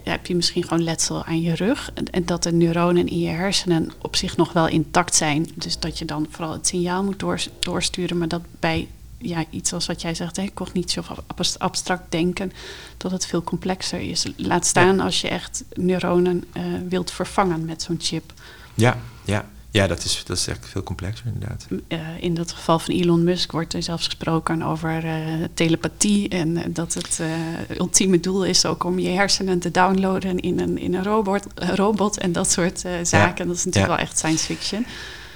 heb 0.03 0.25
je 0.25 0.35
misschien 0.35 0.63
gewoon 0.63 0.83
letsel 0.83 1.23
aan 1.23 1.41
je 1.41 1.55
rug. 1.55 1.91
En, 1.93 2.05
en, 2.05 2.25
dat 2.25 2.43
de 2.43 2.51
neuronen 2.51 3.07
in 3.07 3.19
je 3.19 3.29
hersenen 3.29 3.91
op 4.01 4.15
zich 4.15 4.37
nog 4.37 4.53
wel 4.53 4.67
intact 4.67 5.15
zijn. 5.15 5.47
Dus 5.55 5.79
dat 5.79 5.99
je 5.99 6.05
dan 6.05 6.27
vooral 6.29 6.53
het 6.53 6.67
signaal 6.67 7.03
moet 7.03 7.19
door, 7.19 7.43
doorsturen. 7.59 8.17
Maar 8.17 8.27
dat 8.27 8.41
bij 8.59 8.87
ja, 9.17 9.45
iets 9.49 9.73
als 9.73 9.87
wat 9.87 10.01
jij 10.01 10.15
zegt, 10.15 10.35
hè, 10.35 10.45
cognitie 10.53 10.99
of 10.99 11.11
abstract 11.57 12.11
denken, 12.11 12.51
dat 12.97 13.11
het 13.11 13.25
veel 13.25 13.43
complexer 13.43 13.99
is. 13.99 14.25
Laat 14.35 14.65
staan 14.65 14.99
als 14.99 15.21
je 15.21 15.27
echt 15.27 15.63
neuronen 15.73 16.43
uh, 16.53 16.63
wilt 16.89 17.11
vervangen 17.11 17.65
met 17.65 17.81
zo'n 17.81 17.99
chip. 17.99 18.33
Ja, 18.73 18.97
ja. 19.25 19.45
Ja, 19.71 19.87
dat 19.87 20.03
is, 20.03 20.23
dat 20.25 20.37
is 20.37 20.47
echt 20.47 20.67
veel 20.69 20.83
complexer 20.83 21.25
inderdaad. 21.25 21.67
Uh, 21.87 21.99
in 22.19 22.33
dat 22.33 22.51
geval 22.51 22.79
van 22.79 22.93
Elon 22.93 23.23
Musk 23.23 23.51
wordt 23.51 23.73
er 23.73 23.83
zelfs 23.83 24.05
gesproken 24.05 24.61
over 24.61 25.05
uh, 25.05 25.13
telepathie. 25.53 26.29
En 26.29 26.49
uh, 26.49 26.63
dat 26.69 26.93
het 26.93 27.21
ultieme 27.77 28.19
doel 28.19 28.45
is 28.45 28.65
ook 28.65 28.83
om 28.83 28.99
je 28.99 29.09
hersenen 29.09 29.59
te 29.59 29.71
downloaden 29.71 30.39
in 30.39 30.59
een, 30.59 30.77
in 30.77 30.93
een 30.93 31.03
robot, 31.03 31.45
robot 31.55 32.17
en 32.17 32.31
dat 32.31 32.51
soort 32.51 32.79
zaken. 33.03 33.43
Ja. 33.43 33.45
Dat 33.45 33.55
is 33.55 33.65
natuurlijk 33.65 33.75
ja. 33.75 33.87
wel 33.87 33.97
echt 33.97 34.17
science 34.17 34.45
fiction. 34.45 34.85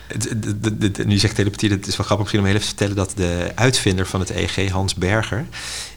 De, 0.08 0.60
de, 0.60 0.92
de, 0.92 1.06
nu 1.06 1.18
zegt 1.18 1.36
telepathie, 1.36 1.70
dat 1.70 1.88
is 1.88 1.98
wel 1.98 2.06
grappig 2.06 2.20
misschien 2.20 2.40
om 2.40 2.46
heel 2.46 2.56
even 2.56 2.68
te 2.68 2.76
vertellen 2.76 2.96
dat 2.96 3.14
de 3.16 3.52
uitvinder 3.56 4.08
van 4.08 4.20
het 4.20 4.30
EEG, 4.30 4.70
Hans 4.70 4.96
Berger, 4.96 5.46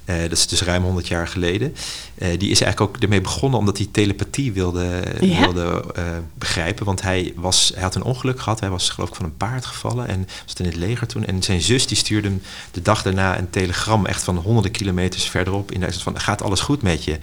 uh, 0.09 0.21
dat 0.21 0.33
is 0.33 0.47
dus 0.47 0.63
ruim 0.63 0.83
100 0.83 1.09
jaar 1.09 1.29
geleden. 1.29 1.75
Uh, 2.19 2.29
die 2.39 2.51
is 2.51 2.61
eigenlijk 2.61 2.81
ook 2.81 3.03
ermee 3.03 3.21
begonnen 3.21 3.59
omdat 3.59 3.79
hij 3.79 3.89
telepathie 3.91 4.53
wilde, 4.53 5.03
ja. 5.21 5.41
wilde 5.41 5.85
uh, 5.99 6.05
begrijpen. 6.35 6.85
Want 6.85 7.03
hij, 7.03 7.33
was, 7.37 7.71
hij 7.75 7.83
had 7.83 7.95
een 7.95 8.03
ongeluk 8.03 8.41
gehad. 8.41 8.61
Hij 8.61 8.71
was 8.71 8.91
geloof 8.91 9.09
ik 9.09 9.15
van 9.15 9.25
een 9.25 9.37
paard 9.37 9.67
gevallen 9.67 10.09
en 10.09 10.29
was 10.45 10.55
in 10.55 10.65
het 10.65 10.77
leger 10.77 11.07
toen. 11.07 11.25
En 11.25 11.43
zijn 11.43 11.61
zus 11.61 11.87
die 11.87 11.97
stuurde 11.97 12.29
hem 12.29 12.43
de 12.71 12.83
dag 12.83 13.03
daarna 13.03 13.39
een 13.39 13.51
telegram 13.51 14.07
echt 14.07 14.23
van 14.23 14.37
honderden 14.37 14.73
kilometers 14.73 15.29
verderop. 15.29 15.73
In 15.73 15.81
Duitsland 15.81 16.17
van 16.17 16.25
gaat 16.25 16.43
alles 16.43 16.61
goed 16.61 16.83
met 16.83 17.05
je. 17.05 17.19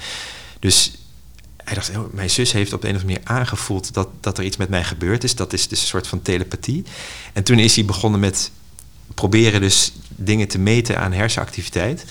Dus 0.60 0.92
hij 1.66 1.76
dacht, 1.76 1.90
oh, 1.98 2.14
mijn 2.14 2.30
zus 2.30 2.52
heeft 2.52 2.74
op 2.74 2.82
de 2.82 2.88
een 2.88 2.96
of 2.96 3.02
andere 3.02 3.20
manier 3.20 3.38
aangevoeld 3.38 3.94
dat, 3.94 4.08
dat 4.20 4.38
er 4.38 4.44
iets 4.44 4.58
met 4.58 4.70
mij 4.70 4.84
gebeurd 4.84 5.24
is. 5.24 5.36
Dat 5.36 5.54
is 5.54 5.68
dus 5.68 5.82
een 5.82 5.88
soort 5.88 6.08
van 6.08 6.22
telepathie. 6.22 6.84
En 7.34 7.44
toen 7.44 7.60
is 7.60 7.76
hij 7.76 7.86
begonnen 7.86 8.20
met 8.20 8.52
proberen 9.14 9.62
dus 9.62 9.94
dingen 10.10 10.48
te 10.48 10.60
meten 10.60 11.00
aan 11.00 11.12
hersenactiviteit. 11.12 12.06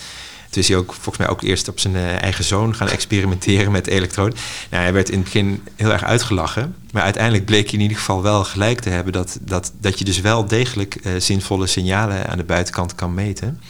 Toen 0.51 0.63
is 0.63 0.69
hij 0.69 0.77
ook 0.79 0.93
volgens 0.93 1.17
mij 1.17 1.29
ook 1.29 1.43
eerst 1.43 1.69
op 1.69 1.81
zijn 1.81 1.95
uh, 1.95 2.23
eigen 2.23 2.45
zoon 2.45 2.75
gaan 2.75 2.89
experimenteren 2.89 3.73
met 3.73 3.87
elektroden. 3.87 4.39
Nou, 4.71 4.83
hij 4.83 4.93
werd 4.93 5.09
in 5.09 5.15
het 5.15 5.25
begin 5.25 5.63
heel 5.77 5.93
erg 5.93 6.05
uitgelachen. 6.05 6.77
Maar 6.93 7.03
uiteindelijk 7.03 7.45
bleek 7.45 7.65
hij 7.65 7.75
in 7.75 7.81
ieder 7.81 7.97
geval 7.97 8.23
wel 8.23 8.45
gelijk 8.45 8.81
te 8.81 8.89
hebben 8.89 9.13
dat, 9.13 9.39
dat, 9.41 9.73
dat 9.81 9.99
je 9.99 10.05
dus 10.05 10.21
wel 10.21 10.47
degelijk 10.47 10.99
uh, 11.03 11.13
zinvolle 11.19 11.67
signalen 11.67 12.27
aan 12.27 12.39
de 12.39 12.45
buitenkant 12.45 12.95
kan 12.95 13.15
meten. 13.15 13.61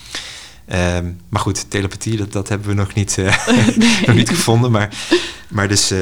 Um, 0.73 1.21
maar 1.29 1.41
goed, 1.41 1.71
telepathie, 1.71 2.17
dat, 2.17 2.33
dat 2.33 2.49
hebben 2.49 2.69
we 2.69 2.75
nog 2.75 2.95
niet, 2.95 3.17
uh, 3.17 3.47
nee. 3.77 4.01
nog 4.07 4.17
niet 4.17 4.29
gevonden. 4.29 4.71
Maar, 4.71 4.97
maar 5.49 5.69
dus, 5.69 5.93
uh, 5.93 5.99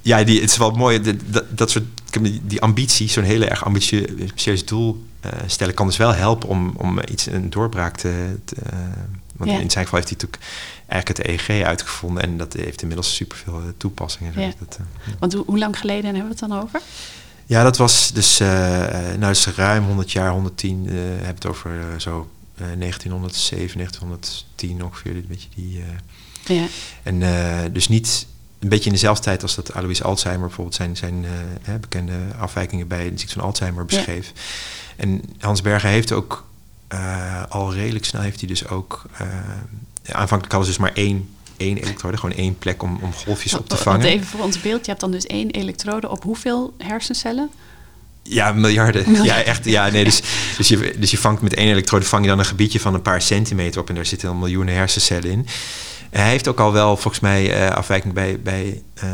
ja, 0.00 0.24
die, 0.24 0.40
het 0.40 0.50
is 0.50 0.56
wel 0.56 0.70
mooi. 0.70 1.00
De, 1.00 1.16
dat, 1.30 1.58
dat 1.58 1.70
soort 1.70 1.84
die, 2.20 2.40
die 2.44 2.60
ambitie, 2.60 3.08
zo'n 3.08 3.24
hele 3.24 3.46
erg 3.46 3.64
ambitieus 3.64 4.66
doel 4.66 5.04
stellen, 5.46 5.74
kan 5.74 5.86
dus 5.86 5.96
wel 5.96 6.14
helpen 6.14 6.48
om, 6.48 6.74
om 6.76 6.98
iets, 7.10 7.26
een 7.26 7.50
doorbraak 7.50 7.96
te. 7.96 8.38
te 8.44 8.54
want 9.36 9.50
in 9.50 9.70
zijn 9.70 9.84
geval 9.84 9.98
heeft 9.98 10.10
hij 10.10 10.18
natuurlijk 10.20 10.42
eigenlijk 10.86 11.18
het 11.18 11.48
EEG 11.48 11.64
uitgevonden 11.64 12.22
en 12.22 12.36
dat 12.36 12.52
heeft 12.52 12.80
inmiddels 12.80 13.14
superveel 13.14 13.62
toepassingen. 13.76 14.40
Ja. 14.40 14.52
Dat, 14.58 14.78
want 15.18 15.32
hoe, 15.32 15.44
hoe 15.46 15.58
lang 15.58 15.78
geleden 15.78 16.04
hebben 16.04 16.22
we 16.22 16.28
het 16.28 16.38
dan 16.38 16.62
over? 16.62 16.80
Ja, 17.46 17.62
dat 17.62 17.76
was 17.76 18.12
dus, 18.12 18.38
nou, 18.38 19.18
dus 19.18 19.46
ruim 19.46 19.84
100 19.84 20.12
jaar, 20.12 20.30
110, 20.30 20.86
uh, 20.86 20.92
heb 21.22 21.34
het 21.34 21.46
over 21.46 21.70
zo 21.96 22.28
1907, 22.78 23.76
1910 23.76 24.84
ongeveer, 24.84 25.16
een 25.16 25.24
beetje 25.28 25.48
die... 25.54 25.82
ja. 26.46 26.66
En 27.02 27.22
dus 27.72 27.88
niet 27.88 28.26
een 28.60 28.68
beetje 28.68 28.86
in 28.86 28.92
dezelfde 28.92 29.22
tijd 29.22 29.42
als 29.42 29.54
dat 29.54 29.72
Alois 29.72 30.02
Alzheimer 30.02 30.46
bijvoorbeeld 30.46 30.76
zijn, 30.76 30.96
zijn 30.96 31.24
uh, 31.68 31.74
bekende 31.80 32.14
afwijkingen 32.38 32.88
bij 32.88 33.10
de 33.10 33.18
ziekte 33.18 33.34
van 33.34 33.44
Alzheimer 33.44 33.84
beschreef. 33.84 34.32
Ja. 34.34 34.40
En 34.96 35.22
Hans 35.38 35.62
Berger 35.62 35.90
heeft 35.90 36.12
ook 36.12 36.44
uh, 36.92 37.42
al 37.48 37.74
redelijk 37.74 38.04
snel 38.04 38.22
heeft 38.22 38.40
hij 38.40 38.48
dus 38.48 38.68
ook. 38.68 39.02
Uh, 39.12 39.28
aanvankelijk 40.02 40.52
hadden 40.52 40.72
ze 40.72 40.78
dus 40.78 40.88
maar 40.88 40.96
één, 40.96 41.28
één 41.56 41.76
elektrode, 41.76 42.16
gewoon 42.16 42.36
één 42.36 42.58
plek 42.58 42.82
om, 42.82 42.98
om 43.02 43.12
golfjes 43.12 43.54
op 43.54 43.68
te 43.68 43.76
vangen. 43.76 44.06
Even 44.06 44.26
voor 44.26 44.44
ons 44.44 44.60
beeld, 44.60 44.80
je 44.80 44.90
hebt 44.90 45.00
dan 45.00 45.10
dus 45.10 45.26
één 45.26 45.50
elektrode 45.50 46.08
op 46.08 46.22
hoeveel 46.22 46.74
hersencellen? 46.78 47.50
Ja, 48.22 48.52
miljarden. 48.52 49.24
Ja, 49.24 49.42
echt. 49.42 49.64
Ja, 49.64 49.88
nee, 49.88 50.04
dus, 50.04 50.22
dus, 50.56 50.68
je, 50.68 50.94
dus 50.98 51.10
je 51.10 51.18
vangt 51.18 51.42
met 51.42 51.54
één 51.54 51.70
elektrode 51.70 52.04
vang 52.04 52.22
je 52.22 52.28
dan 52.28 52.38
een 52.38 52.44
gebiedje 52.44 52.80
van 52.80 52.94
een 52.94 53.02
paar 53.02 53.22
centimeter 53.22 53.80
op 53.80 53.88
en 53.88 53.94
daar 53.94 54.06
zitten 54.06 54.28
dan 54.28 54.38
miljoenen 54.38 54.74
hersencellen 54.74 55.30
in. 55.30 55.46
En 56.10 56.20
hij 56.20 56.30
heeft 56.30 56.48
ook 56.48 56.60
al 56.60 56.72
wel 56.72 56.96
volgens 56.96 57.22
mij 57.22 57.62
uh, 57.62 57.70
afwijking 57.70 58.14
bij, 58.14 58.40
bij, 58.40 58.82
uh, 59.04 59.10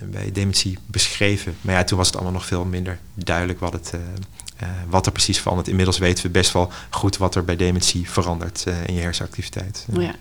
bij 0.00 0.32
dementie 0.32 0.78
beschreven. 0.86 1.56
Maar 1.60 1.74
ja, 1.74 1.84
toen 1.84 1.98
was 1.98 2.06
het 2.06 2.16
allemaal 2.16 2.34
nog 2.34 2.46
veel 2.46 2.64
minder 2.64 2.98
duidelijk 3.14 3.60
wat, 3.60 3.72
het, 3.72 3.92
uh, 4.62 4.68
wat 4.88 5.06
er 5.06 5.12
precies 5.12 5.40
verandert. 5.40 5.68
Inmiddels 5.68 5.98
weten 5.98 6.24
we 6.24 6.30
best 6.30 6.52
wel 6.52 6.72
goed 6.90 7.16
wat 7.16 7.34
er 7.34 7.44
bij 7.44 7.56
dementie 7.56 8.10
verandert 8.10 8.64
in 8.86 8.94
je 8.94 9.00
hersenactiviteit. 9.00 9.86
Oh 9.96 10.02
ja. 10.02 10.14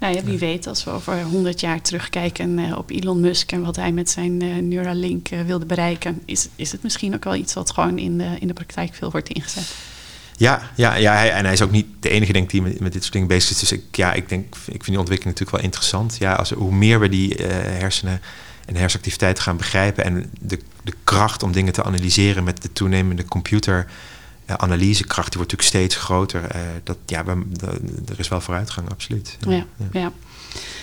Nou 0.00 0.14
ja, 0.14 0.22
wie 0.22 0.38
weet, 0.38 0.66
als 0.66 0.84
we 0.84 0.90
over 0.90 1.22
100 1.22 1.60
jaar 1.60 1.82
terugkijken 1.82 2.76
op 2.76 2.90
Elon 2.90 3.20
Musk 3.20 3.52
en 3.52 3.62
wat 3.62 3.76
hij 3.76 3.92
met 3.92 4.10
zijn 4.10 4.36
Neuralink 4.68 5.28
wilde 5.28 5.66
bereiken, 5.66 6.22
is, 6.24 6.48
is 6.56 6.72
het 6.72 6.82
misschien 6.82 7.14
ook 7.14 7.24
wel 7.24 7.34
iets 7.34 7.54
wat 7.54 7.70
gewoon 7.70 7.98
in 7.98 8.18
de, 8.18 8.36
in 8.38 8.46
de 8.46 8.52
praktijk 8.52 8.94
veel 8.94 9.10
wordt 9.10 9.28
ingezet. 9.28 9.74
Ja, 10.40 10.70
ja, 10.76 10.94
ja 10.94 11.14
hij, 11.14 11.32
en 11.32 11.44
hij 11.44 11.52
is 11.52 11.62
ook 11.62 11.70
niet 11.70 11.86
de 12.00 12.08
enige 12.08 12.32
denk 12.32 12.50
die 12.50 12.62
met, 12.62 12.80
met 12.80 12.92
dit 12.92 13.02
soort 13.02 13.12
dingen 13.12 13.28
bezig 13.28 13.50
is. 13.50 13.58
Dus 13.58 13.72
ik, 13.72 13.96
ja, 13.96 14.12
ik, 14.12 14.28
denk, 14.28 14.54
ik 14.54 14.58
vind 14.64 14.86
die 14.86 14.98
ontwikkeling 14.98 15.38
natuurlijk 15.38 15.50
wel 15.50 15.64
interessant. 15.64 16.16
Ja, 16.18 16.32
als, 16.32 16.50
hoe 16.50 16.72
meer 16.72 17.00
we 17.00 17.08
die 17.08 17.38
uh, 17.38 17.46
hersenen 17.50 18.20
en 18.66 18.76
hersenactiviteit 18.76 19.40
gaan 19.40 19.56
begrijpen 19.56 20.04
en 20.04 20.30
de, 20.40 20.58
de 20.84 20.92
kracht 21.04 21.42
om 21.42 21.52
dingen 21.52 21.72
te 21.72 21.82
analyseren 21.82 22.44
met 22.44 22.62
de 22.62 22.72
toenemende 22.72 23.24
computeranalysekracht, 24.56 25.32
die 25.32 25.40
wordt 25.40 25.52
natuurlijk 25.52 25.68
steeds 25.68 26.04
groter. 26.04 26.56
Uh, 26.56 26.60
dat, 26.84 26.96
ja, 27.06 27.24
we, 27.24 27.42
er 28.08 28.18
is 28.18 28.28
wel 28.28 28.40
vooruitgang, 28.40 28.90
absoluut. 28.90 29.36
Ja, 29.40 29.50
ja. 29.50 29.66
ja. 29.92 30.12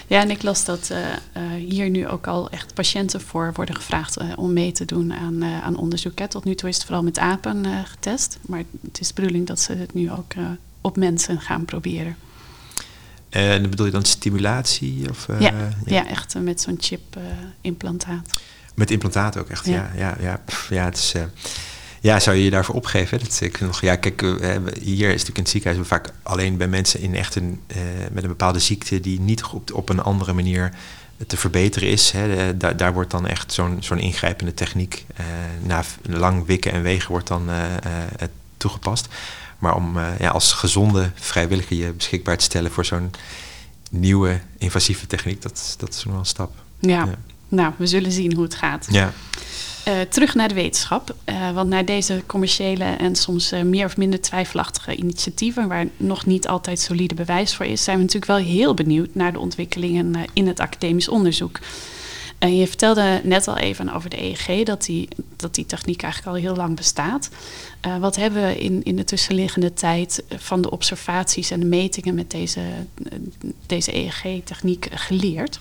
Ja, 0.07 0.21
en 0.21 0.29
ik 0.29 0.43
las 0.43 0.65
dat 0.65 0.89
uh, 0.91 0.97
uh, 0.97 1.69
hier 1.69 1.89
nu 1.89 2.07
ook 2.07 2.27
al 2.27 2.49
echt 2.49 2.73
patiënten 2.73 3.21
voor 3.21 3.51
worden 3.53 3.75
gevraagd 3.75 4.21
uh, 4.21 4.31
om 4.35 4.53
mee 4.53 4.71
te 4.71 4.85
doen 4.85 5.13
aan, 5.13 5.43
aan 5.43 5.77
onderzoek. 5.77 6.19
Hè. 6.19 6.27
Tot 6.27 6.43
nu 6.43 6.55
toe 6.55 6.69
is 6.69 6.75
het 6.75 6.85
vooral 6.85 7.03
met 7.03 7.19
apen 7.19 7.65
getest, 7.85 8.37
maar 8.41 8.63
het 8.81 8.99
is 8.99 9.07
de 9.07 9.13
bedoeling 9.13 9.47
dat 9.47 9.59
ze 9.59 9.73
het 9.73 9.93
nu 9.93 10.11
ook 10.11 10.33
op 10.81 10.97
mensen 10.97 11.41
gaan 11.41 11.65
proberen. 11.65 12.15
En 13.29 13.69
bedoel 13.69 13.85
je 13.85 13.91
dan 13.91 14.05
stimulatie? 14.05 15.09
Of, 15.09 15.27
ja, 15.27 15.37
ja. 15.39 15.69
ja, 15.85 16.07
echt 16.07 16.35
met 16.39 16.61
zo'n 16.61 16.77
chip-implantaat. 16.79 18.39
met 18.75 18.91
implantaat 18.91 19.37
ook 19.37 19.49
echt, 19.49 19.65
ja. 19.65 19.73
Ja, 19.73 19.91
ja, 19.95 20.17
ja, 20.19 20.41
pff, 20.45 20.69
ja 20.69 20.85
het 20.85 20.97
is 20.97 21.13
ja, 22.01 22.19
zou 22.19 22.35
je 22.35 22.43
je 22.43 22.49
daarvoor 22.49 22.75
opgeven? 22.75 23.19
Dat, 23.19 23.41
ik 23.41 23.59
nog, 23.59 23.81
ja, 23.81 23.95
kijk, 23.95 24.21
hier 24.81 25.07
is 25.07 25.11
natuurlijk 25.11 25.37
in 25.37 25.43
het 25.43 25.49
ziekenhuis 25.49 25.87
vaak 25.87 26.09
alleen 26.23 26.57
bij 26.57 26.67
mensen 26.67 26.99
in 26.99 27.15
echt 27.15 27.35
een, 27.35 27.61
uh, 27.67 27.77
met 28.11 28.23
een 28.23 28.29
bepaalde 28.29 28.59
ziekte 28.59 28.99
die 28.99 29.19
niet 29.19 29.43
op, 29.43 29.73
op 29.73 29.89
een 29.89 30.01
andere 30.01 30.33
manier 30.33 30.73
te 31.27 31.37
verbeteren 31.37 31.89
is. 31.89 32.11
Hè. 32.11 32.57
Daar, 32.57 32.77
daar 32.77 32.93
wordt 32.93 33.11
dan 33.11 33.27
echt 33.27 33.53
zo'n 33.53 33.77
zo'n 33.79 33.99
ingrijpende 33.99 34.53
techniek 34.53 35.05
uh, 35.19 35.25
na 35.63 35.83
lang 36.01 36.45
wikken 36.45 36.71
en 36.71 36.81
wegen 36.81 37.11
wordt 37.11 37.27
dan 37.27 37.49
uh, 37.49 37.63
toegepast. 38.57 39.07
Maar 39.59 39.75
om 39.75 39.99
ja, 40.19 40.29
als 40.29 40.51
gezonde 40.51 41.11
vrijwilliger 41.15 41.77
je 41.77 41.91
beschikbaar 41.91 42.37
te 42.37 42.43
stellen 42.43 42.71
voor 42.71 42.85
zo'n 42.85 43.11
nieuwe 43.91 44.39
invasieve 44.57 45.07
techniek, 45.07 45.41
dat, 45.41 45.75
dat 45.77 45.89
is 45.89 46.03
nog 46.03 46.11
wel 46.11 46.19
een 46.19 46.25
stap. 46.25 46.55
Ja. 46.79 47.05
ja. 47.05 47.15
nou, 47.47 47.73
we 47.77 47.87
zullen 47.87 48.11
zien 48.11 48.33
hoe 48.33 48.43
het 48.43 48.55
gaat. 48.55 48.87
Ja. 48.89 49.13
Uh, 49.87 50.01
terug 50.01 50.35
naar 50.35 50.47
de 50.47 50.53
wetenschap. 50.53 51.15
Uh, 51.25 51.51
want 51.51 51.69
naar 51.69 51.85
deze 51.85 52.23
commerciële 52.25 52.83
en 52.83 53.15
soms 53.15 53.53
uh, 53.53 53.61
meer 53.61 53.85
of 53.85 53.97
minder 53.97 54.21
twijfelachtige 54.21 54.95
initiatieven, 54.95 55.67
waar 55.67 55.87
nog 55.97 56.25
niet 56.25 56.47
altijd 56.47 56.79
solide 56.79 57.15
bewijs 57.15 57.55
voor 57.55 57.65
is, 57.65 57.83
zijn 57.83 57.97
we 57.97 58.03
natuurlijk 58.03 58.31
wel 58.31 58.53
heel 58.55 58.73
benieuwd 58.73 59.15
naar 59.15 59.33
de 59.33 59.39
ontwikkelingen 59.39 60.25
in 60.33 60.47
het 60.47 60.59
academisch 60.59 61.07
onderzoek. 61.07 61.59
je 62.39 62.67
vertelde 62.67 63.21
net 63.23 63.47
al 63.47 63.57
even 63.57 63.93
over 63.93 64.09
de 64.09 64.21
EEG, 64.21 64.63
dat 64.63 64.85
die, 64.85 65.07
dat 65.35 65.55
die 65.55 65.65
techniek 65.65 66.01
eigenlijk 66.01 66.35
al 66.35 66.41
heel 66.41 66.55
lang 66.55 66.75
bestaat. 66.75 67.29
wat 67.99 68.15
hebben 68.15 68.47
we 68.47 68.59
in, 68.59 68.83
in 68.83 68.95
de 68.95 69.03
tussenliggende 69.03 69.73
tijd 69.73 70.23
van 70.29 70.61
de 70.61 70.71
observaties 70.71 71.51
en 71.51 71.59
de 71.59 71.65
metingen 71.65 72.15
met 72.15 72.31
deze, 72.31 72.61
deze 73.65 73.95
EEG-techniek 73.95 74.87
geleerd? 74.91 75.59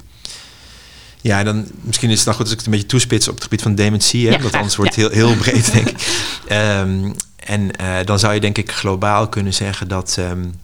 Ja, 1.26 1.42
dan 1.42 1.66
misschien 1.80 2.10
is 2.10 2.16
het 2.16 2.26
nou 2.26 2.36
goed 2.36 2.44
als 2.44 2.52
ik 2.52 2.58
het 2.58 2.66
een 2.66 2.72
beetje 2.72 2.88
toespits 2.88 3.28
op 3.28 3.34
het 3.34 3.42
gebied 3.42 3.62
van 3.62 3.74
dementie. 3.74 4.26
Hè? 4.26 4.34
Ja, 4.34 4.40
want 4.40 4.54
anders 4.54 4.76
wordt 4.76 4.94
het 4.94 5.04
ja. 5.04 5.16
heel, 5.16 5.28
heel 5.28 5.36
breed, 5.36 5.72
denk 5.72 5.88
ik. 5.88 5.98
Um, 6.52 7.14
en 7.36 7.70
uh, 7.80 7.96
dan 8.04 8.18
zou 8.18 8.34
je 8.34 8.40
denk 8.40 8.58
ik 8.58 8.72
globaal 8.72 9.28
kunnen 9.28 9.54
zeggen 9.54 9.88
dat... 9.88 10.16
Um, 10.18 10.54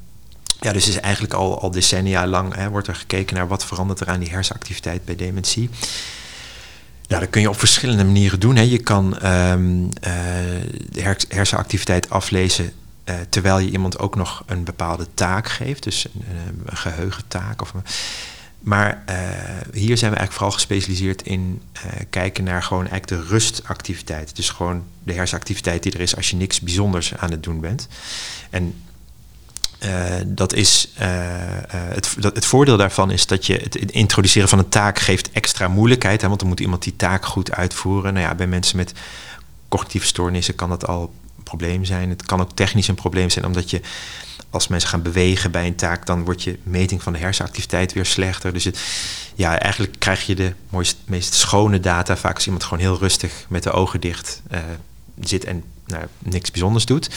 ja, 0.61 0.73
dus 0.73 0.89
is 0.89 1.01
eigenlijk 1.01 1.35
al, 1.35 1.61
al 1.61 1.71
decennia 1.71 2.27
lang 2.27 2.55
hè, 2.55 2.69
wordt 2.69 2.89
er 2.89 2.95
gekeken 2.95 3.37
naar 3.37 3.49
wat 3.49 3.65
verandert 3.65 4.01
er 4.01 4.09
aan 4.09 4.21
die 4.21 4.31
hersenactiviteit 4.31 5.05
bij 5.05 5.17
dementie. 5.17 5.71
Nou, 7.09 7.21
dat 7.21 7.31
kun 7.31 7.41
je 7.41 7.49
op 7.49 7.59
verschillende 7.59 8.05
manieren 8.05 8.41
doen. 8.41 8.57
Hè. 8.57 8.63
Je 8.63 8.79
kan 8.79 9.27
um, 9.27 9.83
uh, 9.85 9.91
de 10.91 11.17
hersenactiviteit 11.29 12.11
aflezen 12.11 12.73
uh, 13.05 13.15
terwijl 13.29 13.59
je 13.59 13.71
iemand 13.71 13.99
ook 13.99 14.17
nog 14.17 14.43
een 14.47 14.65
bepaalde 14.65 15.07
taak 15.15 15.49
geeft. 15.49 15.83
Dus 15.83 16.05
een, 16.15 16.63
een 16.67 16.77
geheugentaak 16.77 17.63
of 17.63 17.75
een, 17.75 17.83
maar 18.63 19.03
uh, 19.09 19.17
hier 19.73 19.99
zijn 19.99 20.11
we 20.11 20.17
eigenlijk 20.17 20.33
vooral 20.33 20.51
gespecialiseerd 20.51 21.23
in 21.23 21.63
uh, 21.77 21.83
kijken 22.11 22.45
naar 22.45 22.63
gewoon 22.63 22.89
eigenlijk 22.89 23.23
de 23.23 23.29
rustactiviteit. 23.29 24.37
Dus 24.37 24.51
gewoon 24.51 24.85
de 25.03 25.13
hersenactiviteit 25.13 25.83
die 25.83 25.93
er 25.93 26.01
is 26.01 26.17
als 26.17 26.31
je 26.31 26.37
niks 26.37 26.61
bijzonders 26.61 27.17
aan 27.17 27.31
het 27.31 27.43
doen 27.43 27.61
bent. 27.61 27.89
En 28.51 28.75
uh, 29.85 30.15
dat 30.27 30.53
is, 30.53 30.89
het, 30.95 32.17
het 32.21 32.47
voordeel 32.47 32.77
daarvan 32.77 33.11
is 33.11 33.27
dat 33.27 33.47
je 33.47 33.55
het 33.55 33.91
introduceren 33.91 34.49
van 34.49 34.59
een 34.59 34.69
taak 34.69 34.99
geeft 34.99 35.31
extra 35.31 35.69
moeilijkheid. 35.69 36.21
Hè, 36.21 36.29
want 36.29 36.41
dan 36.41 36.49
moet 36.49 36.61
iemand 36.61 36.83
die 36.83 36.97
taak 36.97 37.27
goed 37.27 37.53
uitvoeren. 37.53 38.15
Nou 38.15 38.27
ja, 38.27 38.35
bij 38.35 38.47
mensen 38.47 38.77
met 38.77 38.93
cognitieve 39.69 40.07
stoornissen 40.07 40.55
kan 40.55 40.69
dat 40.69 40.87
al 40.87 41.15
een 41.37 41.43
probleem 41.43 41.85
zijn. 41.85 42.09
Het 42.09 42.23
kan 42.23 42.41
ook 42.41 42.53
technisch 42.55 42.89
een 42.89 42.95
probleem 42.95 43.31
zijn, 43.31 43.45
omdat 43.47 43.71
je 43.71 43.81
als 44.53 44.69
mensen 44.69 44.89
gaan 44.89 45.03
bewegen 45.03 45.51
bij 45.51 45.67
een 45.67 45.75
taak, 45.75 46.07
dan 46.07 46.25
wordt 46.25 46.43
je 46.43 46.59
meting 46.63 47.03
van 47.03 47.13
de 47.13 47.19
hersenactiviteit 47.19 47.93
weer 47.93 48.07
slechter. 48.07 48.53
Dus 48.53 48.65
het, 48.65 48.79
ja, 49.35 49.59
eigenlijk 49.59 49.95
krijg 49.99 50.27
je 50.27 50.35
de 50.35 50.53
mooiste, 50.69 50.97
meest 51.05 51.35
schone 51.35 51.81
data 51.81 52.17
vaak 52.17 52.35
als 52.35 52.45
iemand 52.45 52.65
gewoon 52.65 52.79
heel 52.79 52.99
rustig 52.99 53.45
met 53.49 53.63
de 53.63 53.71
ogen 53.71 54.01
dicht 54.01 54.43
uh, 54.53 54.59
zit 55.21 55.45
en 55.45 55.65
nou, 55.87 56.05
niks 56.19 56.51
bijzonders 56.51 56.85
doet. 56.85 57.11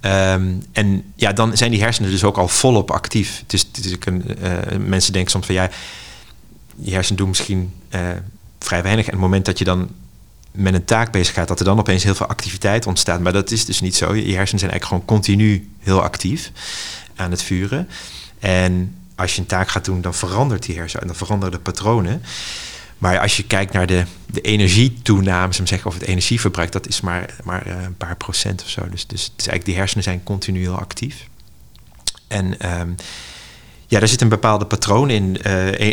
Um, 0.00 0.62
en 0.72 1.12
ja, 1.14 1.32
dan 1.32 1.56
zijn 1.56 1.70
die 1.70 1.82
hersenen 1.82 2.10
dus 2.10 2.24
ook 2.24 2.36
al 2.36 2.48
volop 2.48 2.90
actief. 2.90 3.44
Is 3.48 3.66
een, 4.00 4.24
mensen 4.88 5.12
denken 5.12 5.30
soms 5.30 5.46
van 5.46 5.54
ja, 5.54 5.70
je 6.76 6.92
hersenen 6.92 7.18
doen 7.18 7.28
misschien 7.28 7.72
uh, 7.94 8.00
vrij 8.58 8.82
weinig. 8.82 9.04
En 9.06 9.12
het 9.12 9.20
moment 9.20 9.44
dat 9.44 9.58
je 9.58 9.64
dan 9.64 9.88
met 10.58 10.74
een 10.74 10.84
taak 10.84 11.12
bezig 11.12 11.34
gaat, 11.34 11.48
dat 11.48 11.58
er 11.58 11.64
dan 11.64 11.78
opeens 11.78 12.04
heel 12.04 12.14
veel 12.14 12.26
activiteit 12.26 12.86
ontstaat. 12.86 13.20
Maar 13.20 13.32
dat 13.32 13.50
is 13.50 13.64
dus 13.64 13.80
niet 13.80 13.96
zo. 13.96 14.14
Je 14.14 14.34
hersenen 14.34 14.58
zijn 14.58 14.70
eigenlijk 14.70 14.84
gewoon 14.84 15.04
continu 15.04 15.70
heel 15.78 16.02
actief 16.02 16.52
aan 17.16 17.30
het 17.30 17.42
vuren. 17.42 17.88
En 18.38 18.94
als 19.14 19.34
je 19.34 19.40
een 19.40 19.46
taak 19.46 19.68
gaat 19.68 19.84
doen, 19.84 20.00
dan 20.00 20.14
verandert 20.14 20.62
die 20.62 20.76
hersenen 20.76 21.02
en 21.02 21.08
dan 21.08 21.16
veranderen 21.16 21.54
de 21.54 21.60
patronen. 21.60 22.22
Maar 22.98 23.18
als 23.18 23.36
je 23.36 23.44
kijkt 23.44 23.72
naar 23.72 23.86
de, 23.86 24.04
de 24.26 24.40
energietoename, 24.40 25.52
zeggen, 25.52 25.86
of 25.86 25.94
het 25.94 26.02
energieverbruik, 26.02 26.72
dat 26.72 26.88
is 26.88 27.00
maar, 27.00 27.34
maar 27.44 27.66
eh, 27.66 27.82
een 27.82 27.96
paar 27.96 28.16
procent 28.16 28.62
of 28.62 28.68
zo. 28.68 28.88
Dus, 28.88 29.06
dus 29.06 29.22
het 29.22 29.32
is 29.36 29.46
eigenlijk, 29.46 29.64
die 29.64 29.76
hersenen 29.76 30.04
zijn 30.04 30.22
continu 30.22 30.60
heel 30.60 30.78
actief. 30.78 31.26
En 32.28 32.78
um, 32.80 32.94
ja, 33.86 33.98
daar 33.98 34.08
zit 34.08 34.20
een 34.20 34.28
bepaalde 34.28 34.66
patroon 34.66 35.10
in. 35.10 35.38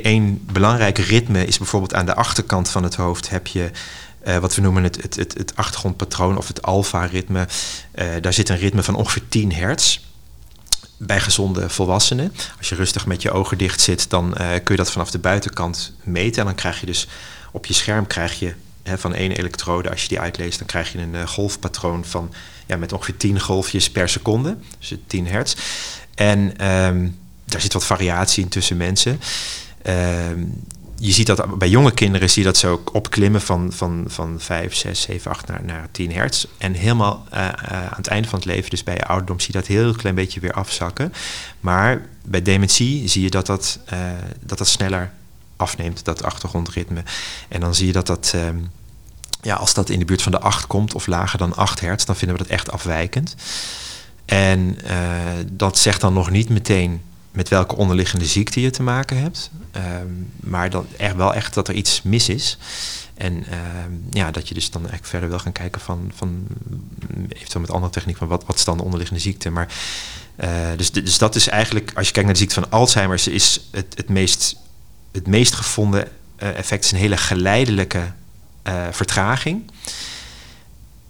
Eén 0.06 0.42
uh, 0.48 0.54
belangrijke 0.54 1.02
ritme 1.02 1.46
is 1.46 1.58
bijvoorbeeld 1.58 1.94
aan 1.94 2.06
de 2.06 2.16
achterkant 2.16 2.70
van 2.70 2.84
het 2.84 2.96
hoofd 2.96 3.30
heb 3.30 3.48
je 3.48 3.72
uh, 4.28 4.38
wat 4.38 4.56
we 4.56 4.62
noemen 4.62 4.84
het, 4.84 5.02
het, 5.02 5.16
het, 5.16 5.34
het 5.34 5.56
achtergrondpatroon 5.56 6.38
of 6.38 6.48
het 6.48 6.62
alfa-ritme. 6.62 7.48
Uh, 7.96 8.06
daar 8.22 8.34
zit 8.34 8.50
een 8.50 8.58
ritme 8.58 8.84
van 8.84 8.96
ongeveer 8.96 9.28
10 9.30 9.54
hertz. 9.54 10.00
Bij 10.98 11.20
gezonde 11.20 11.70
volwassenen. 11.70 12.34
Als 12.58 12.70
je 12.70 12.76
rustig 12.76 13.06
met 13.06 13.22
je 13.22 13.32
ogen 13.32 13.58
dicht 13.58 13.82
zit, 13.82 14.10
dan 14.10 14.26
uh, 14.28 14.36
kun 14.38 14.76
je 14.76 14.76
dat 14.76 14.92
vanaf 14.92 15.12
de 15.12 15.20
buitenkant 15.20 15.94
meten. 16.04 16.40
En 16.40 16.46
dan 16.46 16.56
krijg 16.56 16.80
je 16.80 16.86
dus 16.86 17.08
op 17.52 17.66
je 17.66 17.74
scherm 17.74 18.08
krijg 18.08 18.40
je 18.40 18.54
hè, 18.84 18.98
van 18.98 19.14
één 19.14 19.32
elektrode. 19.32 19.90
Als 19.90 20.02
je 20.02 20.08
die 20.08 20.20
uitleest, 20.20 20.58
dan 20.58 20.68
krijg 20.68 20.92
je 20.92 21.00
een 21.00 21.28
golfpatroon 21.28 22.06
van 22.06 22.34
ja, 22.66 22.78
met 22.78 22.94
ongeveer 22.94 23.18
10 23.18 23.40
golfjes 23.40 23.90
per 23.90 24.10
seconde. 24.10 24.58
Dus 24.80 24.94
10 25.08 25.28
hertz. 25.28 25.56
En 26.16 26.58
ehm, 26.58 27.10
daar 27.46 27.62
zit 27.62 27.74
wat 27.74 27.86
variatie 27.86 28.44
in 28.44 28.50
tussen 28.50 28.78
mensen. 28.78 29.20
Ehm, 29.82 30.44
je 30.98 31.12
ziet 31.12 31.28
dat 31.28 31.58
bij 31.58 31.70
jonge 31.70 31.92
kinderen 31.94 32.30
zie 32.30 32.42
je 32.42 32.48
dat 32.48 32.58
ze 32.58 32.80
opklimmen 32.92 33.42
van, 33.42 33.72
van, 33.74 34.04
van 34.08 34.36
5, 34.40 34.76
6, 34.76 35.02
7, 35.02 35.32
8 35.32 35.48
naar, 35.48 35.64
naar 35.64 35.88
10 35.92 36.12
hertz. 36.12 36.46
En 36.58 36.74
helemaal 36.74 37.26
uh, 37.34 37.40
uh, 37.40 37.48
aan 37.72 37.90
het 37.96 38.08
einde 38.08 38.28
van 38.28 38.40
het 38.40 38.48
leven, 38.48 38.70
dus 38.70 38.84
bij 38.84 38.96
je 38.96 39.06
ouderdom, 39.06 39.40
zie 39.40 39.54
je 39.54 39.60
dat 39.60 39.68
heel 39.68 39.94
klein 39.94 40.16
beetje 40.16 40.40
weer 40.40 40.54
afzakken. 40.54 41.14
Maar 41.60 42.06
bij 42.26 42.42
dementie 42.42 43.08
zie 43.08 43.22
je 43.22 43.30
dat 43.30 43.46
dat, 43.46 43.80
uh, 43.94 44.00
dat, 44.40 44.58
dat 44.58 44.68
sneller 44.68 45.12
afneemt, 45.56 46.06
dat 46.06 46.24
achtergrondritme. 46.24 47.04
En 47.48 47.60
dan 47.60 47.76
zie 47.76 47.88
je 47.88 47.94
dat 47.94 48.08
dat, 48.08 48.32
ehm, 48.36 48.58
ja, 49.42 49.56
als 49.56 49.74
dat 49.74 49.90
in 49.90 50.00
de 50.00 50.06
buurt 50.06 50.22
van 50.22 50.32
de 50.32 50.40
8 50.40 50.68
komt 50.68 50.94
of 50.94 51.08
lager 51.08 51.38
dan 51.38 51.56
8 51.56 51.80
hertz, 51.80 52.06
dan 52.06 52.16
vinden 52.16 52.38
we 52.38 52.44
dat 52.44 52.52
echt 52.52 52.72
afwijkend. 52.72 53.36
En 54.26 54.78
dat 55.52 55.78
zegt 55.78 56.02
dan 56.02 56.14
nog 56.14 56.30
niet 56.30 56.50
meteen 56.50 57.02
met 57.36 57.50
welke 57.50 57.76
onderliggende 57.76 58.26
ziekte 58.26 58.62
je 58.62 58.70
te 58.70 58.84
maken 58.84 59.18
hebt. 59.18 59.50
Um, 60.02 60.32
maar 60.40 60.70
dan 60.70 60.88
echt 60.98 61.16
wel 61.16 61.34
echt 61.34 61.54
dat 61.54 61.68
er 61.68 61.74
iets 61.74 62.02
mis 62.02 62.30
is. 62.30 62.58
En 63.14 63.34
um, 63.34 64.04
ja, 64.10 64.32
dat 64.32 64.48
je 64.48 64.54
dus 64.54 64.70
dan 64.70 64.82
eigenlijk 64.82 65.10
verder 65.10 65.30
wil 65.30 65.40
gaan 65.40 65.52
kijken 65.52 65.82
van, 65.82 66.12
van 66.16 66.48
eventueel 67.30 67.62
met 67.62 67.72
andere 67.72 67.92
techniek 67.92 68.18
van 68.18 68.28
wat, 68.28 68.46
wat 68.46 68.56
is 68.56 68.66
dan 68.66 68.78
de 68.78 68.84
onderliggende 68.84 69.22
ziekte. 69.22 69.50
Maar 69.50 69.74
uh, 70.44 70.50
dus, 70.78 70.92
dus 70.92 71.18
dat 71.18 71.36
is 71.36 71.48
eigenlijk, 71.48 71.92
als 71.96 72.08
je 72.08 72.14
kijkt 72.14 72.28
naar 72.28 72.38
de 72.38 72.44
ziekte 72.44 72.62
van 72.62 72.72
Alzheimer, 72.72 73.28
is 73.28 73.62
het, 73.72 73.94
het, 73.96 74.10
meest, 74.10 74.56
het 75.12 75.28
meest 75.28 75.54
gevonden 75.54 76.08
uh, 76.40 76.58
effect 76.58 76.84
is 76.84 76.92
een 76.92 76.98
hele 76.98 77.18
geleidelijke 77.18 78.12
uh, 78.68 78.88
vertraging. 78.92 79.72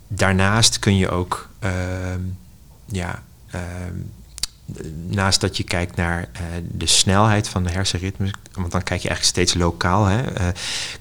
Daarnaast 0.07 0.79
kun 0.79 0.97
je 0.97 1.09
ook 1.09 1.49
ja, 2.85 3.23
naast 5.07 5.41
dat 5.41 5.57
je 5.57 5.63
kijkt 5.63 5.95
naar 5.95 6.19
uh, 6.19 6.41
de 6.71 6.87
snelheid 6.87 7.47
van 7.47 7.63
de 7.63 7.71
hersenritmes, 7.71 8.31
want 8.53 8.71
dan 8.71 8.83
kijk 8.83 9.01
je 9.01 9.07
eigenlijk 9.07 9.37
steeds 9.37 9.53
lokaal, 9.53 10.05
hè, 10.05 10.21
uh, 10.21 10.47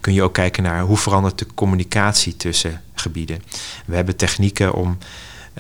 kun 0.01 0.13
je 0.13 0.23
ook 0.23 0.35
kijken 0.35 0.63
naar 0.63 0.81
hoe 0.81 0.97
verandert 0.97 1.39
de 1.39 1.47
communicatie 1.55 2.37
tussen 2.37 2.83
gebieden. 2.95 3.43
We 3.87 3.95
hebben 3.95 4.17
technieken 4.17 4.73
om, 4.73 4.99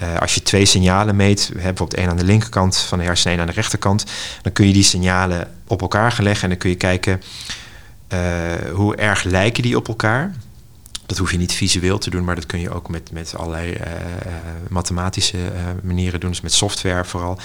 uh, 0.02 0.16
als 0.16 0.34
je 0.34 0.42
twee 0.42 0.64
signalen 0.64 1.16
meet, 1.16 1.38
we 1.38 1.44
hebben 1.44 1.62
bijvoorbeeld 1.62 2.00
één 2.00 2.08
aan 2.08 2.16
de 2.16 2.24
linkerkant 2.24 2.76
van 2.76 2.98
de 2.98 3.04
hersenen 3.04 3.34
en 3.34 3.40
aan 3.40 3.46
de 3.46 3.52
rechterkant, 3.52 4.04
dan 4.42 4.52
kun 4.52 4.66
je 4.66 4.72
die 4.72 4.82
signalen 4.82 5.50
op 5.66 5.80
elkaar 5.80 6.16
leggen 6.20 6.42
en 6.42 6.48
dan 6.48 6.58
kun 6.58 6.70
je 6.70 6.76
kijken 6.76 7.22
hoe 8.72 8.96
erg 8.96 9.22
lijken 9.22 9.62
die 9.62 9.76
op 9.76 9.88
elkaar. 9.88 10.34
Dat 11.06 11.18
hoef 11.18 11.30
je 11.30 11.36
niet 11.36 11.52
visueel 11.52 11.98
te 11.98 12.10
doen, 12.10 12.24
maar 12.24 12.34
dat 12.34 12.46
kun 12.46 12.60
je 12.60 12.70
ook 12.70 12.88
met, 12.88 13.12
met 13.12 13.36
allerlei 13.36 13.76
mathematische 14.68 15.38
manieren 15.82 16.20
doen, 16.20 16.30
dus 16.30 16.40
met 16.40 16.52
software 16.52 17.04
vooral. 17.04 17.38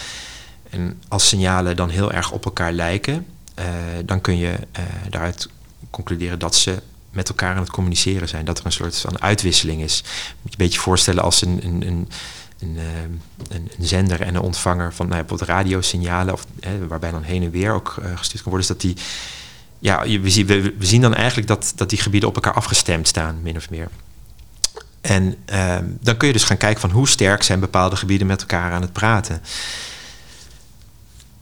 En 0.69 1.01
als 1.07 1.27
signalen 1.27 1.75
dan 1.75 1.89
heel 1.89 2.11
erg 2.11 2.31
op 2.31 2.45
elkaar 2.45 2.71
lijken, 2.71 3.25
uh, 3.59 3.65
dan 4.05 4.21
kun 4.21 4.37
je 4.37 4.47
uh, 4.49 4.85
daaruit 5.09 5.49
concluderen 5.89 6.39
dat 6.39 6.55
ze 6.55 6.81
met 7.11 7.29
elkaar 7.29 7.55
aan 7.55 7.61
het 7.61 7.71
communiceren 7.71 8.27
zijn. 8.27 8.45
Dat 8.45 8.59
er 8.59 8.65
een 8.65 8.71
soort 8.71 8.97
van 8.97 9.21
uitwisseling 9.21 9.81
is. 9.81 10.01
Moet 10.41 10.53
je 10.53 10.59
een 10.59 10.65
beetje 10.65 10.79
voorstellen 10.79 11.23
als 11.23 11.41
een, 11.41 11.59
een, 11.63 11.87
een, 11.87 12.09
een, 12.59 12.75
uh, 12.75 12.83
een 13.49 13.69
zender 13.79 14.21
en 14.21 14.35
een 14.35 14.41
ontvanger 14.41 14.93
van 14.93 15.07
nou, 15.07 15.19
bijvoorbeeld 15.19 15.49
radiosignalen, 15.49 16.33
of, 16.33 16.45
waarbij 16.87 17.11
dan 17.11 17.23
heen 17.23 17.43
en 17.43 17.51
weer 17.51 17.71
ook 17.71 17.97
gestuurd 18.15 18.43
kan 18.43 18.51
worden, 18.51 18.59
is 18.61 18.67
dat 18.67 18.81
die. 18.81 18.95
Ja, 19.79 20.01
we 20.21 20.29
zien, 20.29 20.45
we, 20.45 20.61
we 20.77 20.85
zien 20.85 21.01
dan 21.01 21.13
eigenlijk 21.15 21.47
dat, 21.47 21.73
dat 21.75 21.89
die 21.89 21.99
gebieden 21.99 22.29
op 22.29 22.35
elkaar 22.35 22.53
afgestemd 22.53 23.07
staan, 23.07 23.39
min 23.41 23.55
of 23.55 23.69
meer. 23.69 23.87
En 25.01 25.35
ehm, 25.45 25.85
dan 25.99 26.17
kun 26.17 26.27
je 26.27 26.33
dus 26.33 26.43
gaan 26.43 26.57
kijken 26.57 26.81
van 26.81 26.89
hoe 26.89 27.07
sterk 27.07 27.43
zijn 27.43 27.59
bepaalde 27.59 27.95
gebieden 27.95 28.27
met 28.27 28.41
elkaar 28.41 28.71
aan 28.71 28.81
het 28.81 28.93
praten. 28.93 29.41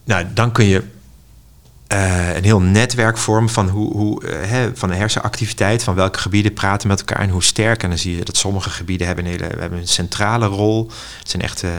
Nou, 0.08 0.26
dan 0.34 0.52
kun 0.52 0.66
je 0.66 0.84
uh, 1.94 2.36
een 2.36 2.44
heel 2.44 2.62
netwerk 2.62 3.18
vormen 3.18 3.50
van, 3.50 3.70
hoe, 3.70 3.94
hoe, 3.94 4.26
hè, 4.26 4.76
van 4.76 4.90
de 4.90 4.96
hersenactiviteit, 4.96 5.84
van 5.84 5.96
welke 5.96 6.20
gebieden 6.20 6.54
praten 6.54 6.88
met 6.88 7.00
elkaar 7.00 7.20
en 7.20 7.30
hoe 7.30 7.44
sterk. 7.44 7.84
En 7.84 7.90
dan 7.90 7.98
zie 7.98 8.18
je 8.18 8.26
dat 8.26 8.38
sommige 8.38 8.70
gebieden 8.70 9.08
hebben 9.08 9.26
een, 9.26 9.32
hele, 9.32 9.48
hebben 9.60 9.80
een 9.80 9.88
centrale 9.88 10.46
rol. 10.46 10.92
Het 11.20 11.30
zijn 11.30 11.42
echt 11.42 11.64
uh, 11.64 11.72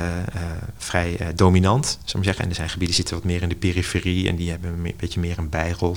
vrij 0.79 1.18
dominant, 1.35 1.99
zou 2.05 2.24
zeggen. 2.24 2.43
En 2.45 2.51
er 2.51 2.57
zijn 2.57 2.68
gebieden 2.68 2.97
die 2.97 3.05
zitten 3.05 3.14
wat 3.14 3.33
meer 3.33 3.43
in 3.43 3.49
de 3.49 3.55
periferie 3.55 4.29
en 4.29 4.37
die 4.37 4.51
hebben 4.51 4.70
een 4.70 4.95
beetje 4.97 5.20
meer 5.20 5.39
een 5.39 5.49
bijrol. 5.49 5.97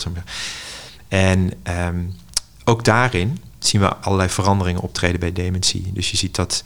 En 1.08 1.54
um, 1.88 2.16
ook 2.64 2.84
daarin 2.84 3.40
zien 3.60 3.82
we 3.82 3.96
allerlei 3.96 4.30
veranderingen 4.30 4.82
optreden 4.82 5.20
bij 5.20 5.34
dementie. 5.34 5.92
Dus 5.94 6.12
je 6.12 6.18
ziet 6.18 6.36
dat 6.36 6.64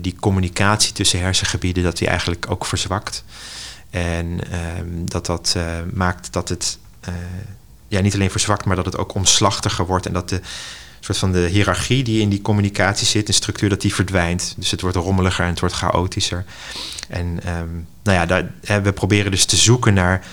die 0.00 0.16
communicatie 0.20 0.92
tussen 0.92 1.20
hersengebieden, 1.20 1.82
dat 1.82 1.98
die 1.98 2.08
eigenlijk 2.08 2.50
ook 2.50 2.64
verzwakt. 2.64 3.24
En 3.90 4.40
um, 4.78 5.10
dat 5.10 5.26
dat 5.26 5.54
uh, 5.56 5.64
maakt 5.92 6.32
dat 6.32 6.48
het 6.48 6.78
uh, 7.08 7.14
ja, 7.88 8.00
niet 8.00 8.14
alleen 8.14 8.30
verzwakt, 8.30 8.64
maar 8.64 8.76
dat 8.76 8.84
het 8.84 8.96
ook 8.96 9.14
omslachtiger 9.14 9.86
wordt. 9.86 10.06
En 10.06 10.12
dat 10.12 10.28
de 10.28 10.40
soort 11.00 11.18
van 11.18 11.32
de 11.32 11.48
hiërarchie 11.48 12.04
die 12.04 12.20
in 12.20 12.28
die 12.28 12.42
communicatie 12.42 13.06
zit, 13.06 13.28
een 13.28 13.34
structuur, 13.34 13.68
dat 13.68 13.80
die 13.80 13.94
verdwijnt. 13.94 14.54
Dus 14.56 14.70
het 14.70 14.80
wordt 14.80 14.96
rommeliger 14.96 15.44
en 15.44 15.50
het 15.50 15.60
wordt 15.60 15.74
chaotischer. 15.74 16.44
En 17.08 17.26
um, 17.26 17.86
nou 18.02 18.18
ja, 18.18 18.26
daar, 18.26 18.52
hè, 18.64 18.80
we 18.80 18.92
proberen 18.92 19.30
dus 19.30 19.44
te 19.44 19.56
zoeken 19.56 19.94
naar 19.94 20.26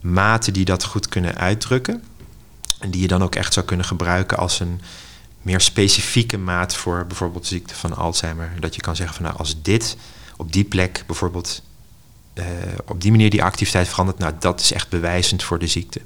maten 0.00 0.52
die 0.52 0.64
dat 0.64 0.84
goed 0.84 1.08
kunnen 1.08 1.34
uitdrukken. 1.34 2.02
En 2.78 2.90
die 2.90 3.00
je 3.00 3.08
dan 3.08 3.22
ook 3.22 3.34
echt 3.34 3.52
zou 3.52 3.66
kunnen 3.66 3.86
gebruiken 3.86 4.38
als 4.38 4.60
een 4.60 4.80
meer 5.42 5.60
specifieke 5.60 6.38
maat 6.38 6.74
voor 6.74 7.06
bijvoorbeeld 7.06 7.46
ziekte 7.46 7.74
van 7.74 7.96
Alzheimer. 7.96 8.52
Dat 8.60 8.74
je 8.74 8.80
kan 8.80 8.96
zeggen 8.96 9.16
van 9.16 9.24
nou, 9.24 9.36
als 9.38 9.62
dit 9.62 9.96
op 10.36 10.52
die 10.52 10.64
plek 10.64 11.02
bijvoorbeeld 11.06 11.62
uh, 12.40 12.46
op 12.86 13.00
die 13.00 13.10
manier 13.10 13.30
die 13.30 13.42
activiteit 13.42 13.88
verandert, 13.88 14.18
nou, 14.18 14.32
dat 14.38 14.60
is 14.60 14.72
echt 14.72 14.88
bewijzend 14.88 15.42
voor 15.42 15.58
de 15.58 15.66
ziekte. 15.66 16.00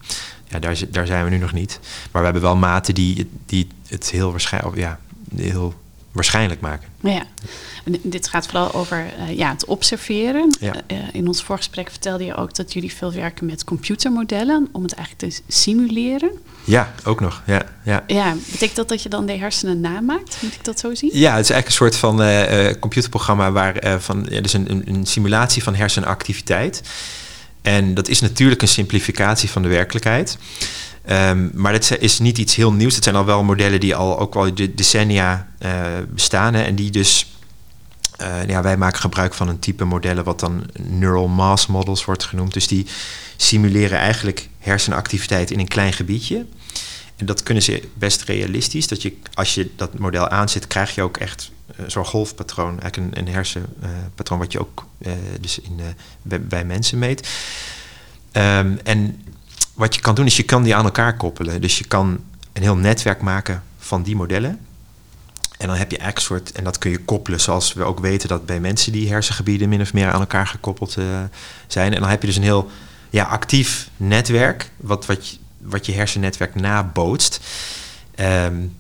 Ja, 0.49 0.59
daar, 0.59 0.81
daar 0.91 1.07
zijn 1.07 1.25
we 1.25 1.31
nu 1.31 1.39
nog 1.39 1.53
niet. 1.53 1.81
Maar 2.11 2.21
we 2.21 2.25
hebben 2.25 2.43
wel 2.43 2.57
maten 2.57 2.95
die, 2.95 3.31
die 3.47 3.69
het 3.87 4.11
heel 4.11 4.31
waarschijnlijk, 4.31 4.77
ja, 4.77 4.99
heel 5.37 5.75
waarschijnlijk 6.15 6.61
maken. 6.61 6.89
Ja, 7.01 7.23
dit 8.03 8.29
gaat 8.29 8.47
vooral 8.47 8.75
over 8.75 9.07
uh, 9.19 9.37
ja, 9.37 9.51
het 9.51 9.65
observeren. 9.65 10.57
Ja. 10.61 10.75
Uh, 10.93 10.99
in 11.13 11.27
ons 11.29 11.43
voorgesprek 11.43 11.91
vertelde 11.91 12.25
je 12.25 12.35
ook 12.35 12.55
dat 12.55 12.73
jullie 12.73 12.93
veel 12.93 13.13
werken 13.13 13.47
met 13.47 13.65
computermodellen 13.65 14.69
om 14.73 14.83
het 14.83 14.95
eigenlijk 14.95 15.33
te 15.33 15.41
simuleren. 15.49 16.31
Ja, 16.65 16.95
ook 17.05 17.21
nog. 17.21 17.43
Ja, 17.47 17.63
ja. 17.85 18.05
ja, 18.07 18.35
betekent 18.51 18.77
dat 18.77 18.89
dat 18.89 19.03
je 19.03 19.09
dan 19.09 19.27
de 19.27 19.37
hersenen 19.37 19.81
namaakt? 19.81 20.37
Moet 20.41 20.55
ik 20.55 20.65
dat 20.65 20.81
zo 20.81 20.95
zien? 20.95 21.11
Ja, 21.13 21.37
het 21.37 21.45
is 21.45 21.51
eigenlijk 21.51 21.67
een 21.67 21.73
soort 21.73 21.97
van 21.97 22.23
uh, 22.23 22.71
computerprogramma 22.81 23.53
waar 23.53 24.01
van, 24.01 24.27
ja, 24.31 24.41
dus 24.41 24.53
een, 24.53 24.83
een 24.87 25.07
simulatie 25.07 25.63
van 25.63 25.75
hersenactiviteit. 25.75 26.83
En 27.63 27.95
dat 27.95 28.09
is 28.09 28.21
natuurlijk 28.21 28.63
een 28.63 28.69
simplificatie 28.69 29.51
van 29.51 29.63
de 29.63 29.69
werkelijkheid. 29.69 30.39
Um, 31.11 31.51
maar 31.55 31.73
dat 31.73 31.97
is 31.99 32.19
niet 32.19 32.39
iets 32.39 32.55
heel 32.55 32.73
nieuws. 32.73 32.95
Het 32.95 33.05
zijn 33.05 33.17
al 33.17 33.25
wel 33.25 33.43
modellen 33.43 33.81
die 33.81 33.95
al 33.95 34.19
ook 34.19 34.35
al 34.35 34.55
decennia 34.75 35.49
uh, 35.59 35.71
bestaan. 36.09 36.55
Hè, 36.55 36.63
en 36.63 36.75
die 36.75 36.91
dus. 36.91 37.29
Uh, 38.21 38.47
ja, 38.47 38.63
wij 38.63 38.77
maken 38.77 39.01
gebruik 39.01 39.35
van 39.35 39.49
een 39.49 39.59
type 39.59 39.85
modellen 39.85 40.25
wat 40.25 40.41
dan 40.41 40.65
neural 40.81 41.29
mass 41.29 41.67
models 41.67 42.05
wordt 42.05 42.25
genoemd. 42.25 42.53
Dus 42.53 42.67
die 42.67 42.87
simuleren 43.37 43.99
eigenlijk 43.99 44.49
hersenactiviteit 44.59 45.51
in 45.51 45.59
een 45.59 45.69
klein 45.69 45.93
gebiedje. 45.93 46.47
En 47.17 47.27
dat 47.27 47.43
kunnen 47.43 47.63
ze 47.63 47.89
best 47.95 48.23
realistisch. 48.23 48.89
Dat 48.89 49.03
je, 49.03 49.17
als 49.35 49.55
je 49.55 49.71
dat 49.77 49.99
model 49.99 50.29
aanzet, 50.29 50.67
krijg 50.67 50.95
je 50.95 51.03
ook 51.03 51.17
echt 51.17 51.51
uh, 51.81 51.87
zo'n 51.89 52.05
golfpatroon. 52.05 52.81
Eigenlijk 52.81 53.17
een, 53.17 53.29
hersenpatroon 53.29 54.39
wat 54.39 54.53
je 54.53 54.61
ook 54.61 54.87
dus 55.41 55.59
in, 55.59 55.81
bij, 56.23 56.41
bij, 56.41 56.65
mensen 56.65 56.99
meet. 56.99 57.29
Um, 58.33 58.79
en 58.85 59.23
wat 59.75 59.95
je 59.95 60.01
kan 60.01 60.15
doen 60.15 60.27
is 60.27 60.37
je 60.37 60.43
kan 60.43 60.63
die 60.63 60.75
aan 60.75 60.85
elkaar 60.85 61.17
koppelen. 61.17 61.61
Dus 61.61 61.79
je 61.79 61.85
kan 61.85 62.21
een 62.53 62.63
heel 62.63 62.77
netwerk 62.77 63.21
maken 63.21 63.63
van 63.79 64.03
die 64.03 64.17
modellen. 64.17 64.59
En 65.59 65.67
dan 65.69 65.77
heb 65.77 65.91
je 65.91 65.99
eigenlijk 65.99 66.27
soort, 66.27 66.53
en 66.53 66.65
dat 66.65 66.79
kun 66.79 66.91
je 66.91 66.99
koppelen 66.99 67.41
zoals 67.41 67.73
we 67.73 67.85
ook 67.85 68.01
weten 68.01 68.29
dat 68.29 68.47
bij 68.47 68.61
mensen 68.61 68.93
die 68.93 69.09
hersengebieden 69.09 69.69
min 69.69 69.81
of 69.81 69.93
meer 69.93 70.13
aan 70.13 70.21
elkaar 70.21 70.47
gekoppeld 70.47 70.97
uh, 70.97 71.05
zijn. 71.67 71.95
En 71.95 72.01
dan 72.01 72.11
heb 72.11 72.21
je 72.21 72.27
dus 72.27 72.37
een 72.37 72.43
heel 72.43 72.71
ja, 73.11 73.25
actief 73.25 73.89
netwerk, 73.97 74.71
wat, 74.77 75.07
wat, 75.07 75.29
je, 75.29 75.37
wat 75.59 75.87
je 75.87 75.93
hersennetwerk 75.93 76.55
nabootst. 76.55 77.41
Um, 78.21 78.77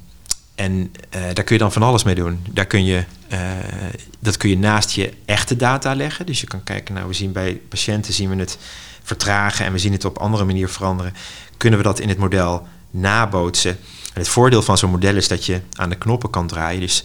en 0.54 0.94
uh, 1.16 1.22
daar 1.32 1.44
kun 1.44 1.54
je 1.54 1.62
dan 1.62 1.72
van 1.72 1.82
alles 1.82 2.02
mee 2.02 2.14
doen. 2.14 2.46
Daar 2.50 2.66
kun 2.66 2.84
je, 2.84 3.04
uh, 3.32 3.38
dat 4.18 4.36
kun 4.36 4.48
je 4.48 4.58
naast 4.58 4.90
je 4.90 5.12
echte 5.24 5.56
data 5.56 5.94
leggen. 5.94 6.26
Dus 6.26 6.40
je 6.40 6.46
kan 6.46 6.62
kijken, 6.62 6.94
nou 6.94 7.08
we 7.08 7.14
zien 7.14 7.32
bij 7.32 7.60
patiënten 7.68 8.12
zien 8.12 8.30
we 8.30 8.36
het 8.36 8.58
vertragen 9.04 9.66
en 9.66 9.72
we 9.72 9.78
zien 9.78 9.92
het 9.92 10.04
op 10.04 10.18
andere 10.18 10.44
manier 10.44 10.68
veranderen, 10.68 11.14
kunnen 11.56 11.78
we 11.78 11.84
dat 11.84 11.98
in 11.98 12.08
het 12.08 12.18
model 12.18 12.66
nabootsen. 12.90 13.70
En 14.14 14.20
het 14.20 14.28
voordeel 14.28 14.62
van 14.62 14.78
zo'n 14.78 14.90
model 14.90 15.16
is 15.16 15.28
dat 15.28 15.46
je 15.46 15.60
aan 15.72 15.88
de 15.88 15.98
knoppen 15.98 16.30
kan 16.30 16.46
draaien. 16.46 16.80
Dus, 16.80 17.04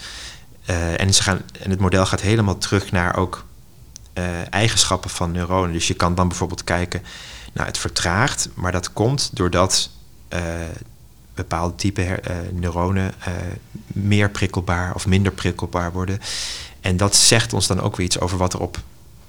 uh, 0.69 1.01
en, 1.01 1.13
ze 1.13 1.23
gaan, 1.23 1.41
en 1.59 1.69
het 1.69 1.79
model 1.79 2.05
gaat 2.05 2.21
helemaal 2.21 2.57
terug 2.57 2.91
naar 2.91 3.15
ook 3.15 3.45
uh, 4.13 4.23
eigenschappen 4.49 5.09
van 5.09 5.31
neuronen. 5.31 5.73
Dus 5.73 5.87
je 5.87 5.93
kan 5.93 6.15
dan 6.15 6.27
bijvoorbeeld 6.27 6.63
kijken, 6.63 7.01
nou 7.53 7.67
het 7.67 7.77
vertraagt, 7.77 8.49
maar 8.53 8.71
dat 8.71 8.93
komt 8.93 9.29
doordat 9.33 9.89
uh, 10.33 10.41
bepaalde 11.33 11.75
type 11.75 12.21
neuronen 12.51 13.13
meer 13.87 14.29
prikkelbaar 14.29 14.95
of 14.95 15.07
minder 15.07 15.31
prikkelbaar 15.31 15.91
worden. 15.91 16.19
En 16.81 16.97
dat 16.97 17.15
zegt 17.15 17.53
ons 17.53 17.67
dan 17.67 17.81
ook 17.81 17.95
weer 17.95 18.05
iets 18.05 18.19
over 18.19 18.37
wat 18.37 18.53
er 18.53 18.59
op, 18.59 18.79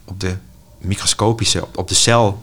op 0.05 0.21
de 0.21 0.37
microscopische, 0.81 1.62
op, 1.62 1.78
op 1.78 1.89
de 1.89 1.95
cel, 1.95 2.43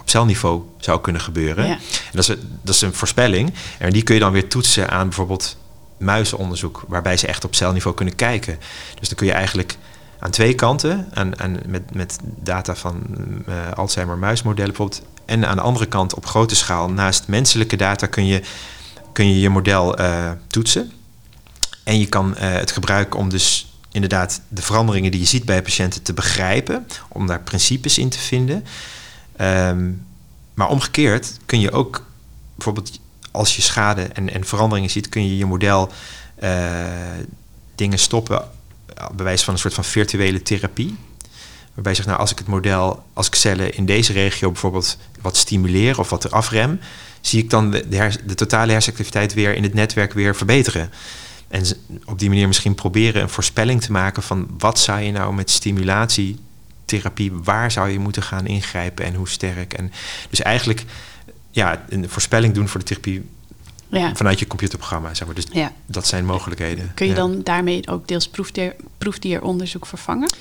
op 0.00 0.08
celniveau 0.08 0.62
zou 0.78 1.00
kunnen 1.00 1.22
gebeuren. 1.22 1.66
Ja. 1.66 1.72
En 1.72 1.80
dat, 2.12 2.28
is, 2.28 2.36
dat 2.62 2.74
is 2.74 2.80
een 2.80 2.94
voorspelling. 2.94 3.54
En 3.78 3.90
die 3.90 4.02
kun 4.02 4.14
je 4.14 4.20
dan 4.20 4.32
weer 4.32 4.48
toetsen 4.48 4.90
aan 4.90 5.06
bijvoorbeeld 5.06 5.56
muizenonderzoek, 5.98 6.84
waarbij 6.88 7.16
ze 7.16 7.26
echt 7.26 7.44
op 7.44 7.54
celniveau 7.54 7.96
kunnen 7.96 8.14
kijken. 8.14 8.58
Dus 8.98 9.08
dan 9.08 9.16
kun 9.16 9.26
je 9.26 9.32
eigenlijk 9.32 9.76
aan 10.18 10.30
twee 10.30 10.54
kanten, 10.54 11.08
aan, 11.14 11.40
aan, 11.40 11.58
met, 11.66 11.94
met 11.94 12.18
data 12.22 12.74
van 12.74 13.02
uh, 13.48 13.54
Alzheimer 13.74 14.18
muismodellen 14.18 14.74
bijvoorbeeld, 14.74 15.02
en 15.24 15.46
aan 15.46 15.56
de 15.56 15.62
andere 15.62 15.86
kant 15.86 16.14
op 16.14 16.26
grote 16.26 16.56
schaal, 16.56 16.90
naast 16.90 17.28
menselijke 17.28 17.76
data, 17.76 18.06
kun 18.06 18.26
je 18.26 18.42
kun 19.12 19.28
je, 19.28 19.40
je 19.40 19.48
model 19.48 20.00
uh, 20.00 20.30
toetsen. 20.46 20.92
En 21.84 21.98
je 21.98 22.06
kan 22.06 22.34
het 22.36 22.72
gebruiken 22.72 23.18
om 23.18 23.28
dus 23.28 23.69
inderdaad 23.92 24.40
de 24.48 24.62
veranderingen 24.62 25.10
die 25.10 25.20
je 25.20 25.26
ziet 25.26 25.44
bij 25.44 25.62
patiënten 25.62 26.02
te 26.02 26.12
begrijpen, 26.12 26.86
om 27.08 27.26
daar 27.26 27.40
principes 27.40 27.98
in 27.98 28.08
te 28.08 28.18
vinden. 28.18 28.64
Um, 29.40 30.06
maar 30.54 30.68
omgekeerd 30.68 31.38
kun 31.46 31.60
je 31.60 31.72
ook 31.72 32.06
bijvoorbeeld 32.54 32.98
als 33.30 33.56
je 33.56 33.62
schade 33.62 34.02
en, 34.02 34.32
en 34.32 34.44
veranderingen 34.44 34.90
ziet, 34.90 35.08
kun 35.08 35.26
je 35.26 35.36
je 35.36 35.46
model 35.46 35.92
uh, 36.42 36.50
dingen 37.74 37.98
stoppen 37.98 38.48
bij 39.14 39.24
wijze 39.24 39.44
van 39.44 39.54
een 39.54 39.60
soort 39.60 39.74
van 39.74 39.84
virtuele 39.84 40.42
therapie. 40.42 40.96
Waarbij 41.74 41.92
je 41.92 41.96
zegt, 41.96 42.08
nou 42.08 42.20
als 42.20 42.30
ik 42.30 42.38
het 42.38 42.46
model, 42.46 43.04
als 43.12 43.26
ik 43.26 43.34
cellen 43.34 43.74
in 43.74 43.86
deze 43.86 44.12
regio 44.12 44.50
bijvoorbeeld 44.50 44.96
wat 45.20 45.36
stimuleer 45.36 45.98
of 45.98 46.10
wat 46.10 46.30
afrem, 46.30 46.80
zie 47.20 47.42
ik 47.42 47.50
dan 47.50 47.70
de, 47.70 47.88
de, 47.88 48.10
de 48.26 48.34
totale 48.34 48.72
hersenactiviteit 48.72 49.34
weer 49.34 49.54
in 49.54 49.62
het 49.62 49.74
netwerk 49.74 50.12
weer 50.12 50.36
verbeteren. 50.36 50.90
En 51.50 51.64
op 52.04 52.18
die 52.18 52.28
manier 52.28 52.46
misschien 52.46 52.74
proberen 52.74 53.22
een 53.22 53.28
voorspelling 53.28 53.82
te 53.82 53.92
maken 53.92 54.22
van 54.22 54.48
wat 54.58 54.78
zou 54.78 55.00
je 55.00 55.12
nou 55.12 55.34
met 55.34 55.50
stimulatietherapie, 55.50 57.32
waar 57.32 57.70
zou 57.70 57.88
je 57.88 57.98
moeten 57.98 58.22
gaan 58.22 58.46
ingrijpen 58.46 59.04
en 59.04 59.14
hoe 59.14 59.28
sterk. 59.28 59.74
En 59.74 59.92
dus 60.30 60.42
eigenlijk 60.42 60.84
ja, 61.50 61.84
een 61.88 62.08
voorspelling 62.08 62.54
doen 62.54 62.68
voor 62.68 62.80
de 62.80 62.86
therapie 62.86 63.22
ja. 63.88 64.14
vanuit 64.14 64.38
je 64.38 64.46
computerprogramma. 64.46 65.14
Zeg 65.14 65.26
maar. 65.26 65.34
Dus 65.34 65.46
ja. 65.52 65.72
dat 65.86 66.06
zijn 66.06 66.24
mogelijkheden. 66.24 66.92
Kun 66.94 67.06
je 67.06 67.14
dan 67.14 67.40
daarmee 67.42 67.88
ook 67.88 68.08
deels 68.08 68.28
proefdier, 68.28 68.74
proefdieronderzoek 68.98 69.86
vervangen? 69.86 70.32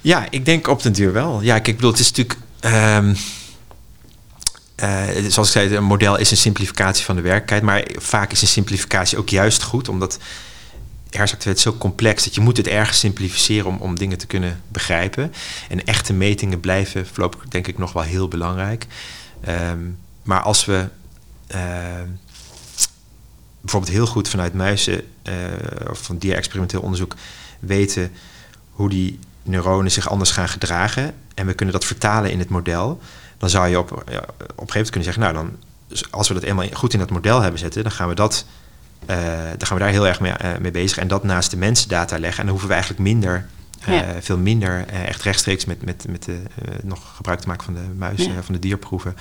Ja, 0.00 0.26
ik 0.30 0.44
denk 0.44 0.68
op 0.68 0.82
den 0.82 0.92
duur 0.92 1.12
wel. 1.12 1.40
Ja, 1.40 1.58
kijk, 1.58 1.76
bedoel, 1.76 1.90
het 1.90 2.00
is 2.00 2.12
natuurlijk. 2.12 2.38
Um, 2.64 3.16
uh, 4.76 5.04
zoals 5.28 5.48
ik 5.48 5.52
zei, 5.52 5.76
een 5.76 5.84
model 5.84 6.18
is 6.18 6.30
een 6.30 6.36
simplificatie 6.36 7.04
van 7.04 7.16
de 7.16 7.22
werkelijkheid. 7.22 7.62
Maar 7.62 8.02
vaak 8.02 8.32
is 8.32 8.42
een 8.42 8.48
simplificatie 8.48 9.18
ook 9.18 9.28
juist 9.28 9.62
goed, 9.62 9.88
omdat 9.88 10.18
hersenactiviteit 11.10 11.60
zo 11.60 11.78
complex 11.78 12.24
dat 12.24 12.34
je 12.34 12.40
moet 12.40 12.56
het 12.56 12.66
ergens 12.66 12.98
simplificeren 12.98 13.66
om, 13.66 13.76
om 13.76 13.98
dingen 13.98 14.18
te 14.18 14.26
kunnen 14.26 14.62
begrijpen. 14.68 15.32
En 15.68 15.84
echte 15.84 16.12
metingen 16.12 16.60
blijven 16.60 17.06
voorlopig 17.06 17.48
denk 17.48 17.66
ik 17.66 17.78
nog 17.78 17.92
wel 17.92 18.02
heel 18.02 18.28
belangrijk. 18.28 18.86
Um, 19.48 19.98
maar 20.22 20.40
als 20.40 20.64
we 20.64 20.88
uh, 21.54 21.58
bijvoorbeeld 23.60 23.92
heel 23.92 24.06
goed 24.06 24.28
vanuit 24.28 24.54
muizen 24.54 25.02
uh, 25.28 25.34
of 25.90 26.02
van 26.02 26.18
dier-experimenteel 26.18 26.80
onderzoek 26.80 27.14
weten 27.60 28.12
hoe 28.70 28.88
die 28.88 29.18
neuronen 29.42 29.90
zich 29.90 30.08
anders 30.08 30.30
gaan 30.30 30.48
gedragen 30.48 31.14
en 31.34 31.46
we 31.46 31.54
kunnen 31.54 31.74
dat 31.74 31.84
vertalen 31.84 32.30
in 32.30 32.38
het 32.38 32.48
model, 32.48 33.00
dan 33.42 33.50
zou 33.50 33.68
je 33.68 33.78
op, 33.78 34.04
ja, 34.10 34.18
op 34.18 34.28
een 34.38 34.46
gegeven 34.46 34.66
moment 34.66 34.90
kunnen 34.90 35.04
zeggen, 35.04 35.22
nou 35.22 35.34
dan, 35.34 35.56
als 36.10 36.28
we 36.28 36.34
dat 36.34 36.42
eenmaal 36.42 36.66
goed 36.72 36.92
in 36.92 36.98
dat 36.98 37.10
model 37.10 37.40
hebben 37.40 37.60
zitten, 37.60 37.82
dan 37.82 37.92
gaan 37.92 38.08
we 38.08 38.14
dat, 38.14 38.46
uh, 39.10 39.16
dan 39.56 39.66
gaan 39.66 39.76
we 39.76 39.82
daar 39.82 39.92
heel 39.92 40.06
erg 40.06 40.20
mee, 40.20 40.32
mee, 40.60 40.70
bezig 40.70 40.98
en 40.98 41.08
dat 41.08 41.24
naast 41.24 41.50
de 41.50 41.56
mensendata 41.56 42.18
leggen 42.18 42.38
en 42.38 42.42
dan 42.42 42.50
hoeven 42.50 42.68
we 42.68 42.74
eigenlijk 42.74 43.02
minder 43.02 43.46
ja. 43.86 44.04
veel 44.20 44.38
minder 44.38 44.86
echt 44.86 45.22
rechtstreeks 45.22 45.64
met, 45.64 45.84
met, 45.84 46.06
met 46.08 46.24
de, 46.24 46.42
nog 46.82 47.16
gebruik 47.16 47.40
te 47.40 47.48
maken 47.48 47.64
van 47.64 47.74
de 47.74 47.80
muizen, 47.96 48.32
ja. 48.32 48.42
van 48.42 48.54
de 48.54 48.60
dierproeven. 48.60 49.16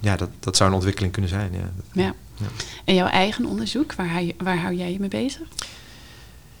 Ja, 0.00 0.16
dat, 0.16 0.28
dat 0.40 0.56
zou 0.56 0.68
een 0.68 0.76
ontwikkeling 0.76 1.12
kunnen 1.12 1.30
zijn. 1.30 1.52
Ja. 1.92 2.02
ja. 2.02 2.14
En 2.84 2.94
jouw 2.94 3.08
eigen 3.08 3.44
onderzoek, 3.44 3.94
waar 3.94 4.22
waar 4.38 4.58
hou 4.58 4.74
jij 4.74 4.92
je 4.92 5.00
mee 5.00 5.08
bezig? 5.08 5.46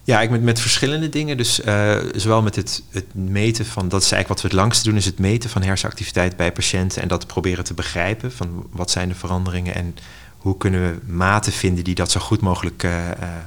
Ja, 0.06 0.20
ik 0.20 0.30
met, 0.30 0.42
met 0.42 0.60
verschillende 0.60 1.08
dingen. 1.08 1.36
Dus 1.36 1.60
uh, 1.60 1.96
zowel 2.14 2.42
met 2.42 2.56
het, 2.56 2.82
het 2.90 3.14
meten 3.14 3.66
van, 3.66 3.88
dat 3.88 4.02
is 4.02 4.12
eigenlijk 4.12 4.28
wat 4.28 4.40
we 4.40 4.48
het 4.48 4.66
langste 4.66 4.88
doen, 4.88 4.98
is 4.98 5.04
het 5.04 5.18
meten 5.18 5.50
van 5.50 5.62
hersenactiviteit 5.62 6.36
bij 6.36 6.52
patiënten 6.52 7.02
en 7.02 7.08
dat 7.08 7.26
proberen 7.26 7.64
te 7.64 7.74
begrijpen 7.74 8.32
van 8.32 8.66
wat 8.70 8.90
zijn 8.90 9.08
de 9.08 9.14
veranderingen 9.14 9.74
en 9.74 9.96
hoe 10.36 10.56
kunnen 10.56 10.80
we 10.80 11.12
maten 11.12 11.52
vinden 11.52 11.84
die 11.84 11.94
dat 11.94 12.10
zo 12.10 12.20
goed 12.20 12.40
mogelijk 12.40 12.82
uh, 12.82 12.92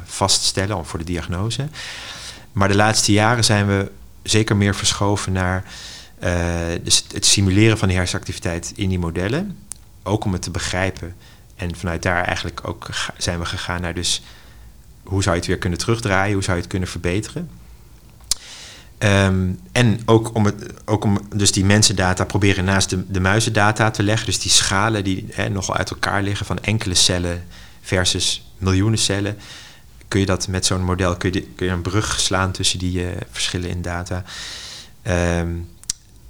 vaststellen 0.06 0.86
voor 0.86 1.00
de 1.00 1.06
diagnose. 1.06 1.68
Maar 2.52 2.68
de 2.68 2.76
laatste 2.76 3.12
jaren 3.12 3.44
zijn 3.44 3.68
we 3.68 3.92
zeker 4.24 4.56
meer 4.56 4.76
verschoven 4.76 5.32
naar 5.32 5.64
dus 6.84 7.04
het 7.14 7.26
simuleren 7.26 7.78
van 7.78 7.88
die 7.88 7.98
hersenactiviteit 7.98 8.72
in 8.76 8.90
die 8.90 9.00
modellen, 9.00 9.58
ook 10.04 10.26
om 10.26 10.34
het 10.34 10.42
te 10.42 10.52
begrijpen. 10.52 11.16
En 11.56 11.76
vanuit 11.76 12.02
daar 12.02 12.24
eigenlijk 12.24 12.68
ook 12.68 12.90
zijn 13.18 13.40
we 13.40 13.46
gegaan 13.46 13.82
naar 13.82 13.94
dus 13.94 14.22
hoe 15.10 15.24
zou 15.24 15.36
je 15.36 15.42
het 15.42 15.50
weer 15.50 15.58
kunnen 15.58 15.80
terugdraaien, 15.80 16.34
hoe 16.34 16.44
zou 16.44 16.56
je 16.56 16.62
het 16.62 16.72
kunnen 16.72 16.90
verbeteren. 16.90 17.50
Um, 19.00 19.60
en 19.72 20.02
ook 20.06 20.36
om, 20.36 20.46
het, 20.46 20.74
ook 20.86 21.04
om 21.04 21.20
dus 21.36 21.52
die 21.52 21.66
mensendata 21.66 22.26
proberen 22.26 22.66
naast 22.66 22.90
de, 22.90 23.12
de 23.12 23.20
muizendata 23.20 23.92
te 23.92 24.04
leggen. 24.04 24.26
Dus 24.26 24.40
die 24.40 24.52
schalen 24.52 25.04
die 25.04 25.28
nogal 25.52 25.76
uit 25.76 25.90
elkaar 25.90 26.24
liggen 26.24 26.46
van 26.46 26.60
enkele 26.60 26.96
cellen 26.96 27.44
versus 27.82 28.52
miljoenen 28.58 29.00
cellen. 29.00 29.38
Kun 30.08 30.20
je 30.20 30.26
dat 30.26 30.48
met 30.48 30.66
zo'n 30.66 30.84
model, 30.84 31.18
kun 31.18 31.34
je, 31.34 31.42
kun 31.42 31.66
je 31.66 31.72
een 31.72 31.82
brug 31.82 32.20
slaan 32.20 32.52
tussen 32.52 32.80
die 32.80 33.04
uh, 33.04 33.10
verschillen 33.32 33.70
in 33.70 33.82
data. 33.82 34.24
Um, 35.40 35.70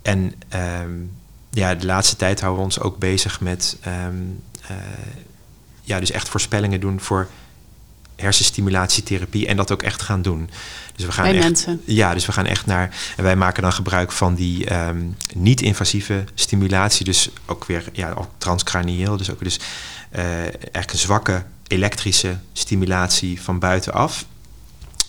en 0.01 0.33
um, 0.81 1.11
ja, 1.49 1.75
de 1.75 1.85
laatste 1.85 2.15
tijd 2.15 2.39
houden 2.39 2.59
we 2.59 2.65
ons 2.65 2.79
ook 2.79 2.97
bezig 2.97 3.41
met 3.41 3.77
uh, 3.87 4.75
ja, 5.81 5.99
dus 5.99 6.11
echt 6.11 6.29
voorspellingen 6.29 6.79
doen 6.79 6.99
voor 6.99 7.27
hersenstimulatietherapie 8.19 9.47
en 9.47 9.57
dat 9.57 9.71
ook 9.71 9.83
echt 9.83 10.01
gaan 10.01 10.21
doen. 10.21 10.49
Dus 10.95 11.05
we 11.05 11.11
gaan 11.11 11.23
Bij 11.23 11.35
echt, 11.35 11.43
mensen. 11.43 11.81
Ja, 11.85 12.13
dus 12.13 12.25
we 12.25 12.31
gaan 12.31 12.45
echt 12.45 12.65
naar. 12.65 12.95
En 13.17 13.23
wij 13.23 13.35
maken 13.35 13.61
dan 13.61 13.73
gebruik 13.73 14.11
van 14.11 14.35
die 14.35 14.73
um, 14.73 15.15
niet-invasieve 15.33 16.23
stimulatie. 16.33 17.05
Dus 17.05 17.29
ook 17.45 17.65
weer 17.65 17.83
ja, 17.93 18.13
ook 18.17 18.29
transcranieel. 18.37 19.17
Dus 19.17 19.31
ook 19.31 19.43
dus 19.43 19.59
uh, 20.15 20.21
eigenlijk 20.41 20.91
een 20.91 20.97
zwakke 20.97 21.43
elektrische 21.67 22.37
stimulatie 22.53 23.41
van 23.41 23.59
buitenaf. 23.59 24.25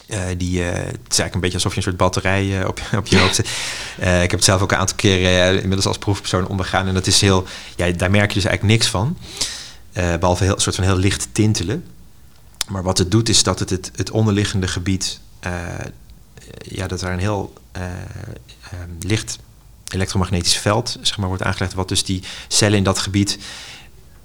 Uh, 0.08 0.20
die, 0.36 0.60
uh, 0.60 0.66
het 0.66 0.74
is 0.74 1.18
eigenlijk 1.18 1.34
een 1.34 1.40
beetje 1.40 1.56
alsof 1.56 1.70
je 1.70 1.76
een 1.76 1.82
soort 1.82 1.96
batterij 1.96 2.44
uh, 2.44 2.66
op, 2.66 2.80
op 2.96 3.06
je 3.06 3.18
hoofd 3.18 3.34
zet. 3.34 3.46
ik 4.24 4.30
heb 4.30 4.30
het 4.30 4.44
zelf 4.44 4.62
ook 4.62 4.72
een 4.72 4.78
aantal 4.78 4.96
keren 4.96 5.54
inmiddels 5.54 5.86
als 5.86 5.98
proefpersoon 5.98 6.46
ondergaan. 6.46 6.86
En 6.86 6.94
dat 6.94 7.06
is 7.06 7.20
heel, 7.20 7.46
ja, 7.76 7.90
daar 7.90 8.10
merk 8.10 8.28
je 8.28 8.40
dus 8.40 8.44
eigenlijk 8.44 8.78
niks 8.78 8.90
van. 8.90 9.18
behalve 9.92 10.44
heel, 10.44 10.54
een 10.54 10.60
soort 10.60 10.76
van 10.76 10.84
heel 10.84 10.96
licht 10.96 11.28
tintelen. 11.32 11.84
Maar 12.70 12.82
wat 12.82 12.98
het 12.98 13.10
doet 13.10 13.28
is 13.28 13.42
dat 13.42 13.58
het 13.58 13.70
het, 13.70 13.90
het 13.94 14.10
onderliggende 14.10 14.68
gebied, 14.68 15.20
ja, 16.58 16.86
dat 16.86 17.02
er 17.02 17.12
een 17.12 17.18
heel 17.18 17.52
licht 19.00 19.38
elektromagnetisch 19.88 20.56
veld 20.56 20.98
zeg 21.00 21.18
maar, 21.18 21.28
wordt 21.28 21.42
aangelegd. 21.42 21.74
Wat 21.74 21.88
dus 21.88 22.04
die 22.04 22.22
cellen 22.48 22.78
in 22.78 22.84
dat 22.84 22.98
gebied 22.98 23.38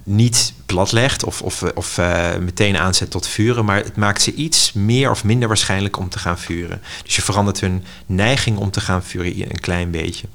niet 0.04 0.54
platlegt 0.66 1.24
of, 1.24 1.41
of, 1.41 1.64
of 1.64 1.98
uh, 1.98 2.36
meteen 2.38 2.78
aanzet 2.78 3.12
tot 3.12 3.28
vuren, 3.28 3.66
maar 3.66 3.78
het 3.78 3.96
maakt 3.96 4.22
ze 4.22 4.34
iets 4.34 4.74
meer 4.74 5.10
of 5.10 5.24
minder 5.24 5.48
waarschijnlijk 5.48 5.98
om 5.98 6.10
te 6.10 6.20
gaan 6.20 6.39
vuren. 6.39 6.82
Dus 7.04 7.16
je 7.16 7.22
verandert 7.22 7.60
hun 7.60 7.84
neiging 8.06 8.58
om 8.58 8.72
te 8.72 8.82
gaan 8.82 9.04
vuren 9.04 9.41
een 9.41 9.60
klein 9.60 9.91
beetje. 9.91 10.28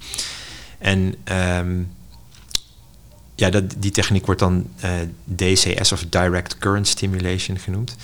En 0.79 1.15
um, 1.59 1.93
ja, 3.41 3.51
dat, 3.51 3.65
die 3.77 3.91
techniek 3.91 4.27
wordt 4.27 4.41
dan 4.41 4.69
eh, 4.81 4.91
DCS 5.25 5.93
of 5.93 6.05
Direct 6.09 6.59
Current 6.59 6.89
Stimulation 6.89 7.59
genoemd. 7.59 7.97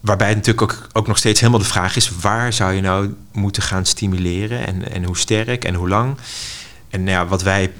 Waarbij 0.00 0.28
het 0.28 0.36
natuurlijk 0.36 0.72
ook, 0.72 0.88
ook 0.92 1.06
nog 1.06 1.18
steeds 1.18 1.40
helemaal 1.40 1.60
de 1.60 1.68
vraag 1.68 1.96
is: 1.96 2.10
waar 2.10 2.52
zou 2.52 2.72
je 2.72 2.80
nou 2.80 3.14
moeten 3.32 3.62
gaan 3.62 3.86
stimuleren 3.86 4.66
en, 4.66 4.92
en 4.92 5.04
hoe 5.04 5.16
sterk 5.16 5.64
en 5.64 5.74
hoe 5.74 5.88
lang? 5.88 6.16
En 6.90 7.04
nou 7.04 7.16
ja, 7.16 7.26
wat 7.26 7.42
wij 7.42 7.72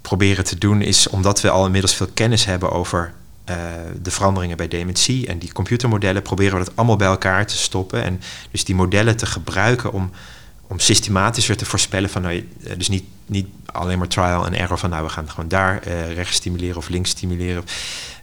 proberen 0.00 0.44
te 0.44 0.58
doen 0.58 0.82
is, 0.82 1.08
omdat 1.08 1.40
we 1.40 1.50
al 1.50 1.66
inmiddels 1.66 1.94
veel 1.94 2.08
kennis 2.14 2.44
hebben 2.44 2.70
over 2.70 3.12
uh, 3.50 3.56
de 4.02 4.10
veranderingen 4.10 4.56
bij 4.56 4.68
dementie 4.68 5.26
en 5.26 5.38
die 5.38 5.52
computermodellen, 5.52 6.22
proberen 6.22 6.58
we 6.58 6.64
dat 6.64 6.76
allemaal 6.76 6.96
bij 6.96 7.08
elkaar 7.08 7.46
te 7.46 7.56
stoppen. 7.56 8.02
En 8.02 8.20
dus 8.50 8.64
die 8.64 8.74
modellen 8.74 9.16
te 9.16 9.26
gebruiken 9.26 9.92
om, 9.92 10.10
om 10.68 10.78
systematischer 10.78 11.56
te 11.56 11.64
voorspellen 11.64 12.10
van, 12.10 12.22
nou, 12.22 12.48
eh, 12.64 12.76
dus 12.76 12.88
niet, 12.88 13.04
niet 13.26 13.46
alleen 13.66 13.98
maar 13.98 14.08
trial 14.08 14.46
en 14.46 14.54
error 14.54 14.78
van, 14.78 14.90
nou 14.90 15.04
we 15.04 15.10
gaan 15.10 15.30
gewoon 15.30 15.48
daar 15.48 15.88
uh, 15.88 16.12
rechts 16.12 16.36
stimuleren 16.36 16.76
of 16.76 16.88
links 16.88 17.10
stimuleren. 17.10 17.64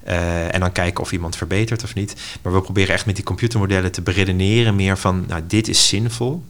Uh, 0.08 0.54
en 0.54 0.60
dan 0.60 0.72
kijken 0.72 1.04
of 1.04 1.12
iemand 1.12 1.36
verbetert 1.36 1.84
of 1.84 1.93
niet. 1.93 2.16
Maar 2.41 2.54
we 2.54 2.62
proberen 2.62 2.93
echt 2.93 3.06
met 3.06 3.16
die 3.16 3.24
computermodellen 3.24 3.91
te 3.91 4.02
beredeneren 4.02 4.76
meer 4.76 4.98
van, 4.98 5.26
nou 5.28 5.41
dit 5.48 5.68
is 5.68 5.88
zinvol. 5.88 6.43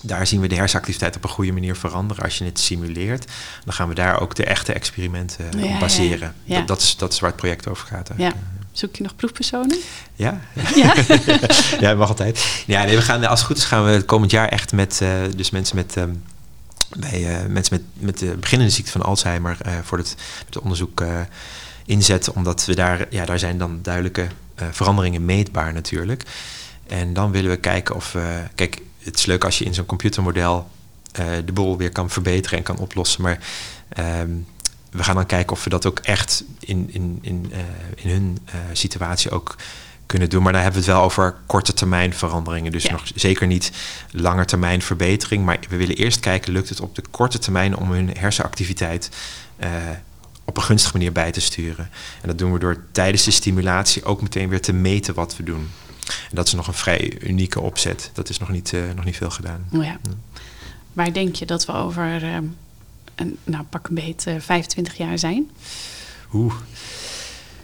daar 0.00 0.26
zien 0.26 0.40
we 0.40 0.46
de 0.46 0.54
hersenactiviteit 0.54 1.16
op 1.16 1.24
een 1.24 1.30
goede 1.30 1.52
manier 1.52 1.76
veranderen. 1.76 2.24
Als 2.24 2.38
je 2.38 2.44
het 2.44 2.58
simuleert, 2.58 3.32
dan 3.64 3.74
gaan 3.74 3.88
we 3.88 3.94
daar 3.94 4.20
ook 4.20 4.34
de 4.34 4.44
echte 4.44 4.72
experimenten 4.72 5.52
eh, 5.52 5.72
op 5.74 5.80
baseren. 5.80 6.34
Dat, 6.44 6.68
dat, 6.68 6.80
is, 6.80 6.96
dat 6.96 7.12
is 7.12 7.20
waar 7.20 7.30
het 7.30 7.40
project 7.40 7.68
over 7.68 7.86
gaat. 7.86 8.10
Ja. 8.16 8.32
Zoek 8.74 8.96
je 8.96 9.02
nog 9.02 9.16
proefpersonen? 9.16 9.78
Ja, 10.14 10.40
ja? 10.74 10.94
ja 11.80 11.94
mag 11.94 12.08
altijd. 12.08 12.62
Ja, 12.66 12.84
nee, 12.84 12.96
we 12.96 13.02
gaan, 13.02 13.24
als 13.24 13.38
het 13.38 13.48
goed 13.48 13.56
is 13.56 13.64
gaan 13.64 13.84
we 13.84 14.02
komend 14.02 14.30
jaar 14.30 14.48
echt 14.48 14.72
met 14.72 15.00
uh, 15.02 15.10
dus 15.36 15.50
mensen 15.50 15.76
met... 15.76 15.96
Um, 15.96 16.22
bij 16.98 17.20
uh, 17.20 17.46
mensen 17.48 17.76
met, 17.76 18.04
met 18.04 18.18
de 18.18 18.36
beginnende 18.36 18.72
ziekte 18.72 18.90
van 18.90 19.02
Alzheimer 19.02 19.58
uh, 19.66 19.72
voor 19.82 19.98
het, 19.98 20.16
het 20.46 20.58
onderzoek 20.58 21.04
inzetten. 21.84 22.34
Omdat 22.34 22.64
we 22.64 22.74
daar, 22.74 23.06
ja, 23.10 23.24
daar 23.24 23.38
zijn 23.38 23.58
dan 23.58 23.78
duidelijke 23.82 24.26
veranderingen 24.70 25.24
meetbaar 25.24 25.72
natuurlijk. 25.72 26.22
En 26.86 27.12
dan 27.12 27.30
willen 27.30 27.50
we 27.50 27.56
kijken 27.56 27.94
of 27.94 28.12
we. 28.12 28.42
Kijk, 28.54 28.80
het 28.98 29.18
is 29.18 29.26
leuk 29.26 29.44
als 29.44 29.58
je 29.58 29.64
in 29.64 29.74
zo'n 29.74 29.86
computermodel 29.86 30.70
de 31.44 31.52
boel 31.52 31.76
weer 31.76 31.92
kan 31.92 32.10
verbeteren 32.10 32.58
en 32.58 32.64
kan 32.64 32.78
oplossen. 32.78 33.22
Maar 33.22 33.38
um, 34.20 34.46
we 34.94 35.04
gaan 35.04 35.14
dan 35.14 35.26
kijken 35.26 35.52
of 35.52 35.64
we 35.64 35.70
dat 35.70 35.86
ook 35.86 35.98
echt 35.98 36.44
in, 36.58 36.88
in, 36.92 37.18
in, 37.22 37.46
uh, 37.52 37.58
in 37.94 38.10
hun 38.10 38.38
uh, 38.46 38.54
situatie 38.72 39.30
ook 39.30 39.56
kunnen 40.06 40.30
doen. 40.30 40.42
Maar 40.42 40.52
dan 40.52 40.62
hebben 40.62 40.80
we 40.80 40.86
het 40.86 40.96
wel 40.96 41.06
over 41.06 41.34
korte 41.46 41.72
termijn 41.72 42.14
veranderingen. 42.14 42.72
Dus 42.72 42.82
ja. 42.82 42.92
nog 42.92 43.10
zeker 43.14 43.46
niet 43.46 43.72
lange 44.10 44.44
termijn 44.44 44.82
verbetering. 44.82 45.44
Maar 45.44 45.58
we 45.68 45.76
willen 45.76 45.96
eerst 45.96 46.20
kijken, 46.20 46.52
lukt 46.52 46.68
het 46.68 46.80
op 46.80 46.94
de 46.94 47.02
korte 47.10 47.38
termijn 47.38 47.76
om 47.76 47.90
hun 47.90 48.10
hersenactiviteit 48.16 49.10
op 50.44 50.56
een 50.56 50.62
gunstige 50.62 50.96
manier 50.96 51.12
bij 51.12 51.32
te 51.32 51.40
sturen. 51.40 51.88
En 52.20 52.28
dat 52.28 52.38
doen 52.38 52.52
we 52.52 52.58
door 52.58 52.76
tijdens 52.92 53.24
de 53.24 53.30
stimulatie 53.30 54.04
ook 54.04 54.22
meteen 54.22 54.48
weer 54.48 54.62
te 54.62 54.72
meten 54.72 55.14
wat 55.14 55.36
we 55.36 55.42
doen. 55.42 55.70
En 56.06 56.34
dat 56.36 56.46
is 56.46 56.52
nog 56.52 56.66
een 56.66 56.74
vrij 56.74 57.18
unieke 57.20 57.60
opzet. 57.60 58.10
Dat 58.12 58.28
is 58.28 58.38
nog 58.38 58.48
niet, 58.48 58.74
nog 58.94 59.04
niet 59.04 59.16
veel 59.16 59.30
gedaan. 59.30 59.66
Oh 59.72 59.84
ja. 59.84 59.98
Waar 60.92 61.12
denk 61.12 61.34
je 61.34 61.46
dat 61.46 61.66
we 61.66 61.72
over, 61.72 62.22
uh, 62.22 62.38
een, 63.14 63.38
nou 63.44 63.64
pak 63.64 63.88
een 63.88 63.94
beet, 63.94 64.24
uh, 64.28 64.34
25 64.38 64.96
jaar 64.96 65.18
zijn? 65.18 65.50
Oeh. 66.32 66.54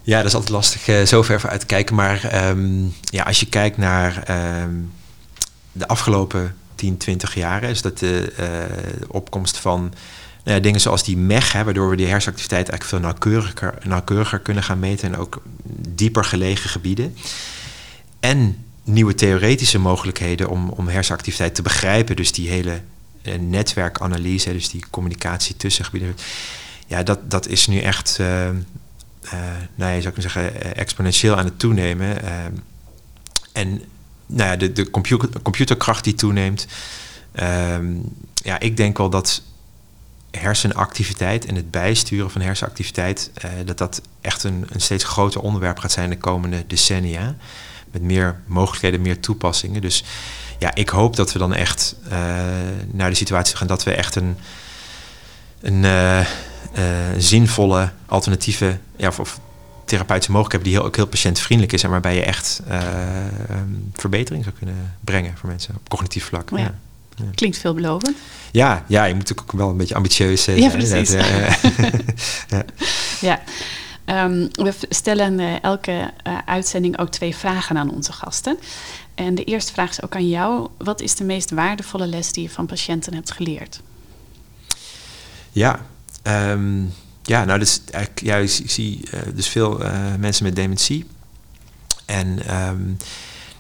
Ja, 0.03 0.17
dat 0.17 0.27
is 0.27 0.35
altijd 0.35 0.53
lastig 0.53 0.89
uh, 0.89 1.03
zo 1.03 1.23
ver 1.23 1.49
uit 1.49 1.61
te 1.61 1.67
kijken. 1.67 1.95
Maar 1.95 2.49
um, 2.49 2.95
ja, 3.01 3.23
als 3.23 3.41
je 3.41 3.47
kijkt 3.47 3.77
naar 3.77 4.31
um, 4.63 4.93
de 5.73 5.89
afgelopen 5.89 6.57
10, 6.75 6.97
20 6.97 7.35
jaar, 7.35 7.63
is 7.63 7.83
dat 7.83 7.99
de 7.99 8.33
opkomst 9.09 9.59
van 9.59 9.93
nou 10.45 10.61
dingen 10.61 10.81
zoals 10.81 11.05
die 11.05 11.17
MEG, 11.17 11.53
waardoor 11.53 11.91
we 11.91 11.97
die 11.97 12.07
hersenactiviteit 12.07 12.69
eigenlijk 12.69 12.91
veel 12.91 13.11
nauwkeuriger, 13.11 13.75
nauwkeuriger 13.83 14.39
kunnen 14.39 14.63
gaan 14.63 14.79
meten 14.79 15.13
en 15.13 15.19
ook 15.19 15.43
dieper 15.95 16.25
gelegen 16.25 16.71
gebieden 16.71 17.17
en 18.21 18.65
nieuwe 18.85 19.15
theoretische 19.15 19.79
mogelijkheden 19.79 20.49
om, 20.49 20.69
om 20.69 20.89
hersenactiviteit 20.89 21.55
te 21.55 21.63
begrijpen. 21.63 22.17
Dus 22.17 22.33
die 22.33 22.49
hele 22.49 22.81
netwerkanalyse, 23.39 24.53
dus 24.53 24.69
die 24.69 24.85
communicatie 24.91 25.57
tussen 25.57 25.85
gebieden. 25.85 26.17
Ja, 26.87 27.03
dat, 27.03 27.31
dat 27.31 27.47
is 27.47 27.67
nu 27.67 27.79
echt, 27.79 28.19
uh, 28.21 28.27
uh, 28.45 28.53
nou 29.75 29.93
ja, 29.95 30.01
zou 30.01 30.15
ik 30.15 30.23
zeggen, 30.23 30.77
exponentieel 30.77 31.37
aan 31.37 31.45
het 31.45 31.59
toenemen. 31.59 32.23
en 33.53 33.83
nou 34.27 34.51
ja, 34.51 34.57
de, 34.57 34.73
de 34.73 34.91
computer, 34.91 35.29
computerkracht 35.43 36.05
die 36.05 36.15
toeneemt. 36.15 36.67
Ehm, 37.33 37.87
ja, 38.35 38.61
ik 38.61 38.77
denk 38.77 38.99
wel 38.99 39.11
dat 39.11 39.43
hersenactiviteit 40.31 41.47
en 41.47 41.55
het 41.55 41.71
bijsturen 41.71 42.31
van 42.31 42.41
hersenactiviteit, 42.41 43.31
dat 43.65 43.79
dat 43.79 44.03
echt 44.21 44.45
een, 44.45 44.67
een 44.69 44.81
steeds 44.81 45.05
groter 45.05 45.41
onderwerp 45.41 45.79
gaat 45.79 45.93
zijn 45.93 46.11
de 46.11 46.19
komende 46.19 46.65
decennia 46.67 47.37
met 47.91 48.03
meer 48.03 48.41
mogelijkheden, 48.47 49.03
meer 49.03 49.21
toepassingen. 49.21 49.81
Dus 49.81 50.05
ja, 50.61 50.75
ik 50.75 50.89
hoop 50.89 51.17
dat 51.17 51.33
we 51.33 51.39
dan 51.39 51.55
echt 51.55 51.95
uh, 52.05 52.13
naar 52.91 53.11
de 53.11 53.17
situatie 53.17 53.57
gaan 53.57 53.67
dat 53.67 53.83
we 53.83 53.95
echt 53.95 54.17
een, 54.17 54.37
een 55.61 55.83
uh, 55.83 56.21
uh, 56.21 56.27
zinvolle 57.19 57.91
alternatieve 58.07 58.79
ja, 58.97 59.09
of, 59.09 59.21
of, 59.21 59.41
therapeutische 59.85 60.33
mogelijkheid 60.33 60.67
hebben 60.67 60.71
die 60.71 60.73
heel, 60.73 60.85
ook 60.85 60.97
heel 60.97 61.07
patiëntvriendelijk 61.07 61.77
is 61.77 61.83
en 61.83 61.91
waarbij 61.91 62.15
je 62.15 62.23
echt 62.23 62.61
um, 62.71 63.91
verbetering 63.93 64.45
zou 64.45 64.57
kunnen 64.57 64.95
brengen 65.01 65.37
voor 65.37 65.49
mensen 65.49 65.75
op 65.75 65.89
cognitief 65.89 66.25
vlak. 66.25 66.51
Ja. 66.51 66.59
Ja. 66.59 66.75
Ja. 67.17 67.25
Klinkt 67.35 67.59
veelbelovend. 67.59 68.17
Ja, 68.51 68.85
ja, 68.87 69.05
je 69.05 69.15
moet 69.15 69.33
ook 69.33 69.53
wel 69.53 69.69
een 69.69 69.77
beetje 69.77 69.95
ambitieus 69.95 70.43
zijn. 70.43 70.57
Ja, 70.57 70.69
precies. 70.69 71.11
ja. 72.49 72.65
ja. 73.21 73.41
Um, 74.25 74.49
we 74.53 74.73
stellen 74.89 75.39
uh, 75.39 75.63
elke 75.63 76.11
uh, 76.27 76.39
uitzending 76.47 76.99
ook 76.99 77.09
twee 77.09 77.37
vragen 77.37 77.77
aan 77.77 77.95
onze 77.95 78.13
gasten. 78.13 78.59
En 79.21 79.35
de 79.35 79.45
eerste 79.45 79.73
vraag 79.73 79.91
is 79.91 80.03
ook 80.03 80.15
aan 80.15 80.29
jou. 80.29 80.69
Wat 80.79 81.01
is 81.01 81.15
de 81.15 81.25
meest 81.25 81.51
waardevolle 81.51 82.07
les 82.07 82.33
die 82.33 82.43
je 82.43 82.51
van 82.51 82.67
patiënten 82.67 83.15
hebt 83.15 83.31
geleerd? 83.31 83.81
Ja, 85.51 85.87
um, 86.23 86.93
ja 87.23 87.45
nou, 87.45 87.59
dus, 87.59 87.81
ja, 88.15 88.37
ik, 88.37 88.51
ik 88.59 88.71
zie 88.71 89.01
uh, 89.15 89.21
dus 89.35 89.49
veel 89.49 89.81
mensen 90.19 90.45
met 90.45 90.57
dementie. 90.57 91.07
En 92.05 92.57
um, 92.69 92.97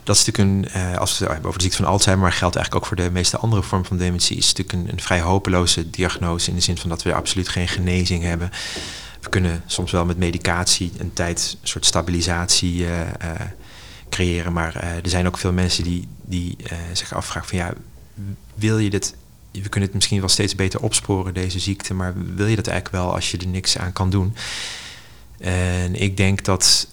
dat 0.02 0.16
is 0.16 0.24
natuurlijk 0.24 0.74
een, 0.74 0.98
als 0.98 1.18
we 1.18 1.24
het 1.24 1.32
hebben 1.32 1.48
over 1.48 1.58
de 1.58 1.64
ziekte 1.64 1.82
van 1.82 1.92
Alzheimer, 1.92 2.24
maar 2.24 2.36
geldt 2.36 2.56
eigenlijk 2.56 2.84
ook 2.84 2.96
voor 2.96 3.04
de 3.06 3.12
meeste 3.12 3.38
andere 3.38 3.62
vormen 3.62 3.88
van 3.88 3.96
dementie, 3.96 4.36
is 4.36 4.52
natuurlijk 4.52 4.72
een, 4.72 4.92
een 4.92 5.02
vrij 5.02 5.20
hopeloze 5.20 5.90
diagnose 5.90 6.50
in 6.50 6.56
de 6.56 6.62
zin 6.62 6.76
van 6.76 6.88
dat 6.88 7.02
we 7.02 7.14
absoluut 7.14 7.48
geen 7.48 7.68
genezing 7.68 8.22
hebben. 8.22 8.50
We 9.20 9.28
kunnen 9.28 9.62
soms 9.66 9.92
wel 9.92 10.04
met 10.04 10.18
medicatie 10.18 10.92
een 10.98 11.12
tijd 11.12 11.56
een 11.60 11.68
soort 11.68 11.86
stabilisatie 11.86 12.86
creëren. 14.10 14.52
Maar 14.52 14.76
uh, 14.76 14.96
er 14.96 15.08
zijn 15.08 15.26
ook 15.26 15.38
veel 15.38 15.52
mensen 15.52 15.84
die, 15.84 16.08
die 16.22 16.56
zich 16.92 17.14
afvragen 17.14 17.48
van 17.48 17.58
ja, 17.58 17.72
wil 18.54 18.78
je 18.78 18.90
dit... 18.90 19.14
We 19.50 19.68
kunnen 19.68 19.88
het 19.88 19.94
misschien 19.94 20.20
wel 20.20 20.28
steeds 20.28 20.54
beter 20.54 20.80
opsporen, 20.80 21.34
deze 21.34 21.58
ziekte. 21.58 21.94
Maar 21.94 22.12
wil 22.34 22.46
je 22.46 22.56
dat 22.56 22.66
eigenlijk 22.66 23.04
wel 23.04 23.14
als 23.14 23.30
je 23.30 23.38
er 23.38 23.46
niks 23.46 23.78
aan 23.78 23.92
kan 23.92 24.10
doen? 24.10 24.34
En 25.38 25.94
ik 25.94 26.16
denk 26.16 26.44
dat 26.44 26.86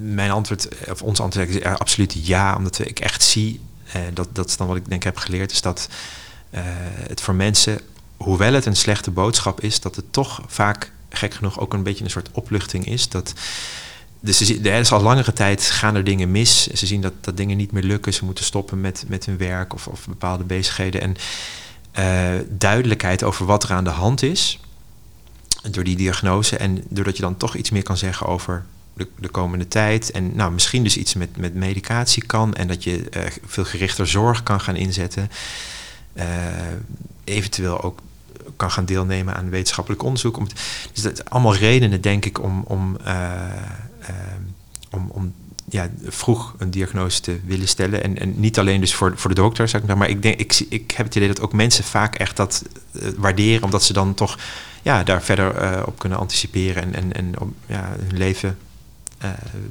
mijn 0.00 0.30
antwoord, 0.30 0.68
of 0.90 1.02
ons 1.02 1.20
antwoord 1.20 1.48
is 1.48 1.62
absoluut 1.62 2.26
ja. 2.26 2.56
Omdat 2.56 2.78
ik 2.78 3.00
echt 3.00 3.22
zie, 3.22 3.60
dat, 4.12 4.28
dat 4.32 4.48
is 4.48 4.56
dan 4.56 4.66
wat 4.66 4.76
ik 4.76 4.88
denk 4.88 5.02
heb 5.02 5.16
geleerd, 5.16 5.52
is 5.52 5.60
dat 5.60 5.88
het 7.08 7.20
voor 7.20 7.34
mensen 7.34 7.80
hoewel 8.16 8.52
het 8.52 8.66
een 8.66 8.76
slechte 8.76 9.10
boodschap 9.10 9.60
is, 9.60 9.80
dat 9.80 9.96
het 9.96 10.12
toch 10.12 10.42
vaak, 10.46 10.92
gek 11.08 11.34
genoeg, 11.34 11.60
ook 11.60 11.72
een 11.72 11.82
beetje 11.82 12.04
een 12.04 12.10
soort 12.10 12.28
opluchting 12.32 12.86
is. 12.86 13.08
Dat, 13.08 13.32
dus 14.24 14.40
er 14.40 14.80
is 14.80 14.92
al 14.92 15.02
langere 15.02 15.32
tijd 15.32 15.62
gaan 15.62 15.94
er 15.94 16.04
dingen 16.04 16.30
mis. 16.30 16.66
Ze 16.66 16.86
zien 16.86 17.00
dat, 17.00 17.12
dat 17.20 17.36
dingen 17.36 17.56
niet 17.56 17.72
meer 17.72 17.82
lukken. 17.82 18.14
Ze 18.14 18.24
moeten 18.24 18.44
stoppen 18.44 18.80
met, 18.80 19.04
met 19.08 19.26
hun 19.26 19.36
werk 19.36 19.74
of, 19.74 19.86
of 19.86 20.06
bepaalde 20.06 20.44
bezigheden. 20.44 21.00
En 21.00 21.16
uh, 21.98 22.44
duidelijkheid 22.48 23.22
over 23.22 23.46
wat 23.46 23.64
er 23.64 23.72
aan 23.72 23.84
de 23.84 23.90
hand 23.90 24.22
is. 24.22 24.60
Door 25.70 25.84
die 25.84 25.96
diagnose. 25.96 26.56
En 26.56 26.84
doordat 26.88 27.16
je 27.16 27.22
dan 27.22 27.36
toch 27.36 27.54
iets 27.54 27.70
meer 27.70 27.82
kan 27.82 27.96
zeggen 27.96 28.26
over 28.26 28.64
de, 28.94 29.08
de 29.18 29.28
komende 29.28 29.68
tijd. 29.68 30.10
En 30.10 30.36
nou, 30.36 30.52
misschien 30.52 30.82
dus 30.82 30.96
iets 30.96 31.14
met, 31.14 31.36
met 31.36 31.54
medicatie 31.54 32.26
kan. 32.26 32.54
En 32.54 32.68
dat 32.68 32.84
je 32.84 33.06
uh, 33.16 33.22
veel 33.44 33.64
gerichter 33.64 34.06
zorg 34.06 34.42
kan 34.42 34.60
gaan 34.60 34.76
inzetten. 34.76 35.30
Uh, 36.14 36.24
eventueel 37.24 37.82
ook 37.82 38.00
kan 38.56 38.70
gaan 38.70 38.84
deelnemen 38.84 39.34
aan 39.34 39.50
wetenschappelijk 39.50 40.02
onderzoek. 40.02 40.38
Dus 40.92 41.02
dat 41.02 41.30
allemaal 41.30 41.54
redenen, 41.54 42.00
denk 42.00 42.24
ik, 42.24 42.42
om, 42.42 42.62
om, 42.66 42.96
om, 44.90 45.10
om 45.10 45.32
ja, 45.68 45.90
vroeg 46.04 46.54
een 46.58 46.70
diagnose 46.70 47.20
te 47.20 47.40
willen 47.44 47.68
stellen. 47.68 48.02
En, 48.02 48.18
en 48.18 48.40
niet 48.40 48.58
alleen 48.58 48.80
dus 48.80 48.94
voor, 48.94 49.12
voor 49.16 49.34
de 49.34 49.40
dokter, 49.40 49.68
zou 49.68 49.82
ik 49.82 49.88
maar, 49.88 49.98
maar 49.98 50.08
ik, 50.08 50.22
denk, 50.22 50.40
ik, 50.40 50.66
ik 50.68 50.90
heb 50.90 51.06
het 51.06 51.14
idee 51.14 51.28
dat 51.28 51.40
ook 51.40 51.52
mensen 51.52 51.84
vaak 51.84 52.14
echt 52.14 52.36
dat 52.36 52.62
uh, 52.92 53.08
waarderen, 53.16 53.62
omdat 53.62 53.82
ze 53.82 53.92
dan 53.92 54.14
toch 54.14 54.38
ja, 54.82 55.02
daar 55.02 55.22
verder 55.22 55.86
op 55.86 55.98
kunnen 55.98 56.18
anticiperen 56.18 56.82
en, 56.82 56.94
en, 56.94 57.12
en 57.12 57.54
ja, 57.66 57.96
hun 58.08 58.18
leven 58.18 58.58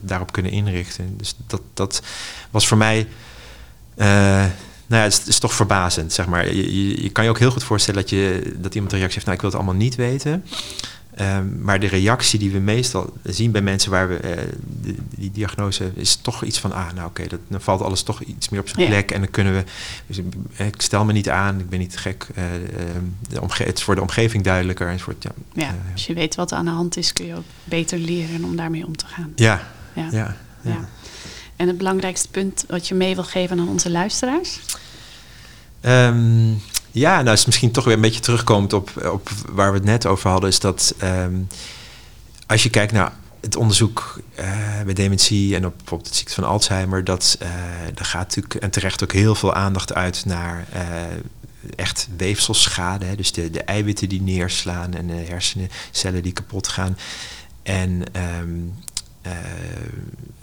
daarop 0.01 0.31
kunnen 0.31 0.51
inrichten. 0.51 1.17
Dus 1.17 1.35
dat, 1.47 1.61
dat 1.73 2.01
was 2.51 2.67
voor 2.67 2.77
mij 2.77 3.07
nou 4.91 5.03
ja, 5.03 5.09
het 5.09 5.27
is, 5.27 5.39
toch 5.39 5.53
verbazend, 5.53 6.13
zeg 6.13 6.25
maar. 6.25 6.53
Je, 6.53 6.85
je, 6.87 7.03
je, 7.03 7.09
kan 7.09 7.23
je 7.23 7.29
ook 7.29 7.39
heel 7.39 7.51
goed 7.51 7.63
voorstellen 7.63 8.01
dat, 8.01 8.09
je, 8.09 8.53
dat 8.57 8.75
iemand 8.75 8.91
een 8.91 8.99
reactie 8.99 9.21
heeft... 9.21 9.25
nou, 9.25 9.35
ik 9.35 9.41
wil 9.41 9.49
het 9.49 9.59
allemaal 9.59 9.81
niet 9.81 9.95
weten. 9.95 10.45
Um, 11.19 11.61
maar 11.61 11.79
de 11.79 11.87
reactie 11.87 12.39
die 12.39 12.51
we 12.51 12.59
meestal 12.59 13.13
zien 13.23 13.51
bij 13.51 13.61
mensen 13.61 13.91
waar 13.91 14.07
we 14.07 14.15
uh, 14.15 14.31
de, 14.81 14.95
die 15.15 15.31
diagnose 15.31 15.91
is 15.95 16.15
toch 16.15 16.43
iets 16.43 16.59
van, 16.59 16.71
ah, 16.71 16.91
nou 16.93 17.07
oké, 17.07 17.21
okay, 17.23 17.39
dan 17.47 17.61
valt 17.61 17.81
alles 17.81 18.03
toch 18.03 18.21
iets 18.21 18.49
meer 18.49 18.59
op 18.59 18.69
zijn 18.69 18.87
plek 18.87 19.09
ja. 19.09 19.15
en 19.15 19.21
dan 19.21 19.31
kunnen 19.31 19.53
we, 19.53 19.63
dus 20.07 20.17
ik 20.65 20.81
stel 20.81 21.05
me 21.05 21.13
niet 21.13 21.29
aan, 21.29 21.59
ik 21.59 21.69
ben 21.69 21.79
niet 21.79 21.97
gek, 21.97 22.27
uh, 22.37 22.43
de 23.29 23.41
omge 23.41 23.63
het 23.63 23.77
is 23.77 23.83
voor 23.83 23.95
de 23.95 24.01
omgeving 24.01 24.43
duidelijker. 24.43 24.87
En 24.87 24.99
wordt, 25.05 25.23
ja, 25.23 25.31
ja 25.53 25.69
uh, 25.69 25.91
als 25.91 26.05
je 26.05 26.13
weet 26.13 26.35
wat 26.35 26.51
er 26.51 26.57
aan 26.57 26.65
de 26.65 26.71
hand 26.71 26.97
is, 26.97 27.13
kun 27.13 27.25
je 27.25 27.35
ook 27.35 27.43
beter 27.63 27.97
leren 27.97 28.43
om 28.43 28.55
daarmee 28.55 28.85
om 28.85 28.97
te 28.97 29.05
gaan. 29.05 29.31
Ja, 29.35 29.67
ja, 29.93 30.07
ja. 30.11 30.35
ja. 30.61 30.89
En 31.55 31.67
het 31.67 31.77
belangrijkste 31.77 32.29
punt 32.29 32.65
wat 32.67 32.87
je 32.87 32.95
mee 32.95 33.15
wil 33.15 33.23
geven 33.23 33.59
aan 33.59 33.69
onze 33.69 33.91
luisteraars? 33.91 34.59
Um, 35.81 36.61
ja, 36.91 37.21
nou 37.21 37.35
is 37.35 37.45
misschien 37.45 37.71
toch 37.71 37.85
weer 37.85 37.93
een 37.93 38.01
beetje 38.01 38.19
terugkomend 38.19 38.73
op, 38.73 39.05
op 39.05 39.29
waar 39.49 39.71
we 39.71 39.77
het 39.77 39.87
net 39.87 40.05
over 40.05 40.29
hadden, 40.29 40.49
is 40.49 40.59
dat 40.59 40.95
um, 41.03 41.47
als 42.47 42.63
je 42.63 42.69
kijkt 42.69 42.91
naar 42.91 43.13
het 43.41 43.55
onderzoek 43.55 44.19
bij 44.85 44.93
dementie 44.93 45.55
en 45.55 45.65
op 45.65 45.77
bijvoorbeeld 45.77 46.09
de 46.09 46.15
ziekte 46.15 46.33
van 46.33 46.43
Alzheimer, 46.43 47.03
dat 47.03 47.37
er 47.95 48.05
gaat 48.05 48.27
natuurlijk 48.27 48.55
en 48.55 48.69
terecht 48.69 49.03
ook 49.03 49.11
heel 49.11 49.35
veel 49.35 49.53
aandacht 49.53 49.93
uit 49.93 50.25
naar 50.25 50.67
echt 51.75 52.07
weefselschade. 52.17 53.05
Hè? 53.05 53.15
Dus 53.15 53.31
de, 53.31 53.49
de 53.49 53.63
eiwitten 53.63 54.09
die 54.09 54.21
neerslaan 54.21 54.93
en 54.93 55.07
de 55.07 55.13
hersencellen 55.13 56.23
die 56.23 56.33
kapot 56.33 56.67
gaan. 56.67 56.97
En 57.63 58.03
um, 58.41 58.73
uh, 59.25 59.31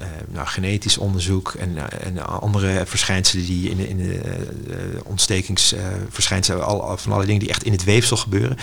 uh, 0.01 0.07
nou, 0.29 0.47
genetisch 0.47 0.99
onderzoek 0.99 1.53
en, 1.53 1.71
uh, 1.71 1.85
en, 2.01 2.27
andere 2.27 2.87
verschijnselen 2.87 3.45
die 3.45 3.71
in 3.71 3.79
in 3.79 3.97
de 3.97 5.01
ontstekingsverschijnselen, 5.05 6.65
al, 6.65 6.97
van 6.97 7.13
alle 7.13 7.25
dingen 7.25 7.41
die 7.41 7.49
echt 7.49 7.63
in 7.63 7.73
het 7.73 7.85
weefsel 7.85 8.17
gebeuren. 8.17 8.57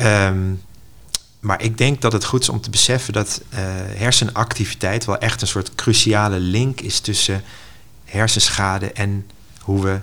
Um, 0.00 0.62
maar 1.40 1.62
ik 1.62 1.78
denk 1.78 2.00
dat 2.00 2.12
het 2.12 2.24
goed 2.24 2.42
is 2.42 2.48
om 2.48 2.60
te 2.60 2.70
beseffen 2.70 3.12
dat 3.12 3.40
hersenactiviteit 3.94 5.04
wel 5.04 5.18
echt 5.18 5.40
een 5.40 5.46
soort 5.46 5.74
cruciale 5.74 6.38
link 6.38 6.80
is 6.80 7.00
tussen 7.00 7.42
hersenschade 8.04 8.92
en 8.92 9.26
hoe 9.60 9.82
we 9.82 10.00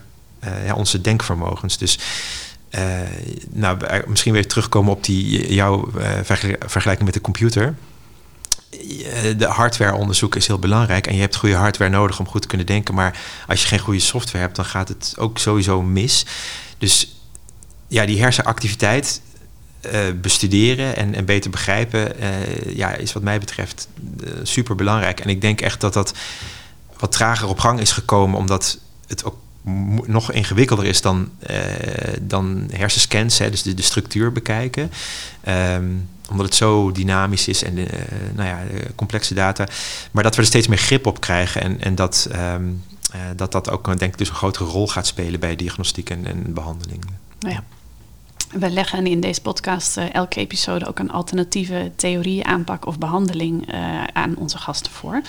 ja, 0.66 0.76
onze 0.76 1.02
denkvermogens. 1.02 1.78
Dus 1.78 2.00
nou, 3.50 3.78
misschien 4.08 4.34
weer 4.34 4.48
terugkomen 4.48 4.94
op 4.94 5.04
die, 5.04 5.54
jouw 5.54 5.92
vergelijking 6.66 7.04
met 7.04 7.14
de 7.14 7.22
computer 7.22 7.76
de 9.38 9.46
hardwareonderzoek 9.46 10.36
is 10.36 10.48
heel 10.48 10.60
belangrijk 10.60 11.08
en 11.08 11.16
je 11.16 11.22
hebt 11.22 11.36
goede 11.36 11.56
hardware 11.56 11.92
nodig 11.92 12.20
om 12.20 12.28
goed 12.28 12.42
te 12.42 12.48
kunnen 12.48 12.68
denken. 12.68 12.94
Maar 12.94 13.20
als 13.48 13.62
je 13.62 13.68
geen 13.68 13.80
goede 13.80 14.00
software 14.00 14.44
hebt, 14.44 14.56
dan 14.56 14.66
gaat 14.66 14.88
het 14.88 15.14
ook 15.18 15.38
sowieso 15.38 15.82
mis. 15.82 16.26
Dus 16.78 17.16
ja, 17.88 18.06
die 18.06 18.22
hersenactiviteit 18.22 19.22
uh, 19.86 20.00
bestuderen 20.22 20.96
en, 20.96 21.16
en, 21.16 21.26
beter 21.26 21.50
begrijpen, 21.50 22.20
uh, 22.20 22.76
ja, 22.76 22.94
is 22.94 23.14
wat 23.14 23.24
mij 23.24 23.40
betreft 23.40 23.88
uh, 24.24 24.30
super 24.44 24.76
belangrijk. 24.76 25.20
En 25.20 25.30
ik 25.30 25.42
denk 25.42 25.62
echt 25.62 25.82
dat 25.82 25.94
dat 25.94 26.14
wat 27.00 27.12
trager 27.12 27.48
op 27.48 27.60
gang 27.60 27.80
is 27.80 27.92
gekomen, 27.92 28.38
omdat 28.38 28.78
het 29.08 29.24
ook 29.24 29.36
nog 30.06 30.32
ingewikkelder 30.32 30.86
is 30.86 31.02
dan, 31.02 31.32
dan 32.22 32.70
hersenscans, 32.72 33.38
hè, 33.38 33.50
dus 33.50 33.62
de, 33.62 33.82
structuur 33.82 34.32
bekijken. 34.32 34.92
Um, 35.48 36.10
omdat 36.32 36.46
het 36.46 36.56
zo 36.56 36.92
dynamisch 36.92 37.48
is 37.48 37.64
en 37.64 37.78
uh, 37.78 37.86
nou 38.36 38.48
ja, 38.48 38.60
complexe 38.96 39.34
data. 39.34 39.68
Maar 40.12 40.24
dat 40.24 40.36
we 40.36 40.42
er 40.42 40.48
steeds 40.48 40.68
meer 40.68 40.78
grip 40.78 41.06
op 41.06 41.20
krijgen 41.20 41.62
en, 41.62 41.82
en 41.82 41.96
dat, 41.96 42.30
um, 42.36 42.84
uh, 43.16 43.22
dat 43.36 43.52
dat 43.52 43.70
ook 43.70 43.86
denk 43.86 44.12
ik 44.12 44.18
dus 44.18 44.30
een 44.30 44.36
grotere 44.36 44.66
rol 44.70 44.88
gaat 44.88 45.08
spelen 45.08 45.40
bij 45.40 45.56
diagnostiek 45.56 46.10
en, 46.10 46.26
en 46.26 46.54
behandeling. 46.54 47.06
Nou 47.40 47.54
ja. 47.54 47.64
We 48.52 48.70
leggen 48.70 49.08
in 49.08 49.20
deze 49.20 49.42
podcast 49.42 49.98
elke 49.98 50.40
episode 50.40 50.88
ook 50.88 51.00
een 51.00 51.12
alternatieve 51.12 51.92
theorie, 51.96 52.46
aanpak 52.46 52.86
of 52.86 52.98
behandeling 52.98 53.74
aan 54.14 54.36
onze 54.38 54.58
gasten 54.58 54.92
voor. 54.92 55.22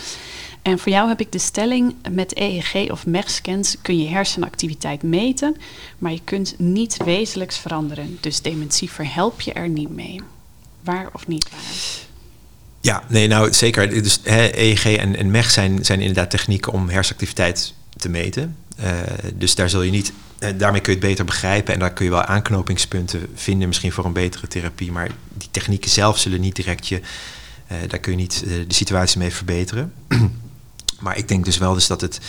En 0.63 0.79
voor 0.79 0.93
jou 0.93 1.09
heb 1.09 1.21
ik 1.21 1.33
de 1.33 1.39
stelling: 1.39 1.95
met 2.11 2.37
EEG 2.37 2.91
of 2.91 3.07
MEG-scans 3.07 3.77
kun 3.83 3.99
je 3.99 4.09
hersenactiviteit 4.09 5.03
meten, 5.03 5.57
maar 5.99 6.13
je 6.13 6.21
kunt 6.25 6.55
niet 6.59 6.97
wezenlijks 7.05 7.59
veranderen. 7.59 8.19
Dus 8.21 8.43
dementie 8.43 8.91
verhelp 8.91 9.41
je 9.41 9.53
er 9.53 9.69
niet 9.69 9.91
mee 9.91 10.21
waar 10.85 11.09
of 11.13 11.27
niet 11.27 11.51
waar? 11.51 11.61
Ja, 12.81 13.03
nee, 13.09 13.29
nou 13.29 13.53
zeker. 13.53 14.03
Dus 14.03 14.21
EEG 14.25 14.85
en, 14.85 15.17
en 15.17 15.31
MEG 15.31 15.51
zijn, 15.51 15.85
zijn 15.85 16.01
inderdaad 16.01 16.31
technieken 16.31 16.73
om 16.73 16.89
hersenactiviteit 16.89 17.75
te 17.97 18.09
meten. 18.09 18.57
Uh, 18.81 18.91
dus 19.35 19.55
daar 19.55 19.71
zul 19.71 19.83
je 19.83 19.91
niet, 19.91 20.13
uh, 20.39 20.49
daarmee 20.59 20.81
kun 20.81 20.93
je 20.93 20.99
het 20.99 21.09
beter 21.09 21.25
begrijpen 21.25 21.75
en 21.75 21.81
daar 21.81 21.93
kun 21.93 22.05
je 22.05 22.11
wel 22.11 22.23
aanknopingspunten 22.23 23.27
vinden, 23.35 23.69
misschien 23.69 23.93
voor 23.93 24.05
een 24.05 24.13
betere 24.13 24.49
therapie. 24.49 24.93
Maar 24.93 25.11
die 25.29 25.49
technieken 25.51 25.91
zelf 25.91 26.19
zullen 26.19 26.41
niet 26.41 26.57
direct 26.57 26.89
je, 26.89 27.01
uh, 27.73 27.79
daar 27.89 27.99
kun 27.99 28.13
je 28.13 28.19
niet 28.19 28.45
de 28.47 28.75
situatie 28.75 29.19
mee 29.19 29.33
verbeteren. 29.33 29.93
maar 31.01 31.17
ik 31.17 31.29
denk 31.29 31.45
dus 31.45 31.59
wel 31.59 31.75
dus 31.75 31.87
dat 31.87 32.01
het, 32.01 32.21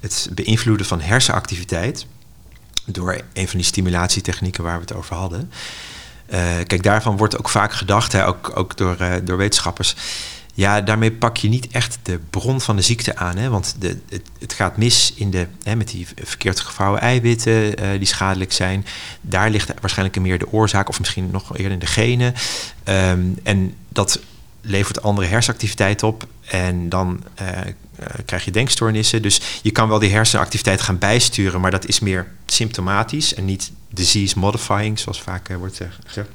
het 0.00 0.28
beïnvloeden 0.34 0.86
van 0.86 1.00
hersenactiviteit 1.00 2.06
door 2.84 3.20
een 3.32 3.48
van 3.48 3.58
die 3.58 3.68
stimulatietechnieken 3.68 4.64
waar 4.64 4.74
we 4.74 4.80
het 4.80 4.94
over 4.94 5.16
hadden, 5.16 5.50
kijk, 6.66 6.82
daarvan 6.82 7.16
wordt 7.16 7.38
ook 7.38 7.48
vaak 7.48 7.72
gedacht, 7.72 8.12
hè, 8.12 8.26
ook, 8.26 8.52
ook 8.54 8.76
door, 8.76 8.96
uh, 9.00 9.14
door 9.24 9.36
wetenschappers. 9.36 9.96
Ja, 10.54 10.80
daarmee 10.80 11.12
pak 11.12 11.36
je 11.36 11.48
niet 11.48 11.68
echt 11.68 11.98
de 12.02 12.18
bron 12.30 12.60
van 12.60 12.76
de 12.76 12.82
ziekte 12.82 13.16
aan. 13.16 13.36
Hè? 13.36 13.48
Want 13.48 13.76
de, 13.78 13.98
het, 14.08 14.22
het 14.38 14.52
gaat 14.52 14.76
mis 14.76 15.12
in 15.14 15.30
de, 15.30 15.46
hè, 15.62 15.76
met 15.76 15.88
die 15.88 16.06
verkeerd 16.22 16.60
gevouwen 16.60 17.00
eiwitten 17.00 17.82
uh, 17.82 17.98
die 17.98 18.06
schadelijk 18.06 18.52
zijn. 18.52 18.86
Daar 19.20 19.50
ligt 19.50 19.72
waarschijnlijk 19.80 20.20
meer 20.20 20.38
de 20.38 20.52
oorzaak, 20.52 20.88
of 20.88 20.98
misschien 20.98 21.30
nog 21.30 21.56
eerder 21.56 21.72
in 21.72 21.78
de 21.78 21.86
genen. 21.86 22.34
Um, 22.84 23.38
en 23.42 23.74
dat 23.88 24.20
levert 24.60 25.02
andere 25.02 25.26
hersenactiviteit 25.26 26.02
op. 26.02 26.26
En 26.46 26.88
dan 26.88 27.24
uh, 27.42 27.48
krijg 28.24 28.44
je 28.44 28.50
denkstoornissen. 28.50 29.22
Dus 29.22 29.40
je 29.62 29.70
kan 29.70 29.88
wel 29.88 29.98
die 29.98 30.10
hersenactiviteit 30.10 30.80
gaan 30.80 30.98
bijsturen, 30.98 31.60
maar 31.60 31.70
dat 31.70 31.86
is 31.86 32.00
meer 32.00 32.26
symptomatisch 32.46 33.34
en 33.34 33.44
niet 33.44 33.72
disease 33.90 34.38
modifying, 34.38 34.98
zoals 34.98 35.20
vaak 35.20 35.48
uh, 35.48 35.56
wordt 35.56 35.76
gezegd. 35.76 36.26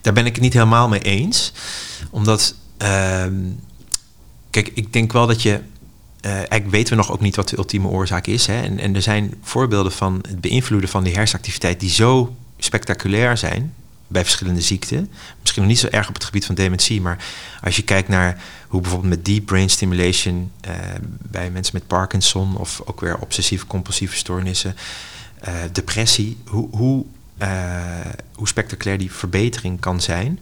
Daar 0.00 0.12
ben 0.12 0.26
ik 0.26 0.34
het 0.34 0.42
niet 0.42 0.52
helemaal 0.52 0.88
mee 0.88 1.00
eens, 1.00 1.52
omdat, 2.10 2.54
uh, 2.82 3.24
kijk, 4.50 4.70
ik 4.74 4.92
denk 4.92 5.12
wel 5.12 5.26
dat 5.26 5.42
je, 5.42 5.50
uh, 5.50 6.32
eigenlijk 6.32 6.70
weten 6.70 6.90
we 6.90 7.02
nog 7.02 7.12
ook 7.12 7.20
niet 7.20 7.36
wat 7.36 7.48
de 7.48 7.56
ultieme 7.56 7.88
oorzaak 7.88 8.26
is. 8.26 8.46
Hè? 8.46 8.62
En, 8.62 8.78
en 8.78 8.94
er 8.94 9.02
zijn 9.02 9.34
voorbeelden 9.42 9.92
van 9.92 10.18
het 10.28 10.40
beïnvloeden 10.40 10.90
van 10.90 11.04
die 11.04 11.14
hersenactiviteit 11.14 11.80
die 11.80 11.90
zo 11.90 12.36
spectaculair 12.58 13.36
zijn, 13.36 13.74
bij 14.06 14.22
verschillende 14.22 14.60
ziekten. 14.60 15.10
Misschien 15.40 15.62
nog 15.62 15.70
niet 15.70 15.80
zo 15.80 15.86
erg 15.86 16.08
op 16.08 16.14
het 16.14 16.24
gebied 16.24 16.46
van 16.46 16.54
dementie, 16.54 17.00
maar 17.00 17.24
als 17.62 17.76
je 17.76 17.82
kijkt 17.82 18.08
naar 18.08 18.42
hoe 18.70 18.80
bijvoorbeeld 18.80 19.14
met 19.14 19.24
deep 19.24 19.46
brain 19.46 19.70
stimulation 19.70 20.50
uh, 20.68 20.74
bij 21.22 21.50
mensen 21.50 21.74
met 21.74 21.86
Parkinson 21.86 22.56
of 22.56 22.82
ook 22.84 23.00
weer 23.00 23.18
obsessieve 23.18 23.66
compulsieve 23.66 24.16
stoornissen, 24.16 24.76
uh, 25.48 25.54
depressie, 25.72 26.36
hoe, 26.46 26.68
hoe, 26.70 27.04
uh, 27.42 27.48
hoe 28.34 28.48
spectaculair 28.48 28.98
die 28.98 29.12
verbetering 29.12 29.80
kan 29.80 30.00
zijn. 30.00 30.40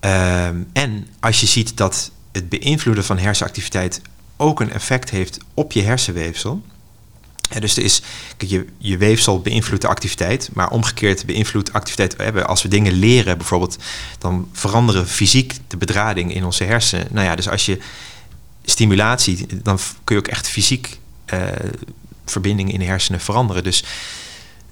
Ehm, 0.00 0.62
en 0.72 1.06
als 1.20 1.40
je 1.40 1.46
ziet 1.46 1.76
dat 1.76 2.10
het 2.32 2.48
beïnvloeden 2.48 3.04
van 3.04 3.18
hersenactiviteit 3.18 4.00
ook 4.36 4.60
een 4.60 4.72
effect 4.72 5.10
heeft 5.10 5.38
op 5.54 5.72
je 5.72 5.82
hersenweefsel, 5.82 6.62
dus 7.60 7.76
er 7.76 7.82
is, 7.82 8.02
je, 8.38 8.66
je 8.78 8.96
weefsel 8.96 9.40
beïnvloedt 9.40 9.82
de 9.82 9.88
activiteit, 9.88 10.50
maar 10.52 10.70
omgekeerd 10.70 11.26
beïnvloedt 11.26 11.72
activiteit. 11.72 12.46
Als 12.46 12.62
we 12.62 12.68
dingen 12.68 12.92
leren 12.92 13.38
bijvoorbeeld, 13.38 13.76
dan 14.18 14.48
veranderen 14.52 15.08
fysiek 15.08 15.54
de 15.68 15.76
bedrading 15.76 16.34
in 16.34 16.44
onze 16.44 16.64
hersenen. 16.64 17.06
Nou 17.10 17.26
ja, 17.26 17.34
dus 17.34 17.48
als 17.48 17.66
je 17.66 17.78
stimulatie, 18.64 19.46
dan 19.62 19.78
kun 20.04 20.16
je 20.16 20.22
ook 20.22 20.28
echt 20.28 20.48
fysiek 20.48 20.98
uh, 21.34 21.42
verbindingen 22.26 22.72
in 22.72 22.78
de 22.78 22.84
hersenen 22.84 23.20
veranderen. 23.20 23.64
Dus 23.64 23.84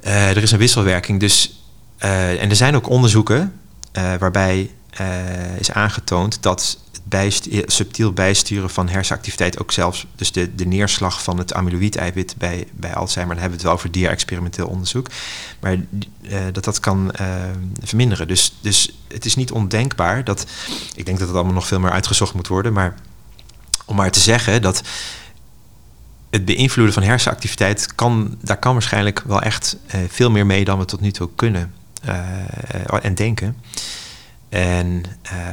uh, 0.04 0.30
er 0.30 0.42
is 0.42 0.50
een 0.50 0.58
wisselwerking. 0.58 1.20
Dus, 1.20 1.62
uh, 2.04 2.42
en 2.42 2.50
er 2.50 2.56
zijn 2.56 2.76
ook 2.76 2.88
onderzoeken 2.88 3.60
waarbij 3.92 4.70
is 5.58 5.72
aangetoond 5.72 6.42
dat 6.42 6.78
bijsturen, 7.04 7.72
subtiel 7.72 8.12
bijsturen 8.12 8.70
van 8.70 8.88
hersenactiviteit 8.88 9.60
ook 9.60 9.72
zelfs, 9.72 10.06
dus 10.16 10.32
de, 10.32 10.54
de 10.54 10.66
neerslag 10.66 11.22
van 11.22 11.38
het 11.38 11.54
amyloïd-eiwit 11.54 12.34
bij, 12.38 12.66
bij 12.72 12.94
Alzheimer, 12.94 13.34
dan 13.34 13.42
hebben 13.42 13.60
we 13.60 13.66
het 13.66 13.72
wel 13.72 13.72
over 13.72 13.90
dier-experimenteel 13.90 14.66
onderzoek, 14.66 15.06
maar 15.60 15.76
uh, 16.22 16.40
dat 16.52 16.64
dat 16.64 16.80
kan 16.80 17.12
verminderen. 17.82 18.28
Dus, 18.28 18.54
dus 18.60 18.98
het 19.08 19.24
is 19.24 19.34
niet 19.34 19.52
ondenkbaar 19.52 20.24
dat, 20.24 20.46
ik 20.94 21.06
denk 21.06 21.18
dat 21.18 21.26
het 21.28 21.36
allemaal 21.36 21.54
nog 21.54 21.66
veel 21.66 21.80
meer 21.80 21.90
uitgezocht 21.90 22.34
moet 22.34 22.48
worden, 22.48 22.72
maar 22.72 22.94
om 23.84 23.96
maar 23.96 24.10
te 24.10 24.20
zeggen 24.20 24.62
dat 24.62 24.82
het 26.30 26.44
beïnvloeden 26.44 26.94
van 26.94 27.02
hersenactiviteit 27.02 27.94
kan, 27.94 28.36
daar 28.42 28.58
kan 28.58 28.72
waarschijnlijk 28.72 29.22
wel 29.26 29.42
echt 29.42 29.76
veel 30.08 30.30
meer 30.30 30.46
mee 30.46 30.64
dan 30.64 30.78
we 30.78 30.84
tot 30.84 31.00
nu 31.00 31.10
toe 31.10 31.28
kunnen 31.36 31.74
en 33.00 33.14
denken. 33.14 33.56
En 34.52 35.04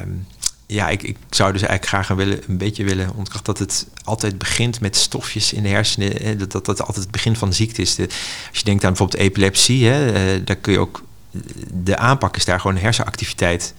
um, 0.02 0.28
ja, 0.66 0.90
ik, 0.90 1.04
ik 1.04 1.18
zou 1.30 1.52
dus 1.52 1.62
eigenlijk 1.62 1.90
graag 1.90 2.10
een, 2.10 2.16
willen, 2.16 2.40
een 2.48 2.58
beetje 2.58 2.84
willen 2.84 3.16
ontkrachten 3.16 3.54
dat 3.54 3.60
het 3.60 3.88
altijd 4.04 4.38
begint 4.38 4.80
met 4.80 4.96
stofjes 4.96 5.54
in 5.54 5.64
de 5.64 5.70
hersenen. 5.70 6.38
Dat 6.38 6.52
dat, 6.52 6.66
dat 6.66 6.80
altijd 6.80 6.98
het 6.98 7.12
begin 7.12 7.36
van 7.36 7.50
de 7.50 7.56
ziekte 7.56 7.82
is. 7.82 7.96
De, 7.96 8.04
als 8.50 8.58
je 8.60 8.64
denkt 8.64 8.84
aan 8.84 8.90
bijvoorbeeld 8.90 9.22
epilepsie, 9.22 9.88
hè, 9.88 10.36
uh, 10.36 10.42
daar 10.46 10.56
kun 10.56 10.74
je 10.74 10.80
ook. 10.80 11.04
De 11.74 11.98
aanpak 11.98 12.36
is 12.36 12.46
daar 12.46 12.60
gewoon 12.60 12.78
hersenactiviteit 12.78 13.74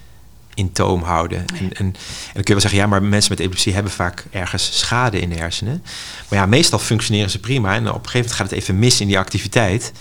in 0.54 0.72
toom 0.72 1.02
houden. 1.02 1.38
En, 1.38 1.56
en, 1.56 1.72
en, 1.74 1.92
dan 1.92 2.32
kun 2.32 2.44
je 2.44 2.52
wel 2.52 2.60
zeggen, 2.60 2.80
ja, 2.80 2.86
maar 2.86 3.02
mensen 3.02 3.30
met 3.30 3.40
epilepsie 3.40 3.74
hebben 3.74 3.92
vaak 3.92 4.24
ergens 4.30 4.78
schade 4.78 5.20
in 5.20 5.28
de 5.28 5.36
hersenen. 5.36 5.82
Maar 6.28 6.38
ja, 6.38 6.46
meestal 6.46 6.78
functioneren 6.78 7.30
ze 7.30 7.38
prima. 7.38 7.74
En 7.74 7.80
op 7.80 7.86
een 7.86 7.92
gegeven 7.92 8.18
moment 8.18 8.36
gaat 8.36 8.50
het 8.50 8.58
even 8.58 8.78
mis 8.78 9.00
in 9.00 9.06
die 9.06 9.18
activiteit. 9.18 9.92